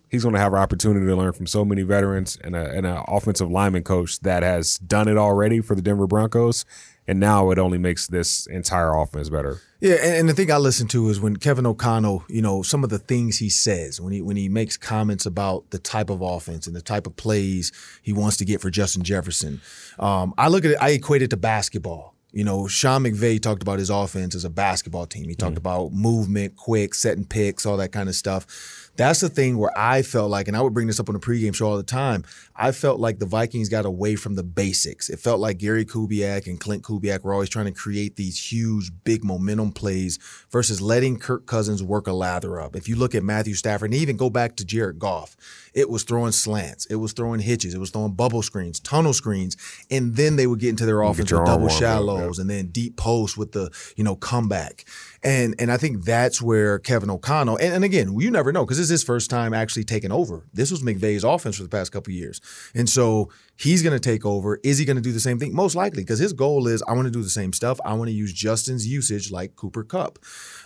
he's 0.08 0.22
going 0.22 0.34
to 0.34 0.40
have 0.40 0.52
an 0.52 0.58
opportunity 0.58 1.06
to 1.06 1.16
learn 1.16 1.32
from 1.32 1.46
so 1.46 1.64
many 1.64 1.82
veterans 1.82 2.38
and 2.42 2.56
a, 2.56 2.70
and 2.70 2.86
an 2.86 3.02
offensive 3.08 3.50
lineman 3.50 3.84
coach 3.84 4.20
that 4.20 4.42
has 4.42 4.78
done 4.78 5.08
it 5.08 5.16
already 5.16 5.60
for 5.60 5.74
the 5.74 5.82
Denver 5.82 6.06
Broncos. 6.06 6.64
And 7.06 7.18
now 7.18 7.50
it 7.50 7.58
only 7.58 7.78
makes 7.78 8.06
this 8.06 8.46
entire 8.48 8.94
offense 8.94 9.30
better. 9.30 9.62
Yeah, 9.80 9.94
and, 9.94 10.14
and 10.16 10.28
the 10.28 10.34
thing 10.34 10.52
I 10.52 10.58
listen 10.58 10.88
to 10.88 11.08
is 11.08 11.18
when 11.18 11.38
Kevin 11.38 11.64
O'Connell, 11.64 12.24
you 12.28 12.42
know, 12.42 12.60
some 12.60 12.84
of 12.84 12.90
the 12.90 12.98
things 12.98 13.38
he 13.38 13.48
says 13.48 13.98
when 13.98 14.12
he 14.12 14.20
when 14.20 14.36
he 14.36 14.50
makes 14.50 14.76
comments 14.76 15.24
about 15.24 15.70
the 15.70 15.78
type 15.78 16.10
of 16.10 16.20
offense 16.20 16.66
and 16.66 16.76
the 16.76 16.82
type 16.82 17.06
of 17.06 17.16
plays 17.16 17.72
he 18.02 18.12
wants 18.12 18.36
to 18.38 18.44
get 18.44 18.60
for 18.60 18.68
Justin 18.68 19.04
Jefferson. 19.04 19.62
Um, 19.98 20.34
I 20.36 20.48
look 20.48 20.66
at 20.66 20.72
it, 20.72 20.78
I 20.82 20.90
equate 20.90 21.22
it 21.22 21.30
to 21.30 21.38
basketball. 21.38 22.14
You 22.30 22.44
know, 22.44 22.68
Sean 22.68 23.04
McVay 23.04 23.40
talked 23.40 23.62
about 23.62 23.78
his 23.78 23.88
offense 23.88 24.34
as 24.34 24.44
a 24.44 24.50
basketball 24.50 25.06
team. 25.06 25.30
He 25.30 25.34
talked 25.34 25.56
about 25.56 25.92
movement, 25.92 26.56
quick, 26.56 26.92
setting 26.94 27.24
picks, 27.24 27.64
all 27.64 27.78
that 27.78 27.90
kind 27.90 28.06
of 28.06 28.14
stuff. 28.14 28.77
That's 28.98 29.20
the 29.20 29.28
thing 29.28 29.56
where 29.58 29.70
I 29.78 30.02
felt 30.02 30.28
like, 30.28 30.48
and 30.48 30.56
I 30.56 30.60
would 30.60 30.74
bring 30.74 30.88
this 30.88 30.98
up 31.00 31.08
on 31.08 31.14
the 31.14 31.20
pregame 31.20 31.54
show 31.54 31.68
all 31.68 31.76
the 31.76 31.82
time. 31.84 32.24
I 32.60 32.72
felt 32.72 32.98
like 32.98 33.20
the 33.20 33.26
Vikings 33.26 33.68
got 33.68 33.86
away 33.86 34.16
from 34.16 34.34
the 34.34 34.42
basics. 34.42 35.08
It 35.08 35.20
felt 35.20 35.38
like 35.38 35.58
Gary 35.58 35.84
Kubiak 35.84 36.48
and 36.48 36.60
Klint 36.60 36.82
Kubiak 36.82 37.22
were 37.22 37.32
always 37.32 37.48
trying 37.48 37.66
to 37.66 37.72
create 37.72 38.16
these 38.16 38.50
huge, 38.50 38.90
big 39.04 39.24
momentum 39.24 39.70
plays 39.70 40.18
versus 40.50 40.80
letting 40.80 41.20
Kirk 41.20 41.46
Cousins 41.46 41.84
work 41.84 42.08
a 42.08 42.12
lather 42.12 42.60
up. 42.60 42.74
If 42.74 42.88
you 42.88 42.96
look 42.96 43.14
at 43.14 43.22
Matthew 43.22 43.54
Stafford, 43.54 43.92
and 43.92 44.00
even 44.00 44.16
go 44.16 44.28
back 44.28 44.56
to 44.56 44.64
Jared 44.64 44.98
Goff, 44.98 45.36
it 45.72 45.88
was 45.88 46.02
throwing 46.02 46.32
slants, 46.32 46.86
it 46.86 46.96
was 46.96 47.12
throwing 47.12 47.38
hitches, 47.38 47.74
it 47.74 47.78
was 47.78 47.90
throwing 47.90 48.12
bubble 48.12 48.42
screens, 48.42 48.80
tunnel 48.80 49.12
screens, 49.12 49.56
and 49.90 50.16
then 50.16 50.34
they 50.34 50.48
would 50.48 50.58
get 50.58 50.70
into 50.70 50.84
their 50.84 51.02
offense 51.02 51.30
with 51.30 51.44
double 51.44 51.66
up, 51.66 51.72
shallows 51.72 52.40
and 52.40 52.50
then 52.50 52.66
deep 52.68 52.96
posts 52.96 53.36
with 53.36 53.52
the 53.52 53.70
you 53.96 54.02
know 54.02 54.16
comeback. 54.16 54.84
And 55.22 55.54
and 55.60 55.70
I 55.70 55.76
think 55.76 56.04
that's 56.04 56.42
where 56.42 56.80
Kevin 56.80 57.10
O'Connell 57.10 57.56
and, 57.58 57.74
and 57.74 57.84
again 57.84 58.18
you 58.18 58.30
never 58.30 58.52
know 58.52 58.64
because 58.64 58.78
this 58.78 58.84
is 58.84 58.90
his 58.90 59.04
first 59.04 59.30
time 59.30 59.54
actually 59.54 59.84
taking 59.84 60.10
over. 60.10 60.46
This 60.52 60.72
was 60.72 60.82
McVay's 60.82 61.22
offense 61.22 61.56
for 61.56 61.62
the 61.62 61.68
past 61.68 61.92
couple 61.92 62.10
of 62.10 62.16
years, 62.16 62.40
and 62.74 62.88
so 62.88 63.30
he's 63.56 63.82
going 63.82 63.92
to 63.92 64.00
take 64.00 64.24
over. 64.24 64.60
Is 64.62 64.78
he 64.78 64.84
going 64.84 64.96
to 64.96 65.02
do 65.02 65.12
the 65.12 65.20
same 65.20 65.38
thing? 65.38 65.54
Most 65.54 65.74
likely 65.74 66.02
because 66.02 66.18
his 66.18 66.32
goal 66.32 66.66
is 66.66 66.82
I 66.86 66.92
want 66.92 67.06
to 67.06 67.12
do 67.12 67.22
the 67.22 67.30
same 67.30 67.52
stuff. 67.52 67.80
I 67.84 67.94
want 67.94 68.08
to 68.08 68.14
use 68.14 68.32
Justin's 68.32 68.86
usage 68.86 69.30
like 69.30 69.56
Cooper 69.56 69.84
Kupp, 69.84 70.18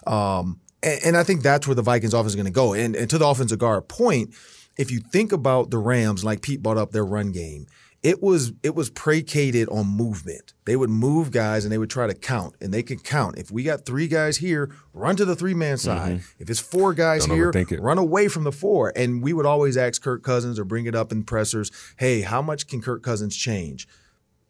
um, 0.07 0.61
and, 0.83 1.01
and 1.05 1.16
I 1.16 1.23
think 1.23 1.42
that's 1.42 1.66
where 1.66 1.75
the 1.75 1.83
Vikings 1.83 2.14
offense 2.14 2.33
is 2.33 2.37
going 2.37 2.47
to 2.47 2.53
go. 2.53 2.75
And 2.75 2.97
and 2.97 3.09
to 3.11 3.18
the 3.18 3.27
offensive 3.27 3.59
guard 3.59 3.88
point, 3.88 4.35
if 4.77 4.90
you 4.90 5.01
think 5.01 5.33
about 5.33 5.71
the 5.71 5.79
Rams, 5.79 6.25
like 6.25 6.42
Pete 6.42 6.62
brought 6.62 6.79
up 6.79 6.92
their 6.92 7.05
run 7.05 7.33
game 7.33 7.66
it 8.03 8.21
was 8.21 8.53
it 8.63 8.75
was 8.75 8.90
predicated 8.90 9.69
on 9.69 9.87
movement. 9.87 10.55
They 10.65 10.75
would 10.75 10.90
move 10.90 11.31
guys 11.31 11.65
and 11.65 11.73
they 11.73 11.79
would 11.79 11.90
try 11.90 12.07
to 12.07 12.15
count, 12.15 12.57
and 12.61 12.75
they 12.75 12.83
could 12.83 13.05
count. 13.05 13.38
If 13.38 13.50
we 13.50 13.63
got 13.63 13.87
three 13.87 14.09
guys 14.09 14.38
here, 14.38 14.71
run 14.92 15.17
to 15.17 15.25
the 15.25 15.37
three 15.37 15.55
man 15.55 15.77
mm-hmm. 15.77 15.85
side. 15.85 16.21
If 16.38 16.50
it's 16.50 16.61
four 16.61 16.94
guys 16.94 17.27
Don't 17.27 17.37
here, 17.37 17.53
run 17.79 17.98
away 17.98 18.29
from 18.29 18.44
the 18.44 18.53
four. 18.53 18.92
And 18.96 19.23
we 19.23 19.33
would 19.33 19.46
always 19.46 19.77
ask 19.77 20.03
Kirk 20.03 20.23
Cousins 20.23 20.59
or 20.59 20.65
bring 20.65 20.87
it 20.87 20.94
up 20.94 21.13
in 21.13 21.23
pressers. 21.23 21.71
Hey, 21.96 22.23
how 22.23 22.42
much 22.42 22.67
can 22.67 22.83
Kirk 22.83 23.03
Cousins 23.03 23.37
change? 23.37 23.87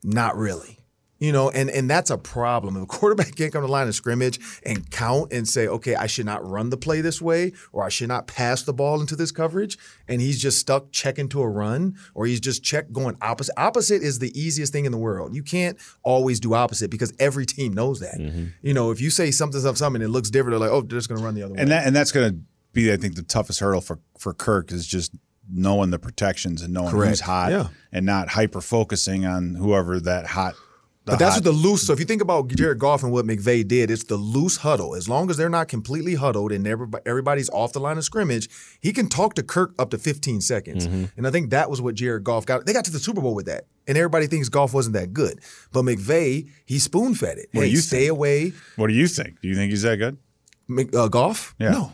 Not 0.03 0.36
really. 0.36 0.82
You 1.22 1.30
know, 1.30 1.50
and 1.50 1.70
and 1.70 1.88
that's 1.88 2.10
a 2.10 2.18
problem. 2.18 2.76
If 2.76 2.82
a 2.82 2.86
quarterback 2.98 3.36
can't 3.36 3.52
come 3.52 3.62
to 3.62 3.66
the 3.68 3.72
line 3.72 3.86
of 3.86 3.94
scrimmage 3.94 4.40
and 4.66 4.90
count 4.90 5.32
and 5.32 5.46
say, 5.48 5.68
okay, 5.68 5.94
I 5.94 6.08
should 6.08 6.26
not 6.26 6.44
run 6.44 6.70
the 6.70 6.76
play 6.76 7.00
this 7.00 7.22
way, 7.22 7.52
or 7.70 7.84
I 7.84 7.90
should 7.90 8.08
not 8.08 8.26
pass 8.26 8.64
the 8.64 8.72
ball 8.72 9.00
into 9.00 9.14
this 9.14 9.30
coverage, 9.30 9.78
and 10.08 10.20
he's 10.20 10.42
just 10.42 10.58
stuck 10.58 10.90
checking 10.90 11.28
to 11.28 11.40
a 11.42 11.48
run, 11.48 11.94
or 12.14 12.26
he's 12.26 12.40
just 12.40 12.64
check 12.64 12.90
going 12.90 13.16
opposite. 13.22 13.54
Opposite 13.56 14.02
is 14.02 14.18
the 14.18 14.36
easiest 14.36 14.72
thing 14.72 14.84
in 14.84 14.90
the 14.90 14.98
world. 14.98 15.32
You 15.32 15.44
can't 15.44 15.78
always 16.02 16.40
do 16.40 16.54
opposite 16.54 16.90
because 16.90 17.12
every 17.20 17.46
team 17.46 17.72
knows 17.72 18.00
that. 18.00 18.18
Mm-hmm. 18.18 18.46
You 18.62 18.74
know, 18.74 18.90
if 18.90 19.00
you 19.00 19.08
say 19.10 19.30
something's 19.30 19.64
up 19.64 19.76
something, 19.76 20.02
it 20.02 20.08
looks 20.08 20.28
different. 20.28 20.58
They're 20.58 20.68
like, 20.68 20.76
oh, 20.76 20.80
they're 20.80 20.98
just 20.98 21.08
going 21.08 21.20
to 21.20 21.24
run 21.24 21.36
the 21.36 21.44
other 21.44 21.54
way. 21.54 21.60
and 21.60 21.70
that 21.70 21.86
and 21.86 21.94
that's 21.94 22.10
going 22.10 22.32
to 22.32 22.38
be, 22.72 22.92
I 22.92 22.96
think, 22.96 23.14
the 23.14 23.22
toughest 23.22 23.60
hurdle 23.60 23.80
for 23.80 24.00
for 24.18 24.34
Kirk 24.34 24.72
is 24.72 24.88
just 24.88 25.14
knowing 25.48 25.90
the 25.90 26.00
protections 26.00 26.62
and 26.62 26.74
knowing 26.74 26.90
who's 26.90 27.20
hot, 27.20 27.52
Yeah. 27.52 27.68
and 27.92 28.04
not 28.04 28.30
hyper 28.30 28.60
focusing 28.60 29.24
on 29.24 29.54
whoever 29.54 30.00
that 30.00 30.26
hot. 30.26 30.56
But 31.05 31.18
that's 31.18 31.36
what 31.36 31.44
the 31.44 31.53
loose. 31.53 31.86
So 31.86 31.92
if 31.92 31.98
you 31.98 32.05
think 32.05 32.22
about 32.22 32.48
Jared 32.48 32.78
Goff 32.78 33.03
and 33.03 33.12
what 33.12 33.26
McVay 33.26 33.66
did, 33.66 33.90
it's 33.90 34.05
the 34.05 34.16
loose 34.16 34.59
huddle. 34.59 34.94
As 34.94 35.09
long 35.09 35.30
as 35.30 35.36
they're 35.36 35.48
not 35.48 35.66
completely 35.66 36.14
huddled 36.14 36.53
and 36.53 36.66
everybody's 36.66 37.50
off 37.50 37.72
the 37.72 37.80
line 37.80 37.98
of 37.98 38.05
scrimmage, 38.05 38.48
he 38.80 38.92
can 38.92 39.09
talk 39.09 39.34
to 39.34 39.42
Kirk 39.42 39.74
up 39.78 39.90
to 39.90 39.98
15 39.98 40.40
seconds. 40.40 40.86
Mm-hmm. 40.86 41.05
And 41.16 41.26
I 41.26 41.30
think 41.30 41.50
that 41.50 41.68
was 41.68 41.80
what 41.80 41.96
Jared 41.96 42.22
Goff 42.22 42.46
got. 42.46 42.66
They 42.66 42.72
got 42.72 42.84
to 42.84 42.92
the 42.92 43.00
Super 43.00 43.20
Bowl 43.20 43.34
with 43.34 43.46
that, 43.46 43.64
and 43.88 43.98
everybody 43.98 44.28
thinks 44.28 44.48
Goff 44.48 44.72
wasn't 44.72 44.94
that 44.94 45.12
good. 45.12 45.40
But 45.72 45.82
McVay, 45.82 46.48
he 46.66 46.78
spoon 46.78 47.14
fed 47.14 47.38
it. 47.38 47.48
What 47.53 47.62
do 47.62 47.66
hey, 47.66 47.72
you 47.72 47.78
stay 47.78 48.07
away. 48.07 48.53
What 48.76 48.86
do 48.86 48.94
you 48.94 49.09
think? 49.09 49.40
Do 49.40 49.48
you 49.48 49.57
think 49.57 49.70
he's 49.70 49.82
that 49.82 49.96
good? 49.96 50.18
Mc, 50.68 50.94
uh, 50.94 51.09
Goff? 51.09 51.55
Yeah. 51.59 51.70
No. 51.70 51.92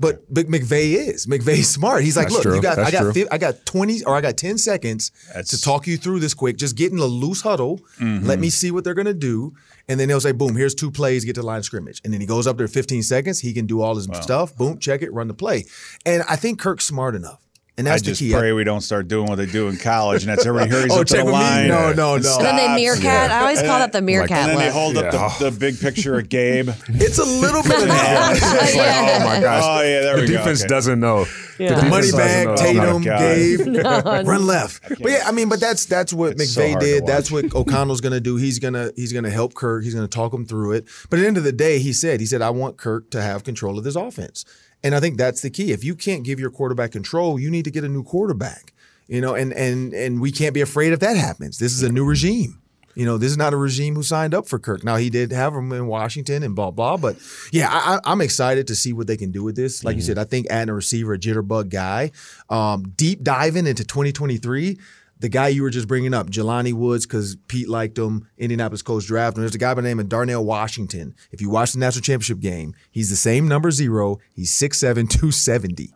But 0.00 0.32
Big 0.32 0.48
McVay 0.48 0.94
is. 1.08 1.26
McVay's 1.26 1.68
smart. 1.68 2.02
He's 2.02 2.16
like, 2.16 2.26
That's 2.28 2.34
look, 2.36 2.42
true. 2.42 2.54
you 2.56 2.62
got 2.62 2.76
That's 2.76 2.88
I 2.88 2.90
got 2.90 3.12
true. 3.14 3.26
I 3.30 3.36
got 3.38 3.66
20 3.66 4.04
or 4.04 4.16
I 4.16 4.22
got 4.22 4.38
10 4.38 4.56
seconds 4.56 5.12
That's- 5.28 5.50
to 5.50 5.60
talk 5.60 5.86
you 5.86 5.98
through 5.98 6.20
this 6.20 6.32
quick. 6.32 6.56
Just 6.56 6.74
get 6.74 6.90
in 6.90 6.98
a 6.98 7.04
loose 7.04 7.42
huddle. 7.42 7.80
Mm-hmm. 7.98 8.26
Let 8.26 8.38
me 8.40 8.48
see 8.48 8.70
what 8.70 8.82
they're 8.82 8.94
gonna 8.94 9.12
do. 9.12 9.52
And 9.88 10.00
then 10.00 10.08
they'll 10.08 10.20
say, 10.20 10.32
boom, 10.32 10.56
here's 10.56 10.74
two 10.74 10.90
plays, 10.90 11.24
get 11.24 11.34
to 11.34 11.42
the 11.42 11.46
line 11.46 11.58
of 11.58 11.64
scrimmage. 11.66 12.00
And 12.02 12.12
then 12.14 12.20
he 12.20 12.26
goes 12.26 12.46
up 12.46 12.56
there 12.56 12.66
15 12.68 13.02
seconds. 13.02 13.40
He 13.40 13.52
can 13.52 13.66
do 13.66 13.82
all 13.82 13.94
his 13.94 14.08
stuff. 14.22 14.56
Boom, 14.56 14.78
check 14.78 15.02
it, 15.02 15.12
run 15.12 15.28
the 15.28 15.34
play. 15.34 15.64
And 16.06 16.22
I 16.28 16.36
think 16.36 16.58
Kirk's 16.58 16.86
smart 16.86 17.14
enough. 17.14 17.40
And 17.80 17.88
I 17.88 17.92
that's 17.92 18.02
just 18.02 18.20
the 18.20 18.28
key. 18.28 18.34
pray 18.34 18.52
we 18.52 18.62
don't 18.64 18.80
start 18.82 19.08
doing 19.08 19.26
what 19.26 19.36
they 19.36 19.46
do 19.46 19.68
in 19.68 19.76
college, 19.76 20.22
and 20.22 20.30
that's 20.30 20.46
everybody 20.46 20.70
hurries 20.74 20.92
Oh, 20.92 21.00
up 21.00 21.06
to 21.08 21.16
the 21.16 21.24
with 21.24 21.34
me? 21.34 21.40
line. 21.40 21.68
No, 21.68 21.92
no, 21.92 22.14
and 22.14 22.24
no. 22.24 22.36
And 22.36 22.44
then 22.46 22.56
they 22.56 22.62
stops. 22.64 22.76
meerkat. 23.02 23.30
I 23.30 23.40
always 23.40 23.60
call 23.62 23.78
that 23.78 23.92
the 23.92 24.02
meerkat 24.02 24.30
And 24.32 24.50
then 24.50 24.58
they 24.58 24.70
hold 24.70 24.94
Yeah. 24.96 25.02
up 25.02 25.38
the, 25.38 25.50
the 25.50 25.58
big 25.58 25.80
picture 25.80 26.18
of 26.18 26.28
Gabe. 26.28 26.68
It's 26.88 27.18
a 27.18 27.24
little 27.24 27.62
bit 27.62 27.82
of 27.82 27.88
that. 27.88 28.32
It's 28.36 28.76
like, 28.76 29.20
oh 29.22 29.24
my 29.26 29.40
gosh. 29.40 29.62
Oh, 29.66 29.82
yeah, 29.82 30.00
there 30.02 30.16
the 30.16 30.22
we 30.22 30.28
go. 30.28 30.36
defense 30.38 30.60
Okay. 30.62 30.68
doesn't 30.68 31.00
know. 31.00 31.26
Yeah. 31.58 31.74
The 31.74 31.80
The 31.82 31.88
money 31.90 32.06
defense 32.10 32.16
bag. 32.16 32.46
Oh, 32.48 32.56
Tatum, 32.56 33.02
God. 33.02 33.18
Gabe, 33.20 34.26
run 34.26 34.46
left. 34.46 34.82
But 34.88 35.10
yeah, 35.10 35.24
I 35.26 35.32
mean, 35.32 35.48
but 35.48 35.60
that's 35.60 35.84
that's 35.86 36.12
what 36.12 36.32
It's 36.32 36.56
McVay 36.56 36.70
hard 36.70 36.80
to 36.80 36.86
did. 36.86 37.06
That's 37.06 37.30
what 37.30 37.54
O'Connell's 37.54 38.00
gonna 38.00 38.20
do. 38.20 38.36
He's 38.36 38.58
gonna 38.58 38.90
he's 38.96 39.12
gonna 39.12 39.30
help 39.30 39.54
Kirk. 39.54 39.84
He's 39.84 39.94
gonna 39.94 40.08
talk 40.08 40.32
him 40.32 40.46
through 40.46 40.72
it. 40.72 40.86
But 41.10 41.18
at 41.18 41.22
the 41.22 41.28
end 41.28 41.36
of 41.36 41.44
the 41.44 41.52
day, 41.52 41.78
he 41.78 41.92
said 41.92 42.20
he 42.20 42.26
said 42.26 42.40
I 42.42 42.50
want 42.50 42.76
Kirk 42.78 43.10
to 43.10 43.20
have 43.20 43.44
control 43.44 43.76
of 43.78 43.84
this 43.84 43.94
offense, 43.96 44.44
and 44.82 44.94
I 44.94 45.00
think 45.00 45.18
that's 45.18 45.42
the 45.42 45.50
key. 45.50 45.72
If 45.72 45.84
you 45.84 45.94
can't 45.94 46.24
give 46.24 46.40
your 46.40 46.50
quarterback 46.50 46.92
control, 46.92 47.38
you 47.38 47.50
need 47.50 47.64
to 47.64 47.70
get 47.70 47.84
a 47.84 47.88
new 47.88 48.02
quarterback. 48.02 48.72
You 49.08 49.20
know, 49.20 49.34
and 49.34 49.52
and 49.52 49.92
and 49.92 50.20
we 50.20 50.30
can't 50.30 50.54
be 50.54 50.60
afraid 50.60 50.92
if 50.92 51.00
that 51.00 51.16
happens. 51.16 51.58
This 51.58 51.72
is 51.72 51.82
a 51.82 51.90
new 51.90 52.04
regime. 52.04 52.60
You 52.94 53.06
know, 53.06 53.18
this 53.18 53.30
is 53.30 53.36
not 53.36 53.52
a 53.52 53.56
regime 53.56 53.94
who 53.94 54.02
signed 54.02 54.34
up 54.34 54.46
for 54.46 54.58
Kirk. 54.58 54.84
Now 54.84 54.96
he 54.96 55.10
did 55.10 55.32
have 55.32 55.54
him 55.54 55.72
in 55.72 55.86
Washington 55.86 56.42
and 56.42 56.54
blah 56.54 56.70
blah, 56.70 56.96
but 56.96 57.16
yeah, 57.52 57.68
I, 57.70 57.98
I'm 58.04 58.20
excited 58.20 58.66
to 58.68 58.76
see 58.76 58.92
what 58.92 59.06
they 59.06 59.16
can 59.16 59.30
do 59.30 59.42
with 59.42 59.56
this. 59.56 59.84
Like 59.84 59.96
you 59.96 60.02
said, 60.02 60.18
I 60.18 60.24
think 60.24 60.48
adding 60.50 60.70
a 60.70 60.74
receiver, 60.74 61.14
a 61.14 61.18
jitterbug 61.18 61.70
guy, 61.70 62.10
um, 62.48 62.92
deep 62.96 63.22
diving 63.22 63.66
into 63.66 63.84
2023. 63.84 64.78
The 65.20 65.28
guy 65.28 65.48
you 65.48 65.62
were 65.62 65.70
just 65.70 65.86
bringing 65.86 66.14
up, 66.14 66.28
Jelani 66.28 66.72
Woods, 66.72 67.06
because 67.06 67.36
Pete 67.46 67.68
liked 67.68 67.98
him. 67.98 68.28
Indianapolis 68.38 68.82
Colts 68.82 69.06
drafted 69.06 69.38
him. 69.38 69.42
There's 69.42 69.54
a 69.54 69.58
guy 69.58 69.74
by 69.74 69.82
the 69.82 69.88
name 69.88 70.00
of 70.00 70.08
Darnell 70.08 70.44
Washington. 70.44 71.14
If 71.30 71.40
you 71.40 71.50
watch 71.50 71.72
the 71.72 71.78
national 71.78 72.02
championship 72.02 72.40
game, 72.40 72.74
he's 72.90 73.10
the 73.10 73.16
same 73.16 73.46
number 73.46 73.70
zero. 73.70 74.18
He's 74.32 74.52
6'7", 74.52 74.94
270 75.10 75.92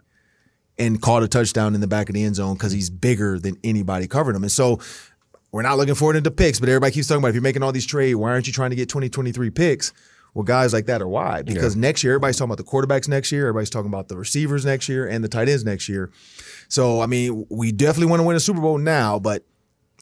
and 0.79 1.01
caught 1.01 1.23
a 1.23 1.29
touchdown 1.29 1.75
in 1.75 1.81
the 1.81 1.87
back 1.87 2.09
of 2.09 2.15
the 2.15 2.25
end 2.25 2.37
zone 2.37 2.55
because 2.55 2.73
he's 2.73 2.91
bigger 2.91 3.39
than 3.39 3.57
anybody 3.65 4.07
covering 4.07 4.37
him. 4.37 4.43
And 4.43 4.53
so 4.53 4.81
we're 5.53 5.63
not 5.63 5.79
looking 5.79 5.95
forward 5.95 6.17
into 6.17 6.31
picks, 6.31 6.59
but 6.59 6.69
everybody 6.69 6.93
keeps 6.93 7.07
talking 7.07 7.21
about 7.21 7.29
if 7.29 7.35
you're 7.35 7.43
making 7.43 7.63
all 7.63 7.73
these 7.73 7.87
trades, 7.87 8.17
why 8.17 8.31
aren't 8.31 8.47
you 8.47 8.53
trying 8.53 8.71
to 8.71 8.77
get 8.77 8.89
2023 8.89 9.51
picks? 9.51 9.93
Well, 10.35 10.43
guys 10.43 10.73
like 10.73 10.87
that 10.87 11.01
are 11.01 11.07
why. 11.09 11.43
Because 11.43 11.77
next 11.77 12.03
year, 12.03 12.13
everybody's 12.15 12.37
talking 12.37 12.53
about 12.53 12.59
the 12.59 12.69
quarterbacks 12.71 13.09
next 13.09 13.31
year, 13.31 13.43
everybody's 13.47 13.71
talking 13.71 13.89
about 13.89 14.09
the 14.09 14.17
receivers 14.17 14.65
next 14.65 14.89
year 14.89 15.07
and 15.07 15.23
the 15.23 15.29
tight 15.29 15.49
ends 15.49 15.65
next 15.65 15.89
year. 15.89 16.11
So, 16.69 17.01
I 17.01 17.07
mean, 17.07 17.47
we 17.51 17.71
definitely 17.71 18.11
want 18.11 18.21
to 18.21 18.25
win 18.25 18.35
a 18.37 18.41
Super 18.41 18.61
Bowl 18.61 18.79
now, 18.79 19.19
but 19.21 19.45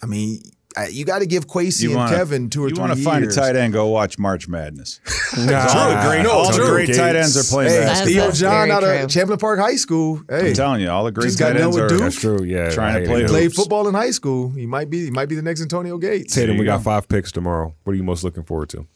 I 0.03 0.07
mean, 0.07 0.41
I- 0.75 0.87
you 0.89 1.05
got 1.05 1.19
to 1.19 1.27
give 1.27 1.47
Kwesi 1.47 1.85
and 1.89 1.97
wanna- 1.97 2.17
Kevin 2.17 2.49
two 2.49 2.65
or 2.65 2.69
you 2.71 2.75
three 2.75 2.81
wanna 2.81 2.95
years. 2.95 3.05
find 3.05 3.25
a 3.27 3.31
tight 3.31 3.57
end, 3.57 3.75
go 3.75 3.89
watch 3.89 4.19
March 4.19 4.49
Madness. 4.49 5.01
Nah, 5.37 5.67
all 5.67 5.89
the 5.91 6.09
great, 6.09 6.23
no, 6.23 6.31
all 6.31 6.53
the 6.53 6.59
great 6.67 6.95
tight 6.95 7.17
ends 7.17 7.37
are 7.39 7.43
playing 7.55 7.71
Hey, 7.71 7.79
That's- 7.79 8.01
basketball. 8.01 8.31
Theo 8.33 8.33
John 8.33 8.71
out 8.71 8.85
of 8.85 9.09
Champlin 9.11 9.39
Park 9.39 9.59
High 9.61 9.77
School. 9.77 10.21
Hey, 10.29 10.49
I'm 10.49 10.55
telling 10.55 10.81
you, 10.83 10.91
all 10.91 11.05
the 11.05 11.13
great 11.13 11.37
got 11.39 11.47
tight 11.49 11.53
done 11.55 11.63
ends 11.65 11.77
are 11.79 11.89
Duke. 11.89 12.01
That's 12.01 12.21
true. 12.21 12.43
Yeah. 12.45 12.71
Trying 12.71 12.97
to 12.97 13.03
I- 13.03 13.07
play 13.07 13.27
played 13.27 13.53
football 13.55 13.87
in 13.89 13.95
high 13.95 14.11
school. 14.13 14.51
He 14.51 14.67
might 14.67 14.89
be. 14.91 15.05
He 15.05 15.11
might 15.11 15.29
be 15.31 15.35
the 15.35 15.43
next 15.43 15.61
Antonio 15.63 15.97
Gates. 15.99 16.35
Tatum, 16.35 16.57
we 16.59 16.65
got 16.65 16.83
five 16.83 17.07
picks 17.09 17.33
tomorrow. 17.33 17.75
What 17.85 17.93
are 17.93 17.97
you 17.97 18.03
most 18.03 18.25
looking 18.25 18.43
forward 18.45 18.69
to? 18.71 18.87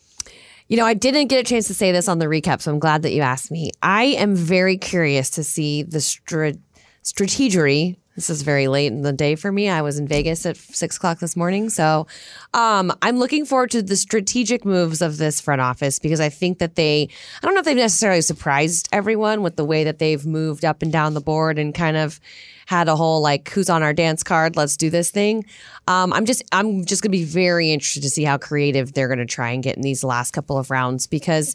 You 0.68 0.76
know, 0.76 0.84
I 0.84 0.94
didn't 0.94 1.28
get 1.28 1.38
a 1.38 1.44
chance 1.48 1.68
to 1.68 1.74
say 1.74 1.92
this 1.92 2.08
on 2.08 2.18
the 2.18 2.26
recap, 2.26 2.60
so 2.60 2.72
I'm 2.72 2.80
glad 2.80 3.02
that 3.02 3.12
you 3.12 3.22
asked 3.22 3.52
me. 3.52 3.70
I 3.82 4.04
am 4.04 4.34
very 4.34 4.76
curious 4.76 5.30
to 5.30 5.44
see 5.44 5.84
the 5.84 6.00
stra- 6.00 6.54
strategery. 7.04 7.96
This 8.16 8.30
is 8.30 8.42
very 8.42 8.66
late 8.66 8.88
in 8.88 9.02
the 9.02 9.12
day 9.12 9.36
for 9.36 9.52
me. 9.52 9.68
I 9.68 9.82
was 9.82 9.98
in 9.98 10.08
Vegas 10.08 10.44
at 10.46 10.56
six 10.56 10.96
o'clock 10.96 11.20
this 11.20 11.36
morning. 11.36 11.68
So 11.68 12.06
um, 12.54 12.90
I'm 13.02 13.18
looking 13.18 13.44
forward 13.44 13.70
to 13.72 13.82
the 13.82 13.94
strategic 13.94 14.64
moves 14.64 15.02
of 15.02 15.18
this 15.18 15.40
front 15.40 15.60
office 15.60 15.98
because 15.98 16.18
I 16.18 16.30
think 16.30 16.58
that 16.58 16.76
they, 16.76 17.08
I 17.42 17.46
don't 17.46 17.54
know 17.54 17.60
if 17.60 17.66
they've 17.66 17.76
necessarily 17.76 18.22
surprised 18.22 18.88
everyone 18.90 19.42
with 19.42 19.56
the 19.56 19.64
way 19.66 19.84
that 19.84 19.98
they've 19.98 20.24
moved 20.24 20.64
up 20.64 20.82
and 20.82 20.90
down 20.90 21.12
the 21.12 21.20
board 21.20 21.58
and 21.58 21.74
kind 21.74 21.98
of 21.98 22.18
had 22.64 22.88
a 22.88 22.96
whole 22.96 23.20
like, 23.20 23.48
who's 23.50 23.68
on 23.68 23.82
our 23.82 23.92
dance 23.92 24.22
card? 24.22 24.56
Let's 24.56 24.76
do 24.76 24.90
this 24.90 25.10
thing. 25.10 25.44
Um, 25.86 26.12
I'm 26.12 26.24
just, 26.24 26.42
I'm 26.52 26.86
just 26.86 27.02
going 27.02 27.12
to 27.12 27.18
be 27.18 27.24
very 27.24 27.70
interested 27.70 28.02
to 28.02 28.10
see 28.10 28.24
how 28.24 28.38
creative 28.38 28.94
they're 28.94 29.08
going 29.08 29.18
to 29.18 29.26
try 29.26 29.50
and 29.50 29.62
get 29.62 29.76
in 29.76 29.82
these 29.82 30.02
last 30.02 30.32
couple 30.32 30.58
of 30.58 30.70
rounds 30.70 31.06
because 31.06 31.54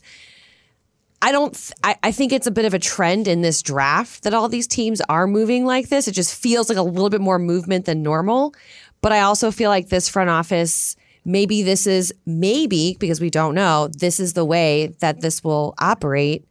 I 1.22 1.32
don't. 1.32 1.54
Th- 1.54 1.72
I, 1.84 1.96
I 2.04 2.12
think 2.12 2.34
it's 2.34 2.48
a 2.48 2.52
bit 2.52 2.66
of 2.66 2.74
a 2.74 2.80
trend 2.80 3.28
in 3.28 3.42
this 3.42 3.62
draft 3.62 4.24
that 4.24 4.34
all 4.34 4.50
these 4.50 4.68
teams 4.68 5.02
are 5.02 5.28
moving 5.28 5.66
like 5.66 5.90
this. 5.90 6.08
It 6.08 6.14
just 6.14 6.36
feels 6.36 6.70
like 6.70 6.78
a 6.78 6.84
little 6.84 7.10
bit 7.10 7.22
more 7.22 7.38
movement 7.40 7.86
than 7.86 8.02
normal. 8.02 8.54
But 9.02 9.12
I 9.12 9.22
also 9.22 9.52
feel 9.52 9.70
like 9.70 9.90
this 9.90 10.08
front 10.10 10.30
office, 10.30 10.96
maybe 11.26 11.64
this 11.64 11.88
is 11.88 12.14
maybe 12.26 12.98
because 13.00 13.22
we 13.22 13.30
don't 13.30 13.56
know. 13.56 13.88
This 13.88 14.20
is 14.20 14.34
the 14.34 14.46
way 14.46 14.96
that 15.00 15.22
this 15.22 15.44
will 15.44 15.74
operate 15.80 16.46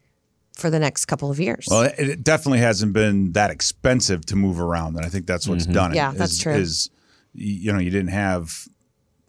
for 0.56 0.70
the 0.70 0.78
next 0.78 1.06
couple 1.06 1.30
of 1.30 1.40
years. 1.40 1.66
Well, 1.70 1.82
it, 1.82 1.94
it 1.98 2.24
definitely 2.24 2.58
hasn't 2.58 2.92
been 2.92 3.32
that 3.32 3.50
expensive 3.50 4.24
to 4.26 4.36
move 4.36 4.60
around, 4.60 4.96
and 4.96 5.04
I 5.04 5.08
think 5.08 5.26
that's 5.26 5.48
what's 5.48 5.66
done 5.66 5.92
it. 5.92 5.96
Yeah, 5.96 6.12
that's 6.12 6.32
is- 6.32 6.38
true. 6.38 6.54
Is 6.54 6.90
you 7.32 7.72
know 7.72 7.78
you 7.78 7.90
didn't 7.90 8.10
have, 8.10 8.68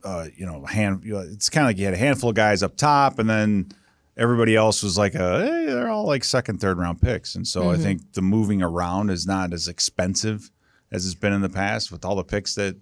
uh, 0.04 0.28
you 0.36 0.46
know, 0.46 0.66
hand. 0.66 1.04
You 1.04 1.14
know, 1.14 1.20
it's 1.20 1.50
kind 1.50 1.66
of 1.66 1.70
like 1.70 1.78
you 1.78 1.86
had 1.86 1.94
a 1.94 1.98
handful 1.98 2.30
of 2.32 2.36
guys 2.36 2.64
up 2.64 2.76
top, 2.76 3.20
and 3.20 3.30
then 3.30 3.72
everybody 4.18 4.56
else 4.56 4.84
was 4.84 4.98
like 4.98 5.16
a 5.16 5.42
hey, 5.46 5.66
they're 5.68 5.90
all 5.90 6.06
like 6.06 6.24
second, 6.24 6.60
third 6.60 6.78
round 6.78 7.02
picks, 7.02 7.36
and 7.36 7.48
so 7.48 7.70
I 7.70 7.74
Mm-hmm. 7.74 7.84
think 7.84 8.14
the 8.14 8.22
moving 8.22 8.62
around 8.62 9.10
is 9.10 9.26
not 9.26 9.54
as 9.54 9.68
expensive 9.68 10.52
as 10.92 11.06
it's 11.06 11.16
been 11.16 11.34
in 11.34 11.42
the 11.42 11.50
past 11.50 11.92
with 11.92 12.04
all 12.04 12.16
the 12.16 12.24
picks 12.24 12.56
that 12.56 12.76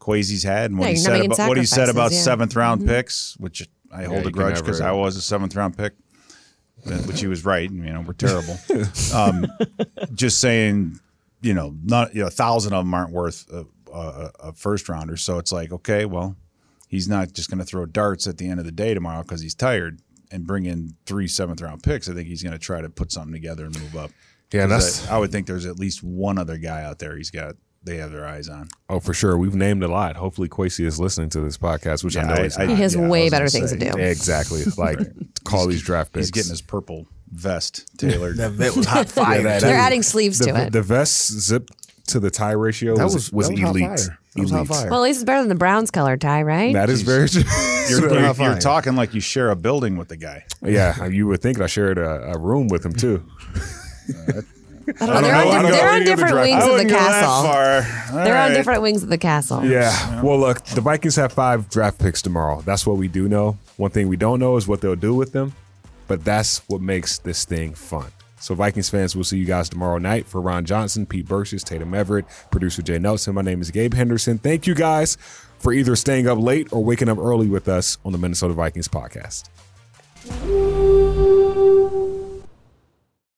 Kwesi's 0.00 0.42
had, 0.42 0.70
and 0.70 0.78
what 0.78 0.86
Yeah, 0.86 0.90
he 0.90 0.96
said 0.96 1.24
about 1.26 1.48
what 1.48 1.56
he 1.56 1.64
said 1.64 1.88
about 1.88 2.10
sacrifices, 2.10 2.12
yeah. 2.12 2.18
Mm-hmm. 2.20 2.24
seventh 2.24 2.56
round 2.56 2.86
picks, 2.86 3.36
which 3.38 3.68
I 3.92 4.04
hold 4.04 4.22
you 4.22 4.28
a 4.28 4.32
grudge 4.32 4.56
because 4.58 4.80
I 4.80 4.92
was 4.92 5.16
a 5.16 5.22
seventh 5.22 5.54
round 5.56 5.76
pick 5.76 5.94
which 7.06 7.20
he 7.20 7.26
was 7.26 7.44
right. 7.44 7.70
You 7.70 7.92
know, 7.92 8.00
we're 8.02 8.12
terrible. 8.12 8.56
um, 9.14 9.46
just 10.14 10.40
saying, 10.40 11.00
you 11.42 11.52
know, 11.52 11.74
not 11.84 12.14
you 12.14 12.20
know, 12.22 12.28
a 12.28 12.30
thousand 12.30 12.72
of 12.72 12.84
them 12.84 12.94
aren't 12.94 13.10
worth 13.12 13.46
a, 13.52 13.66
a, 13.92 14.30
a 14.44 14.52
first 14.52 14.88
rounder. 14.88 15.16
So 15.16 15.38
it's 15.38 15.52
like, 15.52 15.72
okay, 15.72 16.04
well, 16.04 16.36
he's 16.86 17.08
not 17.08 17.32
just 17.32 17.50
going 17.50 17.58
to 17.58 17.64
throw 17.64 17.84
darts 17.84 18.26
at 18.26 18.38
the 18.38 18.48
end 18.48 18.60
of 18.60 18.64
the 18.64 18.72
day 18.72 18.94
tomorrow 18.94 19.22
because 19.22 19.40
he's 19.40 19.54
tired 19.56 20.00
and 20.30 20.46
bring 20.46 20.66
in 20.66 20.94
three 21.06 21.28
seventh 21.28 21.60
round 21.62 21.82
picks. 21.82 22.08
I 22.08 22.14
think 22.14 22.28
he's 22.28 22.42
going 22.42 22.52
to 22.52 22.58
try 22.58 22.80
to 22.80 22.88
put 22.88 23.12
something 23.12 23.32
together 23.32 23.64
and 23.66 23.78
move 23.80 23.96
up. 23.96 24.10
Yeah, 24.52 24.66
'Cause 24.66 25.00
that's 25.00 25.08
I, 25.10 25.16
I 25.16 25.18
would 25.18 25.30
think 25.32 25.46
there's 25.46 25.66
at 25.66 25.78
least 25.78 26.02
one 26.02 26.38
other 26.38 26.56
guy 26.58 26.82
out 26.82 26.98
there 26.98 27.16
he's 27.16 27.30
got. 27.30 27.56
They 27.84 27.98
have 27.98 28.10
their 28.10 28.26
eyes 28.26 28.48
on. 28.48 28.68
oh 28.88 28.98
for 28.98 29.14
sure. 29.14 29.38
We've 29.38 29.54
named 29.54 29.82
a 29.84 29.88
lot. 29.88 30.16
Hopefully, 30.16 30.48
Kwesi 30.48 30.84
is 30.84 30.98
listening 30.98 31.30
to 31.30 31.40
this 31.40 31.56
podcast, 31.56 32.02
which 32.02 32.16
I 32.16 32.22
know 32.24 32.34
I- 32.34 32.42
he's 32.42 32.58
I- 32.58 32.64
not. 32.66 32.76
he 32.76 32.82
has 32.82 32.94
yeah, 32.96 33.06
way 33.08 33.30
better 33.30 33.48
things 33.48 33.70
say. 33.70 33.78
to 33.78 33.92
do. 33.92 33.98
exactly. 33.98 34.64
Like 34.76 34.98
call 35.44 35.66
these 35.68 35.82
draft 35.82 36.12
picks. 36.12 36.26
He's 36.26 36.30
getting 36.32 36.50
his 36.50 36.60
purple 36.60 37.06
vest 37.30 37.86
tailored. 37.98 38.36
That 38.38 38.50
vet 38.52 38.74
was 38.76 38.84
hot 38.86 39.08
fire. 39.10 39.42
that- 39.42 39.60
They're 39.62 39.76
adding 39.76 40.02
sleeves 40.02 40.38
the, 40.40 40.46
to 40.46 40.66
it. 40.66 40.72
the 40.72 40.82
vest 40.82 41.30
zip 41.40 41.70
to 42.08 42.20
the 42.20 42.30
tie 42.30 42.52
ratio 42.52 42.96
That 42.96 43.04
was, 43.04 43.14
was- 43.14 43.32
was, 43.32 43.48
that 43.48 43.52
was 43.54 43.60
elite. 43.70 43.82
That 44.34 44.40
was 44.42 44.52
elite. 44.52 44.66
fire. 44.68 44.90
well, 44.90 45.00
at 45.00 45.02
least 45.04 45.18
it's 45.20 45.24
better 45.24 45.40
than 45.40 45.48
the 45.48 45.54
Browns 45.54 45.90
color 45.90 46.16
tie, 46.16 46.42
right? 46.42 46.72
That 46.72 46.90
is 46.90 47.02
very 47.02 47.28
true. 47.28 47.42
You're, 47.88 48.12
you're- 48.20 48.34
you're 48.44 48.58
talking 48.58 48.96
like 48.96 49.14
you 49.14 49.20
share 49.20 49.50
a 49.50 49.56
building 49.56 49.96
with 49.96 50.08
the 50.08 50.16
guy. 50.18 50.44
yeah, 50.62 51.06
you 51.06 51.26
would 51.26 51.40
think 51.40 51.58
I 51.60 51.66
shared 51.66 51.96
a, 51.98 52.32
a 52.34 52.38
room 52.38 52.68
with 52.68 52.84
him 52.84 52.92
too. 52.92 53.24
I 55.00 55.06
don't 55.06 55.10
know. 55.10 55.16
I 55.16 55.20
They're, 55.22 55.34
on, 55.34 55.62
know 55.62 55.62
di- 55.62 55.68
any 55.68 55.70
they're 55.70 55.88
on 55.90 56.00
different 56.04 56.32
draft- 56.32 56.48
wings 56.48 56.62
of 56.62 56.68
the 56.68 56.72
wouldn't 56.72 56.90
go 56.90 56.96
that 56.96 57.84
castle. 58.04 58.16
They're 58.24 58.38
on 58.42 58.50
different 58.52 58.82
wings 58.82 59.02
of 59.02 59.08
the 59.10 59.18
castle. 59.18 59.64
Yeah. 59.64 60.22
Well, 60.22 60.38
look, 60.38 60.62
the 60.64 60.80
Vikings 60.80 61.16
have 61.16 61.32
five 61.32 61.68
draft 61.68 61.98
picks 61.98 62.22
tomorrow. 62.22 62.62
That's 62.62 62.86
what 62.86 62.96
we 62.96 63.08
do 63.08 63.28
know. 63.28 63.58
One 63.76 63.90
thing 63.90 64.08
we 64.08 64.16
don't 64.16 64.40
know 64.40 64.56
is 64.56 64.66
what 64.66 64.80
they'll 64.80 64.96
do 64.96 65.14
with 65.14 65.32
them, 65.32 65.54
but 66.08 66.24
that's 66.24 66.58
what 66.68 66.80
makes 66.80 67.18
this 67.18 67.44
thing 67.44 67.74
fun. 67.74 68.06
So, 68.40 68.54
Vikings 68.54 68.88
fans, 68.88 69.14
we'll 69.14 69.24
see 69.24 69.38
you 69.38 69.44
guys 69.44 69.68
tomorrow 69.68 69.98
night. 69.98 70.26
For 70.26 70.40
Ron 70.40 70.64
Johnson, 70.64 71.06
Pete 71.06 71.26
Burgess, 71.26 71.62
Tatum 71.62 71.94
Everett, 71.94 72.26
producer 72.50 72.82
Jay 72.82 72.98
Nelson, 72.98 73.34
my 73.34 73.42
name 73.42 73.60
is 73.60 73.70
Gabe 73.70 73.94
Henderson. 73.94 74.38
Thank 74.38 74.66
you 74.66 74.74
guys 74.74 75.16
for 75.58 75.72
either 75.72 75.96
staying 75.96 76.28
up 76.28 76.38
late 76.38 76.72
or 76.72 76.84
waking 76.84 77.08
up 77.08 77.18
early 77.18 77.48
with 77.48 77.68
us 77.68 77.98
on 78.04 78.12
the 78.12 78.18
Minnesota 78.18 78.54
Vikings 78.54 78.88
podcast. 78.88 79.48